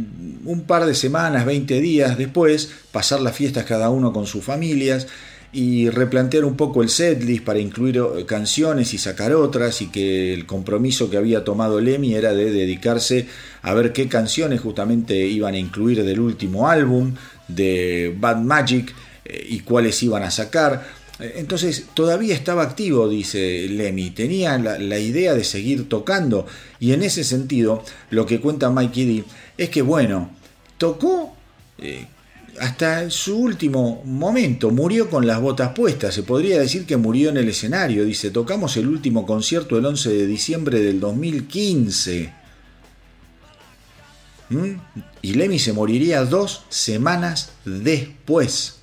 [0.46, 5.06] un par de semanas, 20 días después, pasar las fiestas cada uno con sus familias
[5.54, 10.34] y replantear un poco el setlist para incluir eh, canciones y sacar otras y que
[10.34, 13.28] el compromiso que había tomado Lemmy era de dedicarse
[13.62, 17.14] a ver qué canciones justamente iban a incluir del último álbum
[17.48, 20.88] de Bad Magic eh, y cuáles iban a sacar.
[21.20, 26.48] Eh, Entonces todavía estaba activo, dice Lemmy, tenía la, idea de seguir tocando
[26.80, 29.24] y en ese sentido lo que cuenta Mikey D
[29.60, 30.32] es que bueno,
[30.80, 31.36] tocó
[32.60, 37.38] hasta su último momento, murió con las botas puestas, se podría decir que murió en
[37.38, 42.34] el escenario, dice, tocamos el último concierto el 11 de diciembre del 2015.
[44.50, 44.72] ¿Mm?
[45.22, 48.80] Y Lemmy se moriría dos semanas después.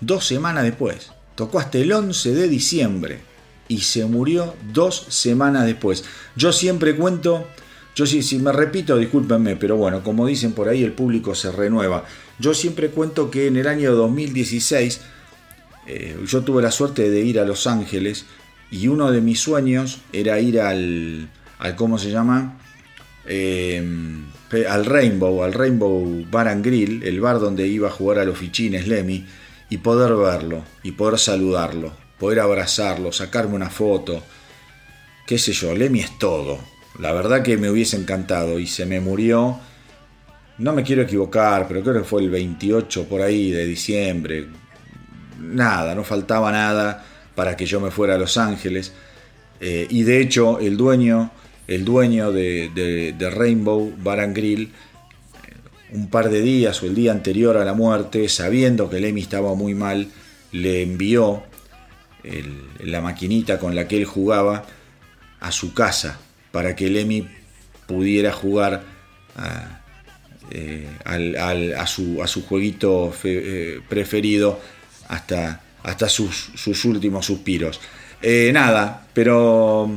[0.00, 1.12] Dos semanas después.
[1.34, 3.32] Tocó hasta el 11 de diciembre
[3.68, 6.04] y se murió dos semanas después.
[6.36, 7.46] Yo siempre cuento,
[7.94, 11.52] yo si, si me repito, discúlpenme, pero bueno, como dicen por ahí, el público se
[11.52, 12.04] renueva.
[12.38, 15.00] Yo siempre cuento que en el año 2016
[15.86, 18.26] eh, yo tuve la suerte de ir a Los Ángeles
[18.70, 21.28] y uno de mis sueños era ir al,
[21.58, 22.58] al ¿cómo se llama?
[23.26, 23.84] Eh,
[24.68, 28.38] al Rainbow, al Rainbow Bar and Grill, el bar donde iba a jugar a los
[28.38, 29.24] fichines Lemmy,
[29.70, 34.22] y poder verlo, y poder saludarlo, poder abrazarlo, sacarme una foto,
[35.26, 36.71] qué sé yo, Lemmy es todo.
[36.98, 39.58] La verdad que me hubiese encantado y se me murió,
[40.58, 44.46] no me quiero equivocar, pero creo que fue el 28 por ahí de diciembre.
[45.40, 47.04] Nada, no faltaba nada
[47.34, 48.92] para que yo me fuera a Los Ángeles.
[49.60, 51.30] Eh, y de hecho, el dueño,
[51.66, 54.72] el dueño de, de- de Rainbow Bar and Grill,
[55.92, 59.54] un par de días o el día anterior a la muerte, sabiendo que Lemmy estaba
[59.54, 60.08] muy mal,
[60.52, 61.42] le envió
[62.84, 64.64] la maquinita con la que él jugaba
[65.40, 66.18] a su casa
[66.52, 67.26] para que Lemmy
[67.86, 68.84] pudiera jugar
[69.36, 69.80] a,
[70.50, 74.60] eh, a su, jueguito eh, preferido
[75.08, 77.80] hasta, hasta sus, últimos suspiros.
[78.20, 79.90] Eh, nada, pero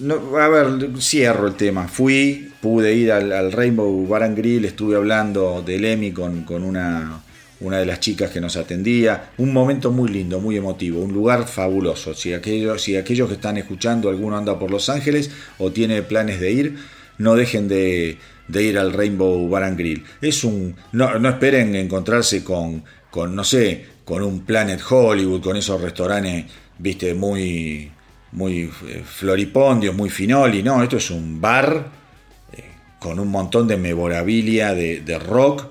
[0.00, 1.88] no, a ver, cierro el tema.
[1.88, 6.62] Fui, pude ir al, al Rainbow Bar and Grill, estuve hablando de Lemmy con, con
[6.62, 7.22] una,
[7.60, 9.30] una de las chicas que nos atendía.
[9.38, 12.14] Un momento muy lindo, muy emotivo, un lugar fabuloso.
[12.14, 16.40] Si aquellos, si aquellos que están escuchando, alguno anda por Los Ángeles o tiene planes
[16.40, 16.76] de ir,
[17.18, 18.18] no dejen de,
[18.48, 20.04] de ir al Rainbow Bar and Grill.
[20.20, 25.56] Es un, no, no esperen encontrarse con, con, no sé, con un Planet Hollywood, con
[25.56, 26.44] esos restaurantes,
[26.78, 27.90] viste, muy
[28.32, 31.90] muy eh, floripondio, muy finoli, no, esto es un bar
[32.52, 32.64] eh,
[32.98, 35.66] con un montón de memorabilia de, de rock,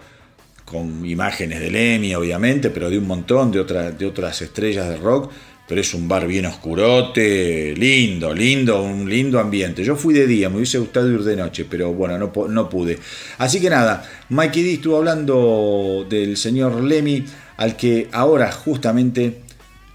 [0.66, 4.98] con imágenes de Lemmy, obviamente, pero de un montón de, otra- de otras estrellas de
[4.98, 5.32] rock.
[5.68, 9.84] Pero es un bar bien oscurote, lindo, lindo, un lindo ambiente.
[9.84, 13.00] Yo fui de día, me hubiese gustado ir de noche, pero bueno, no pude.
[13.40, 17.26] Así que nada, Mikey D estuvo hablando del señor Lemmy,
[17.58, 19.42] al que ahora justamente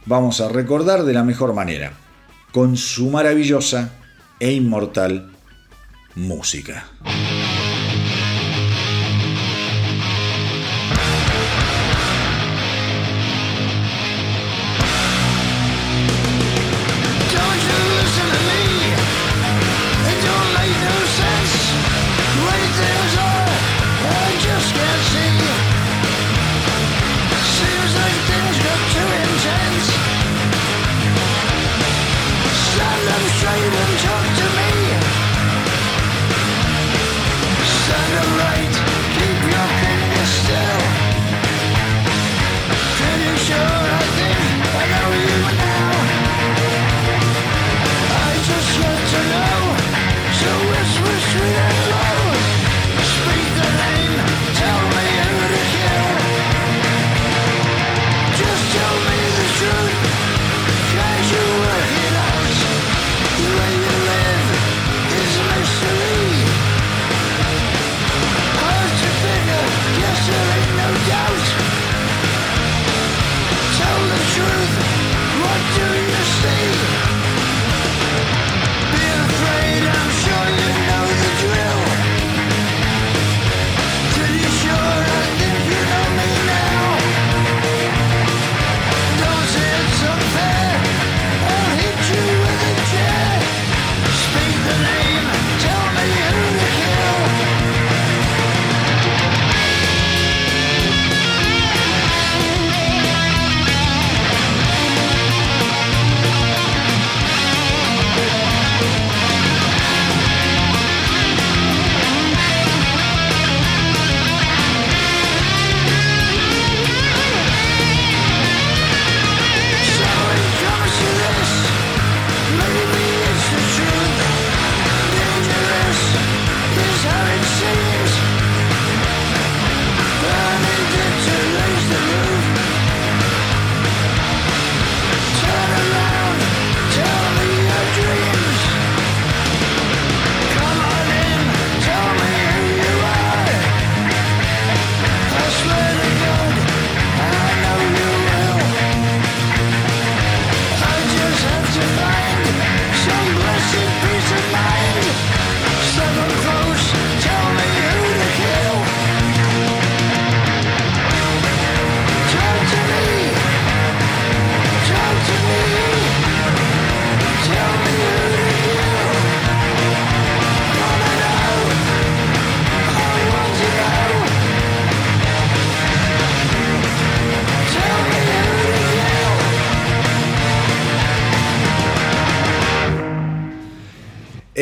[0.06, 1.92] vamos a recordar de la mejor manera,
[2.50, 3.92] con su maravillosa
[4.40, 5.30] e inmortal
[6.16, 6.88] música.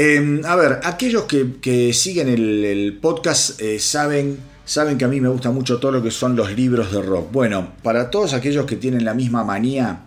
[0.01, 5.21] Eh, a ver, aquellos que, siguen el, el podcast eh, saben, saben que a mí
[5.21, 7.33] me gusta mucho todo lo que son los libros de rock.
[7.33, 10.05] Bueno, para todos aquellos que tienen la misma manía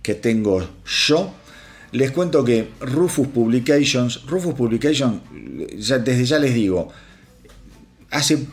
[0.00, 1.34] que tengo yo,
[1.90, 5.20] les cuento que Rufus Publications, Rufus Publications,
[5.76, 6.92] ya- desde ya les digo,
[8.12, 8.46] hace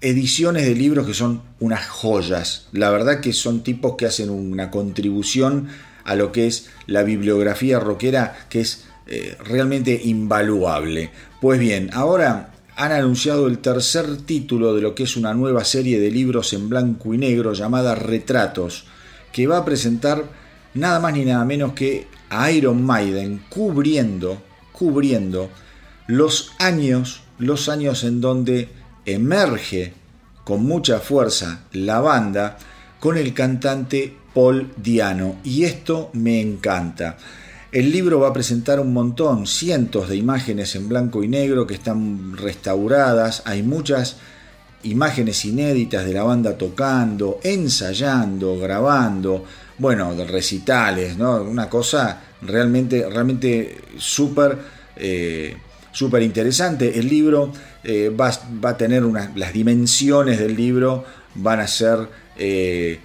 [0.00, 2.68] ediciones de libros que son unas joyas.
[2.72, 5.68] La verdad que son tipos que hacen una contribución
[6.04, 11.10] a lo que es la bibliografía rockera que es eh, realmente invaluable.
[11.40, 15.98] Pues bien, ahora han anunciado el tercer título de lo que es una nueva serie
[15.98, 18.84] de libros en blanco y negro llamada Retratos,
[19.32, 20.24] que va a presentar
[20.74, 25.50] nada más ni nada menos que a Iron Maiden cubriendo, cubriendo
[26.06, 28.68] los años, los años en donde
[29.06, 29.94] emerge
[30.44, 32.58] con mucha fuerza la banda
[33.00, 37.16] con el cantante Paul Diano y esto me encanta.
[37.70, 41.74] El libro va a presentar un montón, cientos de imágenes en blanco y negro que
[41.74, 44.16] están restauradas, hay muchas
[44.84, 49.44] imágenes inéditas de la banda tocando, ensayando, grabando,
[49.76, 51.42] bueno, recitales, ¿no?
[51.42, 54.56] Una cosa realmente, realmente súper,
[54.96, 55.54] eh,
[56.22, 56.98] interesante.
[56.98, 57.52] El libro
[57.84, 58.32] eh, va,
[58.64, 61.04] va a tener unas, las dimensiones del libro
[61.34, 62.08] van a ser
[62.38, 63.00] eh,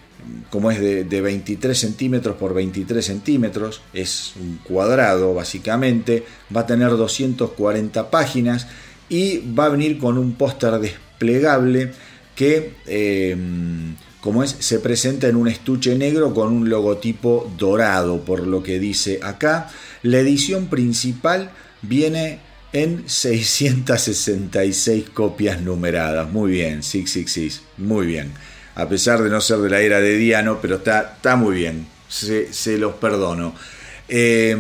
[0.50, 6.24] como es de, de 23 centímetros por 23 centímetros, es un cuadrado básicamente,
[6.56, 8.68] va a tener 240 páginas
[9.10, 11.92] y va a venir con un póster desplegable
[12.36, 13.36] que eh,
[14.22, 18.80] como es, se presenta en un estuche negro con un logotipo dorado, por lo que
[18.80, 19.70] dice acá.
[20.02, 21.52] La edición principal
[21.82, 22.40] viene
[22.72, 26.32] en 666 copias numeradas.
[26.32, 28.32] Muy bien, 666, muy bien.
[28.76, 31.88] A pesar de no ser de la era de Diano, pero está, está muy bien,
[32.08, 33.54] se, los perdono.
[34.10, 34.56] Eh,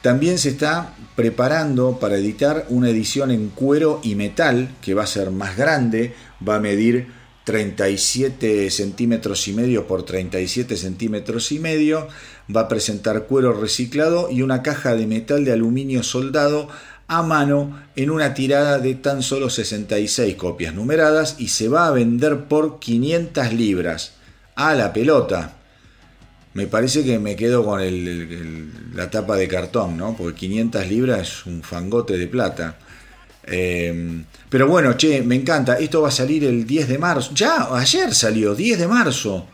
[0.00, 5.06] también se está preparando para editar una edición en cuero y metal que va a
[5.06, 6.14] ser más grande,
[6.46, 7.08] va a medir
[7.44, 12.08] 37 centímetros y medio por 37 centímetros y medio,
[12.54, 16.68] va a presentar cuero reciclado y una caja de metal de aluminio soldado
[17.18, 21.90] a mano en una tirada de tan solo 66 copias numeradas y se va a
[21.90, 24.12] vender por 500 libras
[24.54, 25.54] a la pelota.
[26.54, 27.80] Me parece que me quedo con
[28.94, 30.14] la tapa de cartón, ¿no?
[30.16, 32.76] Porque 500 libras es un fangote de plata.
[33.44, 35.78] Eh, pero bueno, che, me encanta.
[35.78, 37.32] Esto va a salir el 10 de marzo.
[37.34, 39.46] Ya, ayer salió, 10 de marzo.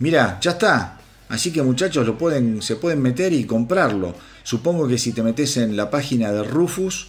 [0.00, 0.98] Mira, ya está.
[1.28, 4.14] Así que muchachos lo pueden, se pueden meter y comprarlo.
[4.42, 7.08] Supongo que si te metes en la página de Rufus,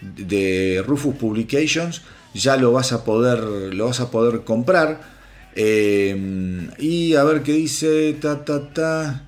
[0.00, 2.02] de Rufus Publications,
[2.34, 3.38] ya lo vas a poder,
[3.74, 5.00] lo vas a poder comprar.
[5.54, 9.22] Eh, y a ver qué dice, ta, ta, ta.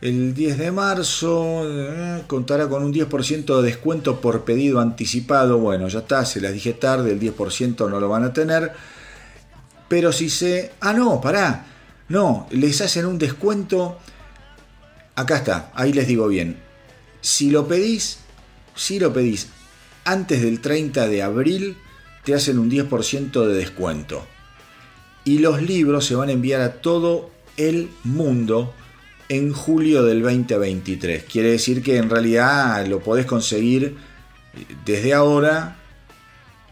[0.00, 5.58] El 10 de marzo eh, contará con un 10% de descuento por pedido anticipado.
[5.58, 8.72] Bueno, ya está, se las dije tarde, el 10% no lo van a tener.
[9.88, 10.72] Pero si se...
[10.80, 11.66] Ah, no, pará.
[12.08, 13.98] No, les hacen un descuento.
[15.14, 16.63] Acá está, ahí les digo bien.
[17.24, 18.18] Si lo pedís,
[18.76, 19.48] si lo pedís
[20.04, 21.78] antes del 30 de abril,
[22.22, 24.26] te hacen un 10% de descuento.
[25.24, 28.74] Y los libros se van a enviar a todo el mundo
[29.30, 31.24] en julio del 2023.
[31.24, 33.96] Quiere decir que en realidad lo podés conseguir
[34.84, 35.78] desde ahora,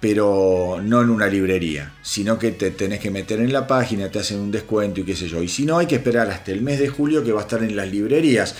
[0.00, 4.18] pero no en una librería, sino que te tenés que meter en la página, te
[4.18, 5.42] hacen un descuento y qué sé yo.
[5.42, 7.62] Y si no, hay que esperar hasta el mes de julio que va a estar
[7.62, 8.54] en las librerías.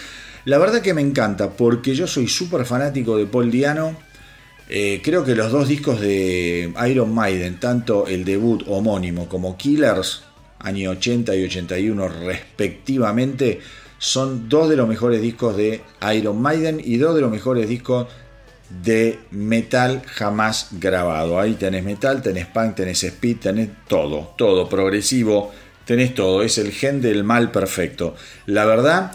[0.45, 3.97] La verdad que me encanta, porque yo soy súper fanático de Paul Diano.
[4.69, 10.25] Eh, creo que los dos discos de Iron Maiden, tanto el debut homónimo como Killers,
[10.59, 13.61] año 80 y 81 respectivamente,
[13.99, 15.83] son dos de los mejores discos de
[16.13, 18.09] Iron Maiden y dos de los mejores discos
[18.83, 21.39] de metal jamás grabado.
[21.39, 25.53] Ahí tenés metal, tenés punk, tenés speed, tenés todo, todo progresivo,
[25.85, 26.43] tenés todo.
[26.43, 28.17] Es el gen del mal perfecto.
[28.47, 29.13] La verdad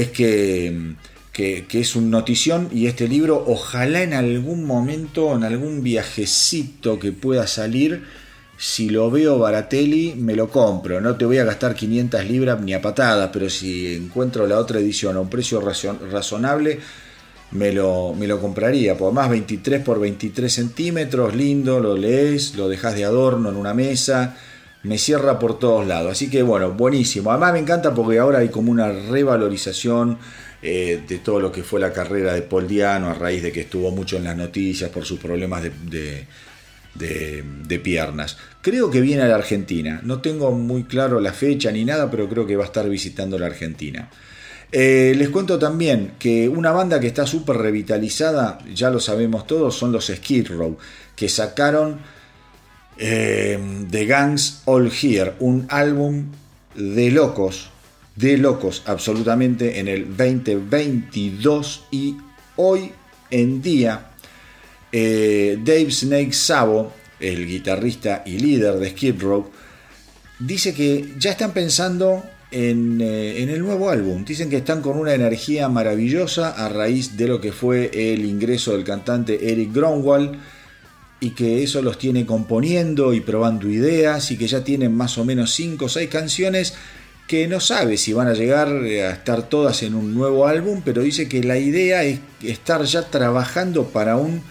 [0.00, 0.94] es que,
[1.32, 7.12] que, es un notición y este libro ojalá en algún momento, en algún viajecito que
[7.12, 8.02] pueda salir,
[8.56, 11.00] si lo veo Baratelli, me lo compro.
[11.00, 14.78] No te voy a gastar 500 libras ni a patadas, pero si encuentro la otra
[14.80, 16.78] edición a un precio razon- razonable,
[17.52, 18.96] me lo, me lo compraría.
[18.96, 23.74] Por más 23 por 23 centímetros, lindo, lo lees, lo dejas de adorno en una
[23.74, 24.36] mesa,
[24.84, 26.12] me cierra por todos lados.
[26.12, 27.30] Así que bueno, buenísimo.
[27.30, 30.18] Además me encanta porque ahora hay como una revalorización
[30.62, 33.62] eh, de todo lo que fue la carrera de Paul Diano a raíz de que
[33.62, 36.26] estuvo mucho en las noticias por sus problemas de,
[37.82, 38.36] piernas.
[38.60, 40.00] Creo que viene a la Argentina.
[40.04, 43.38] No tengo muy claro la fecha ni nada, pero creo que va a estar visitando
[43.38, 44.08] la Argentina.
[44.70, 49.76] Eh, les cuento también que una banda que está súper revitalizada, ya lo sabemos todos,
[49.76, 50.76] son los Skid Row,
[51.14, 52.00] que sacaron
[52.98, 53.58] eh,
[53.90, 56.26] The Gangs All Here, un álbum
[56.74, 57.70] de locos,
[58.16, 62.16] de locos absolutamente en el 2022 y
[62.56, 62.92] hoy
[63.30, 64.10] en día
[64.92, 69.50] eh, Dave Snake Sabo, el guitarrista y líder de Skid Row,
[70.38, 72.22] dice que ya están pensando
[72.52, 74.24] en, eh, en el nuevo álbum.
[74.24, 78.72] Dicen que están con una energía maravillosa a raíz de lo que fue el ingreso
[78.72, 80.38] del cantante Eric Gronwall
[81.24, 85.24] y que eso los tiene componiendo y probando ideas y que ya tienen más o
[85.24, 86.74] menos 5 o 6 canciones
[87.26, 91.00] que no sabe si van a llegar a estar todas en un nuevo álbum, pero
[91.00, 94.42] dice que la idea es estar ya trabajando para un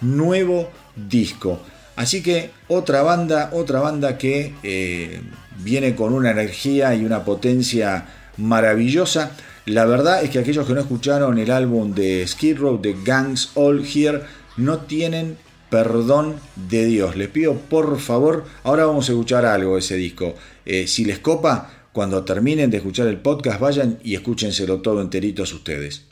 [0.00, 1.60] nuevo disco.
[1.96, 5.20] Así que otra banda, otra banda que eh,
[5.58, 8.06] viene con una energía y una potencia
[8.38, 9.32] maravillosa.
[9.66, 13.50] La verdad es que aquellos que no escucharon el álbum de Skid Row, de Gangs
[13.54, 14.22] All Here,
[14.56, 15.36] no tienen
[15.72, 16.34] perdón
[16.68, 17.16] de Dios.
[17.16, 20.34] Les pido por favor, ahora vamos a escuchar algo de ese disco.
[20.66, 25.50] Eh, si les copa, cuando terminen de escuchar el podcast, vayan y escúchenselo todo enteritos
[25.54, 26.04] ustedes.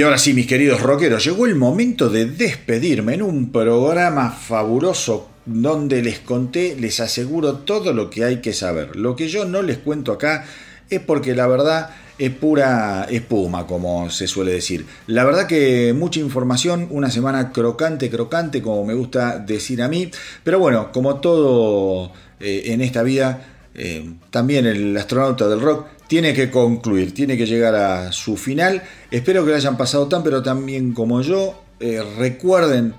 [0.00, 5.28] Y ahora sí, mis queridos rockeros, llegó el momento de despedirme en un programa fabuloso
[5.44, 8.96] donde les conté, les aseguro todo lo que hay que saber.
[8.96, 10.46] Lo que yo no les cuento acá
[10.88, 14.86] es porque la verdad es pura espuma, como se suele decir.
[15.06, 20.10] La verdad que mucha información, una semana crocante, crocante, como me gusta decir a mí.
[20.42, 22.10] Pero bueno, como todo
[22.40, 27.46] eh, en esta vida, eh, también el astronauta del rock tiene que concluir, tiene que
[27.46, 28.82] llegar a su final.
[29.10, 31.64] Espero que lo hayan pasado tan, pero también como yo.
[31.80, 32.92] Eh, recuerden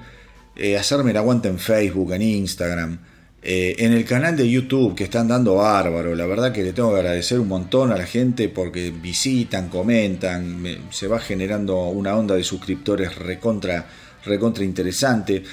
[0.56, 2.98] eh, hacerme el aguante en Facebook, en Instagram,
[3.44, 6.14] en el canal de YouTube que están dando bárbaro.
[6.16, 10.62] La verdad que le tengo que agradecer un montón a la gente porque visitan, comentan,
[10.62, 13.88] me- se va generando una onda de suscriptores recontra,
[14.26, 15.44] recontra interesante.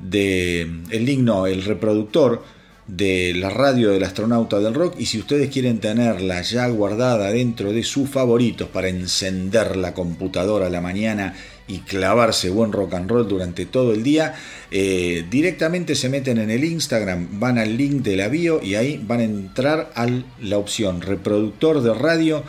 [0.00, 2.42] de el link no, el reproductor
[2.88, 7.72] de la radio del astronauta del rock y si ustedes quieren tenerla ya guardada dentro
[7.72, 11.36] de sus favoritos para encender la computadora a la mañana
[11.72, 14.34] y clavarse buen rock and roll durante todo el día,
[14.70, 19.02] eh, directamente se meten en el Instagram, van al link de la bio y ahí
[19.02, 20.06] van a entrar a
[20.40, 22.44] la opción reproductor de radio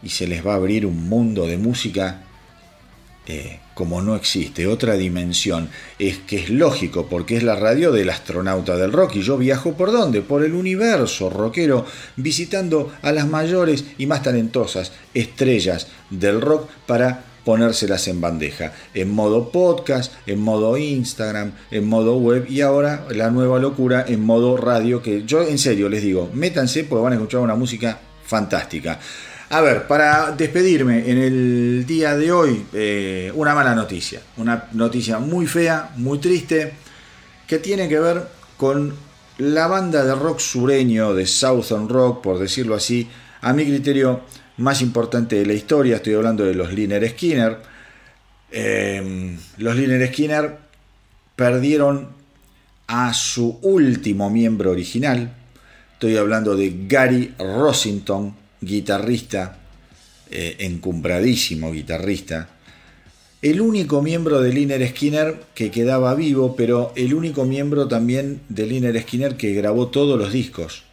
[0.00, 2.22] y se les va a abrir un mundo de música
[3.26, 5.70] eh, como no existe, otra dimensión.
[5.98, 9.16] Es que es lógico, porque es la radio del astronauta del rock.
[9.16, 10.20] Y yo viajo por dónde?
[10.20, 11.86] Por el universo rockero,
[12.16, 18.72] visitando a las mayores y más talentosas estrellas del rock para ponérselas en bandeja.
[18.94, 24.24] En modo podcast, en modo Instagram, en modo web y ahora la nueva locura en
[24.24, 25.02] modo radio.
[25.02, 28.98] Que yo en serio les digo, métanse porque van a escuchar una música fantástica.
[29.52, 34.20] A ver, para despedirme en el día de hoy, eh, una mala noticia.
[34.36, 36.72] Una noticia muy fea, muy triste,
[37.48, 38.94] que tiene que ver con
[39.38, 43.08] la banda de rock sureño, de Southern Rock, por decirlo así,
[43.40, 44.20] a mi criterio
[44.60, 45.96] más importante de la historia.
[45.96, 47.58] Estoy hablando de los Liner Skinner.
[48.52, 50.56] Eh, los Liner Skinner
[51.34, 52.08] perdieron
[52.86, 55.32] a su último miembro original.
[55.94, 59.58] Estoy hablando de Gary Rossington, guitarrista,
[60.30, 62.48] eh, encumbradísimo guitarrista,
[63.42, 68.66] el único miembro de Liner Skinner que quedaba vivo, pero el único miembro también de
[68.66, 70.84] Liner Skinner que grabó todos los discos.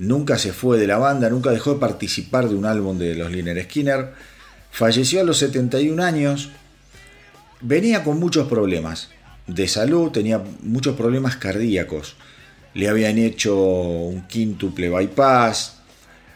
[0.00, 3.30] Nunca se fue de la banda, nunca dejó de participar de un álbum de los
[3.30, 4.14] Liner Skinner.
[4.70, 6.48] Falleció a los 71 años.
[7.60, 9.10] Venía con muchos problemas
[9.46, 12.16] de salud, tenía muchos problemas cardíacos.
[12.72, 15.80] Le habían hecho un quíntuple bypass,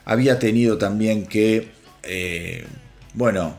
[0.05, 1.71] había tenido también que,
[2.03, 2.67] eh,
[3.15, 3.57] bueno,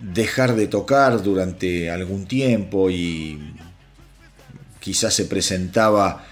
[0.00, 3.52] dejar de tocar durante algún tiempo y
[4.78, 6.24] quizás se presentaba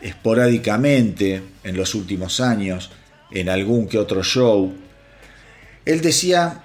[0.00, 2.90] esporádicamente en los últimos años
[3.30, 4.72] en algún que otro show.
[5.84, 6.64] Él decía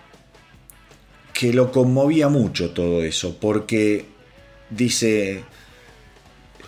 [1.34, 4.06] que lo conmovía mucho todo eso, porque
[4.70, 5.44] dice,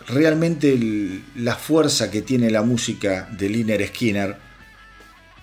[0.08, 0.78] realmente
[1.36, 4.36] la fuerza que tiene la música de Liner Skinner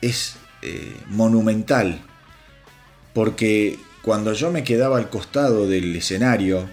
[0.00, 2.00] es eh, monumental,
[3.14, 6.68] porque cuando yo me quedaba al costado del escenario,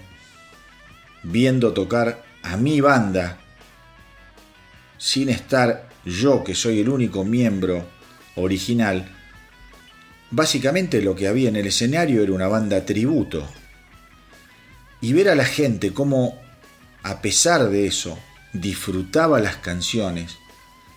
[1.22, 3.39] viendo tocar a mi banda,
[5.00, 7.86] sin estar yo, que soy el único miembro
[8.36, 9.08] original,
[10.30, 13.48] básicamente lo que había en el escenario era una banda tributo.
[15.00, 16.38] Y ver a la gente cómo,
[17.02, 18.18] a pesar de eso,
[18.52, 20.36] disfrutaba las canciones,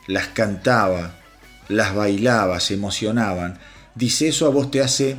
[0.08, 1.22] las cantaba,
[1.70, 3.58] las bailaba, se emocionaban,
[3.96, 5.16] dice eso a vos te hace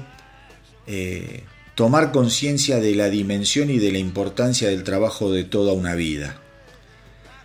[0.87, 1.45] eh,
[1.75, 6.44] tomar conciencia de la dimensión y de la importancia del trabajo de toda una vida.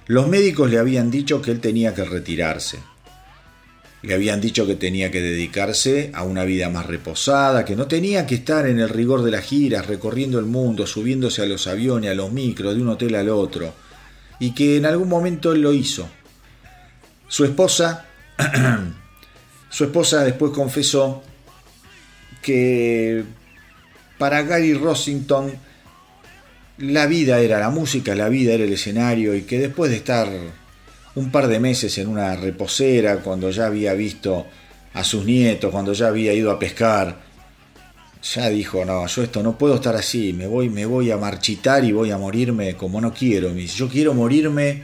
[0.09, 2.79] Los médicos le habían dicho que él tenía que retirarse.
[4.01, 8.25] Le habían dicho que tenía que dedicarse a una vida más reposada, que no tenía
[8.25, 12.09] que estar en el rigor de las giras, recorriendo el mundo, subiéndose a los aviones,
[12.09, 13.71] a los micros, de un hotel al otro,
[14.39, 16.09] y que en algún momento él lo hizo.
[17.27, 18.07] Su esposa,
[19.69, 21.21] su esposa después confesó
[22.41, 23.25] que
[24.17, 25.53] para Gary Rossington
[26.79, 30.29] la vida era la música, la vida era el escenario y que después de estar
[31.15, 34.47] un par de meses en una reposera, cuando ya había visto
[34.93, 37.19] a sus nietos, cuando ya había ido a pescar,
[38.21, 41.83] ya dijo, no, yo esto no puedo estar así, me voy, me voy a marchitar
[41.83, 43.53] y voy a morirme como no quiero.
[43.53, 44.83] Yo quiero morirme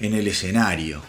[0.00, 1.02] en el escenario.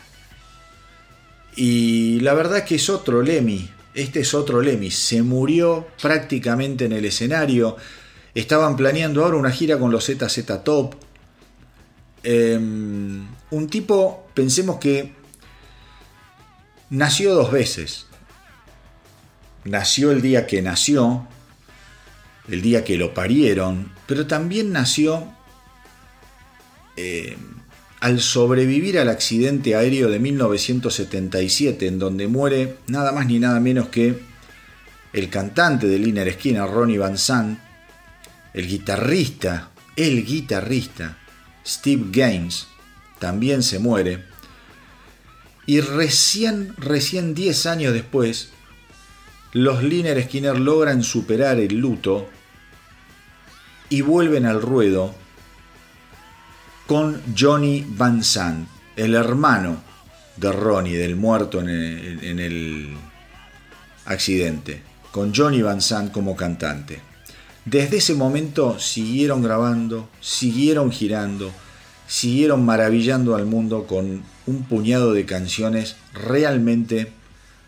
[1.56, 6.86] Y la verdad es que es otro Lemmy, este es otro Lemmy, se murió prácticamente
[6.86, 7.78] en el escenario.
[8.36, 10.96] Estaban planeando ahora una gira con los ZZ Top.
[12.24, 15.14] Em, un tipo, pensemos que
[16.90, 18.08] nació dos veces.
[19.66, 21.28] Nació el día que nació,
[22.48, 25.32] el día que lo parieron, pero también nació
[26.96, 27.38] em,
[28.00, 33.90] al sobrevivir al accidente aéreo de 1977, en donde muere nada más ni nada menos
[33.90, 34.20] que
[35.14, 37.60] el cantante de Liner Skinner, Ronnie Van Sant,
[38.54, 41.18] el guitarrista, el guitarrista,
[41.66, 42.68] Steve Gaines,
[43.20, 44.26] también se muere.
[45.66, 48.50] Y recién, recién 10 años después,
[49.54, 52.30] los Liner Skinner logran superar el luto
[53.90, 55.16] y vuelven al ruedo
[56.88, 59.82] con Johnny Van Sant, el hermano
[60.36, 62.98] de Ronnie, del muerto en el, en el
[64.06, 64.82] accidente,
[65.12, 67.13] con Johnny Van Sant como cantante.
[67.66, 71.52] Desde ese momento siguieron grabando, siguieron girando,
[72.08, 77.08] siguieron maravillando al mundo con un puñado de canciones realmente,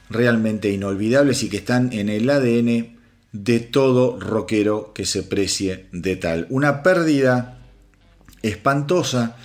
[0.09, 2.97] realmente inolvidables y que están en el ADN
[3.31, 6.47] de todo rockero que se precie de tal.
[6.49, 7.55] Una pérdida
[8.41, 9.35] espantosa.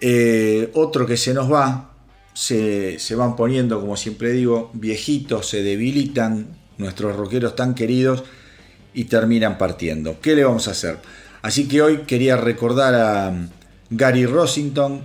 [0.00, 1.94] Eh, otro que se nos va,
[2.34, 8.24] se, se, van poniendo, como siempre digo, viejitos, se debilitan, nuestros rockeros tan queridos,
[8.94, 10.20] y terminan partiendo.
[10.20, 10.98] ¿Qué le vamos a hacer?
[11.42, 13.32] Así que hoy quería recordar a
[13.90, 15.04] Gary Rossington,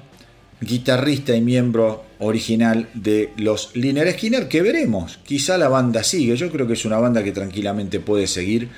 [0.62, 6.52] guitarrista y miembro original de los Liner Skinner, que veremos, quizá la banda sigue, yo
[6.52, 8.70] creo que es una banda que tranquilamente puede seguir,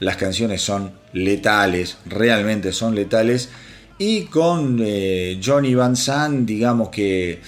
[0.00, 3.50] las canciones son letales, realmente son letales,
[3.98, 7.40] y con eh, Johnny Van Sant, digamos que,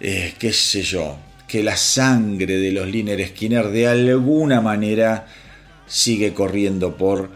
[0.00, 1.16] eh, qué sé yo,
[1.48, 5.26] que la sangre de los Liner Skinner de alguna manera
[5.90, 7.28] sigue corriendo por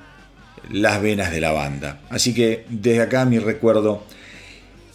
[0.70, 2.00] las venas de la banda.
[2.08, 4.02] Así que desde acá mi recuerdo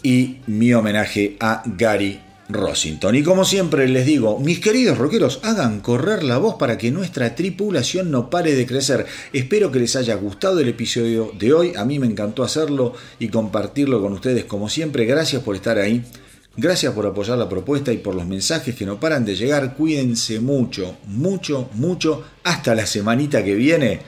[0.01, 3.15] y mi homenaje a Gary Rossington.
[3.15, 7.35] Y como siempre les digo, mis queridos rockeros, hagan correr la voz para que nuestra
[7.35, 9.05] tripulación no pare de crecer.
[9.33, 11.73] Espero que les haya gustado el episodio de hoy.
[11.75, 15.05] A mí me encantó hacerlo y compartirlo con ustedes como siempre.
[15.05, 16.03] Gracias por estar ahí.
[16.57, 19.75] Gracias por apoyar la propuesta y por los mensajes que no paran de llegar.
[19.75, 22.23] Cuídense mucho, mucho, mucho.
[22.43, 23.99] Hasta la semanita que viene.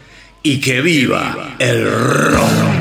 [0.43, 2.80] Y que viva el rock.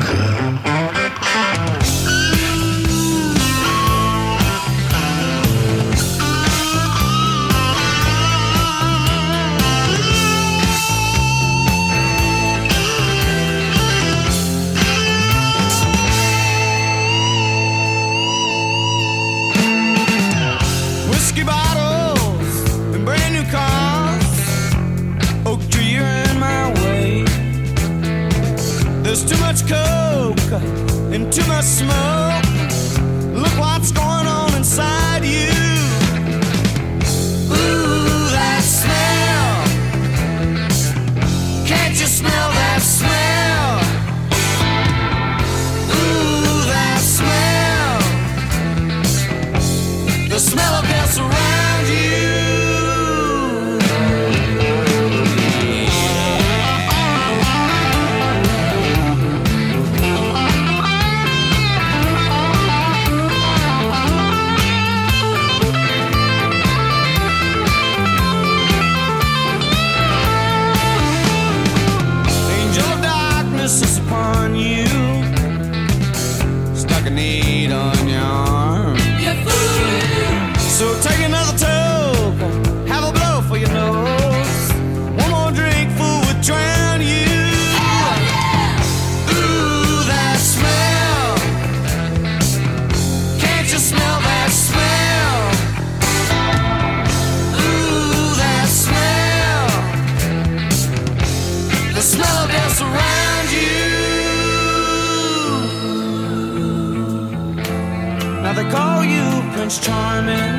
[110.21, 110.53] coming.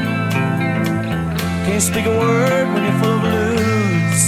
[1.64, 4.22] Can't speak a word when you're full of blues.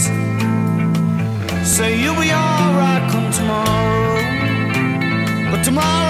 [1.67, 4.21] Say you'll be alright come tomorrow,
[5.51, 6.04] but tomorrow.